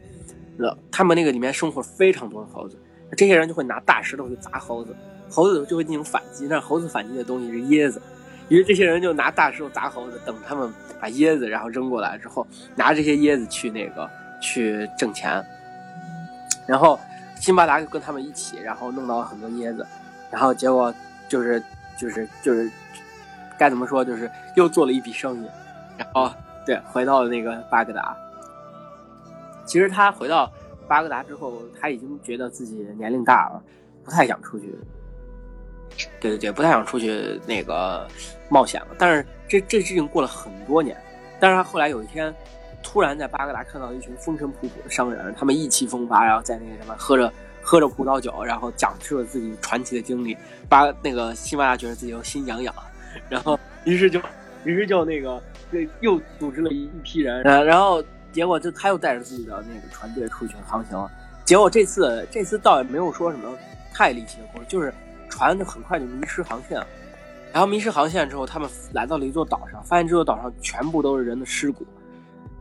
[0.59, 2.77] 呃，他们那个里面生活非常多的猴子，
[3.17, 4.95] 这些人就会拿大石头去砸猴子，
[5.29, 6.47] 猴子就会进行反击。
[6.47, 8.01] 但猴子反击的东西是椰子，
[8.49, 10.71] 于是这些人就拿大石头砸猴子，等他们。
[10.97, 14.09] 把椰子然后扔过来之后，拿这些椰子去那个
[14.41, 15.43] 去挣钱，
[16.65, 16.97] 然后
[17.37, 19.85] 辛巴达就跟他们一起，然后弄到了很多椰子，
[20.31, 20.91] 然后结果
[21.27, 21.61] 就是
[21.97, 22.71] 就是就是
[23.57, 25.49] 该怎么说，就是又做了一笔生意，
[25.97, 26.31] 然后
[26.65, 28.15] 对回到了那个巴格达。
[29.65, 30.51] 其实他回到
[30.87, 33.61] 巴格达之后，他已经觉得自己年龄大了，
[34.03, 34.73] 不太想出去。
[36.19, 38.07] 对对对，不太想出去那个
[38.49, 38.87] 冒险了。
[38.97, 40.95] 但是这这事情过了很多年，
[41.39, 42.33] 但是他后来有一天，
[42.83, 47.31] 突然在巴格达看到一群风尘仆仆的商人，他们意气风发，然后在那个什么喝着
[47.63, 50.37] 喝着葡萄酒，然后讲述了自己传奇的经历。
[50.67, 52.75] 巴那个西班牙觉得自己又心痒痒，
[53.29, 54.19] 然后于是就
[54.63, 61.09] 于是就那个对又组织了一一批人，然后结果就他又带着自己的那个船队出去航行。
[61.43, 63.49] 结果这次这次倒也没有说什么
[63.93, 64.93] 太离奇的故事，就是。
[65.27, 66.87] 船就很快就迷失航线了，
[67.51, 71.85] 然后迷失航线之后，他们来到了一座岛上，发现这座岛上全部都是人的尸骨，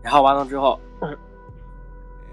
[0.03, 0.81] 然后完了之后，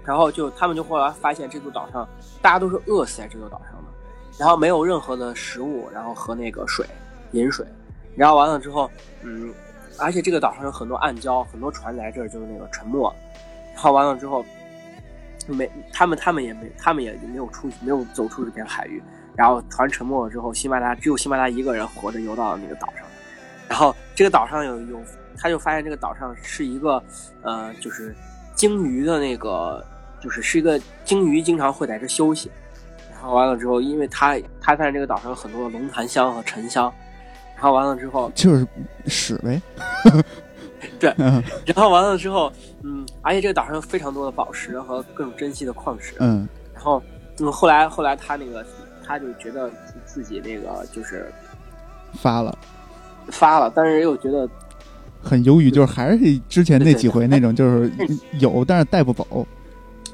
[0.02, 2.08] 然后就他们就后来发现这座岛上
[2.40, 3.88] 大家都是饿死在这座岛上的，
[4.36, 6.84] 然后没有任何的食物，然后和那个水
[7.32, 7.64] 饮水，
[8.14, 8.90] 然后完了之后，
[9.22, 9.52] 嗯，
[9.98, 13.02] 而且这个岛上有很多暗礁，很多船来这儿就是那个沉没，
[13.74, 14.44] 然后完了之后，
[15.46, 19.02] 没他们他们也没他们也没有出没有走出这片海域。
[19.34, 23.06] 然后船沉没了之后，辛巴达只有辛巴达一个人活着游到了那个岛上。
[23.66, 25.00] 然后这个岛上有有，
[25.38, 27.02] 他就发现这个岛上是一个，
[27.40, 28.14] 呃，就是
[28.54, 29.82] 鲸鱼的那个，
[30.20, 32.50] 就是是一个鲸鱼经常会在这休息。
[33.10, 36.92] 然后完了之后，因为他他发现这个岛上有很多的龙潭香和沉香。
[37.62, 38.66] 然后完了之后就是
[39.06, 39.62] 屎呗。
[40.98, 42.52] 对，然后完了之后，
[42.82, 46.14] 嗯，而且这个岛上有非常多的宝石和各种珍稀的矿石。
[46.18, 47.00] 嗯，然后
[47.38, 48.66] 嗯，后来后来他那个。
[49.04, 49.68] 他就觉得
[50.06, 51.30] 自己那个就是
[52.14, 52.56] 发了，
[53.32, 54.48] 发了，但是又觉得
[55.20, 57.90] 很犹豫，就是还是之前那几回那种，就是
[58.38, 59.44] 有但是带不走。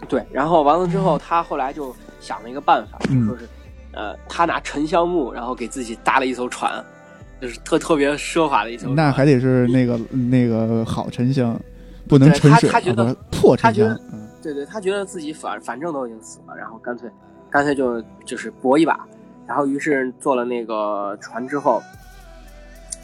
[0.08, 3.46] 对，然后完了之后，他后来就想了一个办法，说是
[3.92, 6.82] 呃，他拿沉香木，然后给自己搭了一艘船，
[7.40, 8.94] 就是特特别奢华的一层。
[8.94, 11.58] 那还得是那个那个好沉香，
[12.08, 13.98] 不能沉水，他觉得破沉香。
[14.42, 17.10] 对对，他觉得自己反反正都已经死了，然后干脆。
[17.50, 19.00] 干脆就就是搏一把，
[19.46, 21.82] 然后于是坐了那个船之后，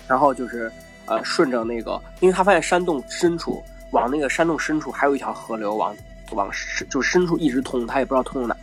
[0.07, 0.71] 然后就是
[1.07, 3.63] 呃顺着那个，因为他发现山洞深处
[3.93, 5.97] 往那个山洞深处还有一条河流往
[6.33, 8.55] 往深就深处一直通，他也不知道通到哪。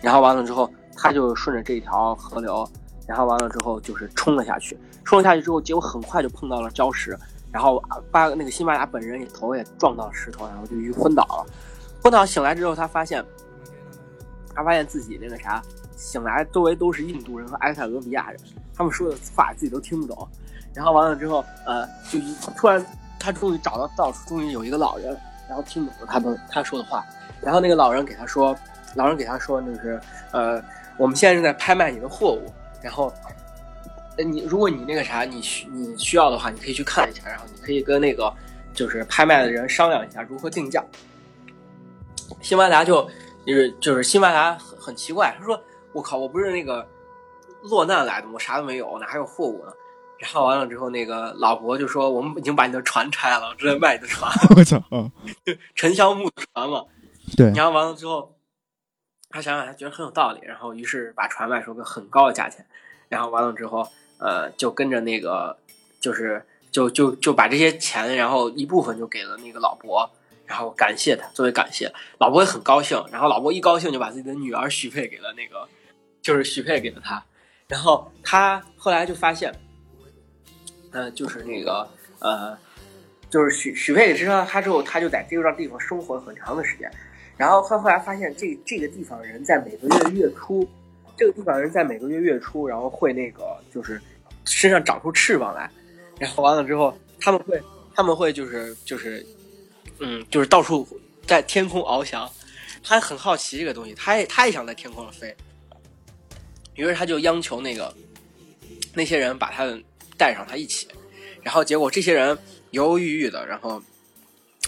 [0.00, 2.66] 然后完了之后，他就顺着这条河流，
[3.10, 4.78] 然后完了之后就是冲了下去。
[5.04, 7.18] 冲了下去之后，结果很快就碰到了礁石，
[7.50, 7.82] 然后
[8.12, 11.46] 巴那个辛巴达本人也头也撞到了石头，然后就晕昏倒了。
[12.00, 13.24] 昏倒醒来之后，他发现。
[14.52, 15.62] 他发现自己那个啥，
[15.96, 18.40] 醒来周围都是印度人和埃塞俄比亚人，
[18.74, 20.28] 他们说的话自己都听不懂。
[20.74, 22.84] 然后完了之后，呃，就一突然
[23.18, 25.16] 他终于找到到处，终于有一个老人，
[25.48, 27.06] 然后听懂了他的他说的话。
[27.40, 28.54] 然后那个老人给他说，
[28.96, 30.00] 老人给他说就是，
[30.32, 30.60] 呃，
[30.98, 32.52] 我们现在正在拍卖你的货物，
[32.82, 33.12] 然后，
[34.18, 38.32] 你如果你那个啥，你需你需要的话，你可以去看一下，然后你可以跟那个
[38.74, 40.84] 就是拍卖的人商量一下如何定价。
[42.40, 43.08] 辛巴达就。
[43.46, 45.58] 就是就是辛巴达很很奇怪，他说
[45.94, 46.86] ：“我靠，我不是那个
[47.62, 49.72] 落难来的，我啥都没有，哪还有货物呢？”
[50.20, 54.30] 然后完了之后，那个老伯就说：“我们已经把你的船拆了，正在卖你的船。
[54.54, 54.80] ”我操！
[55.74, 56.84] 沉香木的船嘛。
[57.34, 57.50] 对。
[57.52, 58.30] 然后完了之后，
[59.30, 62.66] 他想想他觉得很有道理，然后于是把船卖出个很高的价钱，
[63.08, 63.88] 然后完了之后，
[64.18, 65.56] 呃，就跟着那个
[66.00, 70.10] 就是就就就把这些钱，然后一部分就给了那个老伯，
[70.46, 75.68] 然后感谢他作为感谢，老伯也很高兴，然后老伯一高兴就把自己的女儿许配给了那个，
[76.20, 77.24] 就是许配给了他，
[77.68, 79.54] 然后他后来就发现，
[80.90, 81.88] 呃，就是那个
[82.18, 82.58] 呃，
[83.30, 86.90] 就是许许配给了他之后，他就在这个地方生活了很长的时间。
[87.40, 90.68] 然后他后来发现，这这个地方人在每个月月初，
[91.16, 93.98] 这个地方人在每个月月初，然后会那个就是
[94.44, 95.70] 身上长出翅膀来，
[96.18, 97.58] 然后完了之后，他们会
[97.94, 99.24] 他们会就是就是
[100.00, 100.86] 嗯，就是到处
[101.26, 102.30] 在天空翱翔。
[102.82, 105.34] 他很好奇这个东西，他也他也想在天空上飞，
[106.74, 107.90] 于是他就央求那个
[108.92, 109.66] 那些人把他
[110.18, 110.88] 带上他一起，
[111.42, 112.36] 然后结果这些人
[112.72, 113.82] 犹犹豫豫的，然后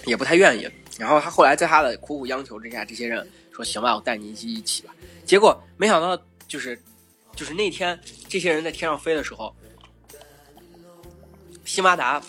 [0.05, 0.69] 也不太愿意。
[0.99, 6.81] 然后他后来在他的苦苦央求之下，这些人说：“行吧，我带你一起一起吧。”结果没想到，就是
[7.35, 7.99] 就是那天
[8.29, 9.55] 这些人在天上飞的时候，
[11.65, 12.23] 辛巴达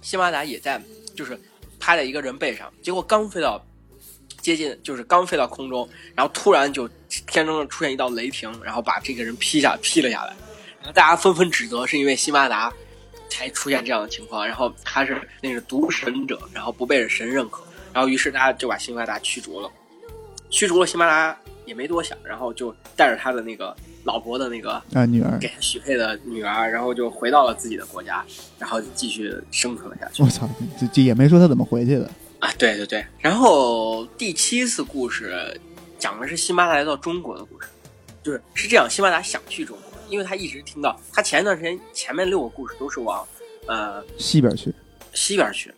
[0.00, 0.80] 辛巴达也在，
[1.16, 1.38] 就是
[1.80, 2.72] 趴在一个人背上。
[2.82, 3.60] 结果刚飞到
[4.40, 6.88] 接近，就是刚飞到空中，然后突然就
[7.26, 10.36] 天中出现一道雷霆，然后把这个人劈下劈了下来。
[10.92, 12.72] 大家纷纷指责，是因为辛巴达
[13.32, 17.62] 才出现这样的情况，然后他是那个毒神者，然后不被神认可。
[17.94, 19.70] 然后，于是大家就把辛巴达驱逐了，
[20.50, 28.24] 驱逐了辛巴达也没多想，然后就带着他的那个老婆的那个啊女儿，给他许配的女儿，然后就回到了自己的国家，
[28.58, 30.22] 然后继续生存了下去。
[30.22, 30.48] 我操，
[30.78, 32.52] 这这也没说他怎么回去的啊！
[32.58, 35.60] 对对对，然后第七次故事
[35.98, 37.68] 讲的是辛巴达来到中国的故事，
[38.22, 43.26] 就是是这样，辛巴达想去中国，因为他一直听到他前一段时间前面六个故事都是往
[43.66, 44.74] 呃西边去，
[45.12, 45.72] 西边去。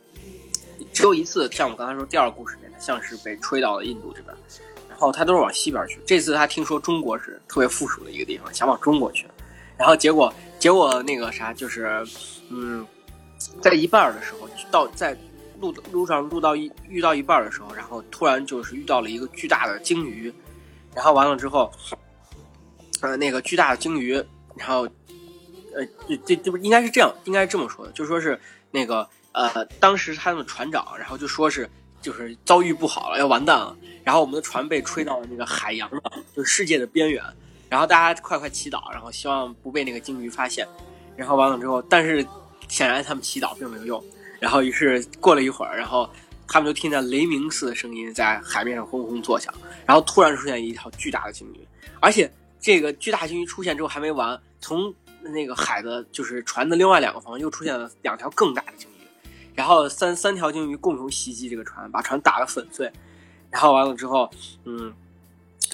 [0.93, 4.35] 只有一次，像我刚才说第二个故事里面，像是被吹到了印度这边，
[4.89, 6.01] 然后他都是往西边去。
[6.07, 9.27] 这次他听说中国是特别富庶的一个地方，想往中国去，
[9.77, 12.07] 然后结果结果那个啥就是，
[12.49, 12.87] 嗯，
[13.61, 15.17] 在一半的时候到在
[15.61, 20.33] 路路上路到一遇到一半的时候，然后突然就是遇到了一个巨大的鲸鱼，
[20.95, 21.73] 然后完了之后，
[23.05, 24.15] 呃，那个巨大的鲸鱼，
[24.57, 24.89] 然后
[25.75, 28.41] 呃，这这这不应该是这样，应该是这么说的，就说是
[28.71, 29.09] 那个。
[29.37, 31.69] 呃，当时他们的船长，然后就说是
[32.01, 33.77] 就是遭遇不好了，要完蛋了。
[34.05, 36.01] 然后我们的船被吹到了那个海洋的，
[36.37, 37.21] 就是世界的边缘。
[37.69, 40.65] 然后大家快快祈祷，然后希望不被那个鲸鱼发现。
[41.17, 42.25] 然后完了之后，但是
[42.69, 44.05] 显然他们祈祷并没有用。
[44.39, 46.09] 然后于是过了一会儿，然后
[46.47, 49.53] 他们就听见雷鸣似的声音在海面上轰轰作响。
[49.85, 51.67] 然后突然出现一条巨大的鲸鱼，
[51.99, 52.33] 而且
[52.65, 59.05] 这个巨大鲸鱼出现之后还没完，从那个海的，就是船的另外两个方向又出现了两条更大的鲸鱼。
[59.55, 62.91] 然后三三条鲸鱼共同袭击这个船，把船打得粉碎。
[63.51, 64.31] 然后完了之后，
[64.65, 64.91] 嗯，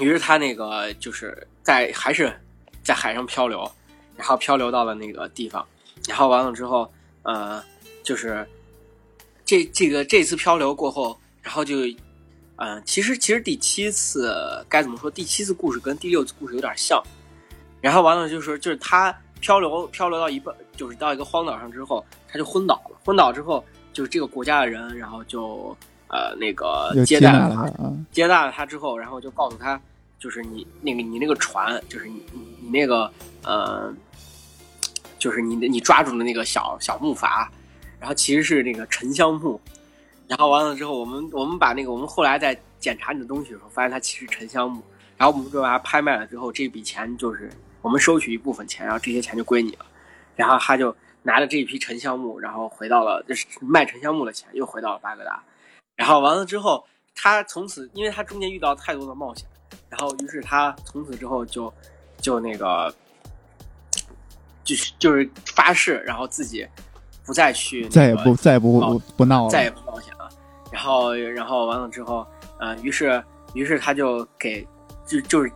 [0.01, 2.37] 于是他那个就是在还是
[2.83, 3.71] 在海上漂流，
[4.17, 5.65] 然后漂流到了那个地方。
[6.09, 6.93] 然后完了之后，
[7.23, 7.63] 呃，
[8.03, 8.45] 就是
[9.45, 11.77] 这这个这次漂流过后，然后就，
[12.61, 15.11] 嗯，其实其实第七次该怎么说？
[15.11, 17.03] 第七次故事跟第六次故事有点像。
[17.81, 22.05] 然后完了就是就是他漂流漂流到一半，就是到一个荒岛上之后。
[22.33, 25.77] 他就昏倒了，昏倒之后，就是这个国家的人，然后就
[26.07, 29.81] 呃那个接待了他，接待了他之后，然后就告诉他，
[30.17, 32.23] 就是你那个你那个船，就是你
[32.61, 33.13] 你那个
[33.43, 33.93] 呃，
[35.19, 37.45] 就是你你抓住的那个小小木筏，
[37.99, 39.61] 然后其实是那个沉香木，
[40.31, 44.81] 然后完了之后，我们我们把那个我们后来在检查你的东西的时候，发现它其实沉香木，
[45.17, 47.51] 然后我们就把它拍卖了之后，这笔钱就是
[47.83, 49.85] 我们收取一部分钱，然后这些钱就归你了，
[50.37, 50.97] 然后他就。
[51.23, 55.39] 拿着这一批沉香木，然后回到了就是卖沉香木的钱，又回到了巴格达。
[55.95, 56.83] 然后完了之后，
[57.15, 59.47] 他从此，因为他中间遇到太多的冒险，
[59.91, 61.71] 然后于是他从此之后就
[62.17, 62.91] 就那个
[64.65, 66.67] 就是就是发誓，然后自己
[67.27, 70.10] 不再去，再也不再也不不闹了，再也不冒险了。
[70.71, 72.27] 然后然后完了之后，
[72.59, 73.23] 呃，于是
[73.55, 74.67] 于是他就给
[75.07, 75.53] 就就是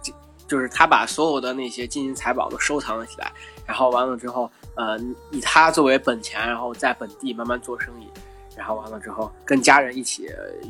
[0.47, 3.33] 就是他把所有的那些金银财宝都收藏了起来。
[3.67, 4.51] 然后完了之后。
[4.77, 4.99] 呃，
[5.31, 8.09] 以他作为本钱，然后在本地慢慢做生意，
[8.57, 10.25] 然后完了之后跟家人一起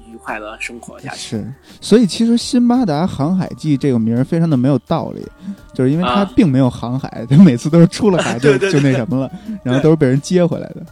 [0.07, 1.39] 愉快的生活下去。
[1.39, 5.27] 是，所以其实《辛巴达航海记》这个名儿非常的没有道理，
[5.73, 10.85] 就是因为他并没有航海，他每次都是出了海 就就那什么了，然后都是被人接回来的。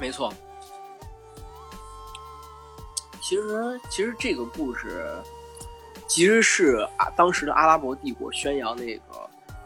[0.00, 0.32] 没错。
[3.28, 5.04] 其实，其实这个故事
[6.06, 9.02] 其实是啊，当时的阿拉伯帝国宣扬那个。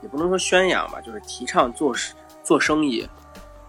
[0.02, 1.94] 也不能说宣扬吧，就是提倡做
[2.42, 3.06] 做生意，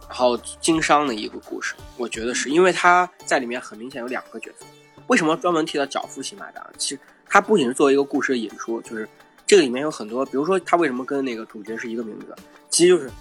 [0.08, 1.76] 然后经商的一个故事。
[1.98, 4.66] 我觉得是因为他在里面很明显有两个角色。
[5.08, 6.66] 为什么专门提到脚夫辛巴达？
[6.78, 9.06] 其实他不仅是作为一个故事的引出，就是
[9.46, 12.34] 这个里面有很多，比如说他为什么跟那个主角是一个名字，
[12.70, 13.12] 其实就是，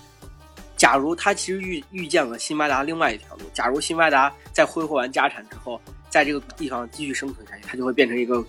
[0.80, 5.78] 假如他其实遇遇见了辛巴达另外一条路，假如辛巴达在挥霍完家产之后，
[6.08, 8.42] 在这个地方继续生存下去，他就会变成一个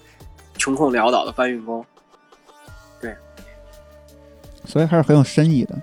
[0.58, 1.86] 穷困潦倒的搬运工。
[3.02, 3.14] 对，
[4.64, 5.78] 所以还是很有深意的。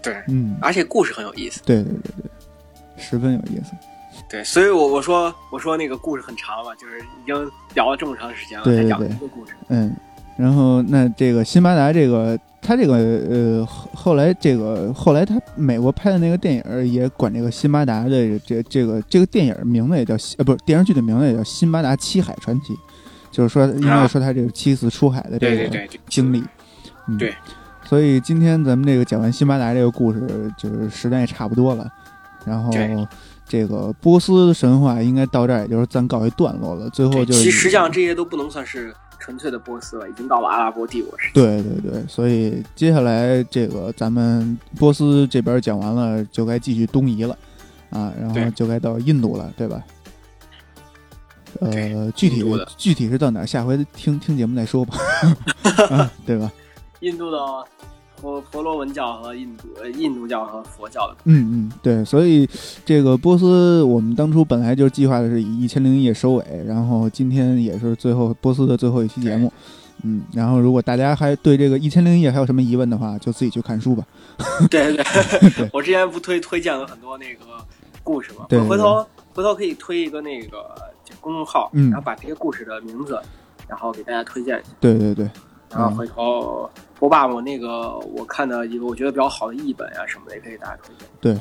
[0.00, 1.60] 对，嗯，而且故事很有意思。
[1.64, 3.72] 对对对对，十分有意思。
[4.28, 7.34] 对，所以，我我说我说那个故事很长嘛，就是已经
[7.74, 9.52] 聊了这么长时间了，才讲一个故事。
[9.66, 9.92] 嗯，
[10.38, 22.72] 然后那这个辛巴达这个他这个呃后来这个后来他美国拍的那个电影也管这个辛巴达的这这个这个电影名字也叫呃不是电视剧的名字也叫《辛巴达七海传奇》，
[23.30, 25.78] 就是说因为说他这个七次出海的这个
[26.08, 26.42] 经历。
[27.18, 27.34] 对，
[27.84, 31.86] 所以今天咱们这个讲完辛巴达这个故事，就是时间也差不多了，
[32.46, 32.72] 然后。
[33.46, 36.88] 这个波斯神话应该到这儿，也就是暂告一段落了。
[36.88, 38.92] 最后就其实实际上这些都不能算是
[39.24, 41.32] 纯粹的波斯了，已经到了阿拉伯帝国时期。
[41.32, 47.34] 对对对，所以接下来这个咱们波斯这边讲完了，就该继续东移了
[47.88, 49.82] 啊，然后就该到印度了，对吧？
[51.60, 52.44] 呃，具体
[52.76, 54.94] 具体是到哪，下回听听节目再说吧，
[56.26, 56.52] 对吧？
[57.00, 57.38] 印度的。
[58.24, 62.48] 佛佛罗门教和印度呃印度教和佛教的，嗯嗯对，所以
[62.82, 69.52] 这个波斯我们当初本来就计划的是以一千零一夜收尾，然后今天也是最后波斯的最后一期节目，
[70.04, 74.02] 嗯，然后如果大家还对这个一千零一夜还有什么疑问的话，就自己去看书吧。
[74.70, 75.04] 对 对。
[75.54, 77.44] 对，我之前不推推荐了很多那个
[78.02, 80.74] 故事嘛，对，回头回头可以推一个那个
[81.20, 83.20] 公众号，然后把这些故事的名字，
[83.68, 84.70] 然后给大家推荐一下。
[84.80, 85.28] 对对对。
[85.74, 86.70] 然后回头
[87.00, 91.08] 我把我那个我看的一个我觉得比较好的译本啊什么的也可以给大家推荐。
[91.20, 91.38] 对，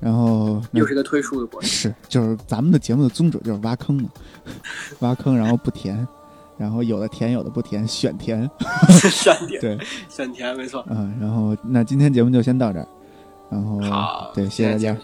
[0.00, 1.68] 然后又是一个推书的过程。
[1.68, 4.08] 是，就是咱们的节目的宗旨就是挖坑嘛，
[5.00, 6.06] 挖坑然后不填，
[6.56, 8.48] 然后有的填有的不填，选填。
[9.10, 9.60] 选填。
[9.60, 9.78] 对，
[10.08, 10.84] 选填没错。
[10.88, 12.88] 嗯，然后那今天节目就先到这儿，
[13.50, 14.96] 然后好，对，谢谢大家，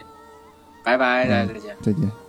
[0.82, 2.25] 拜拜，大家再见，再见。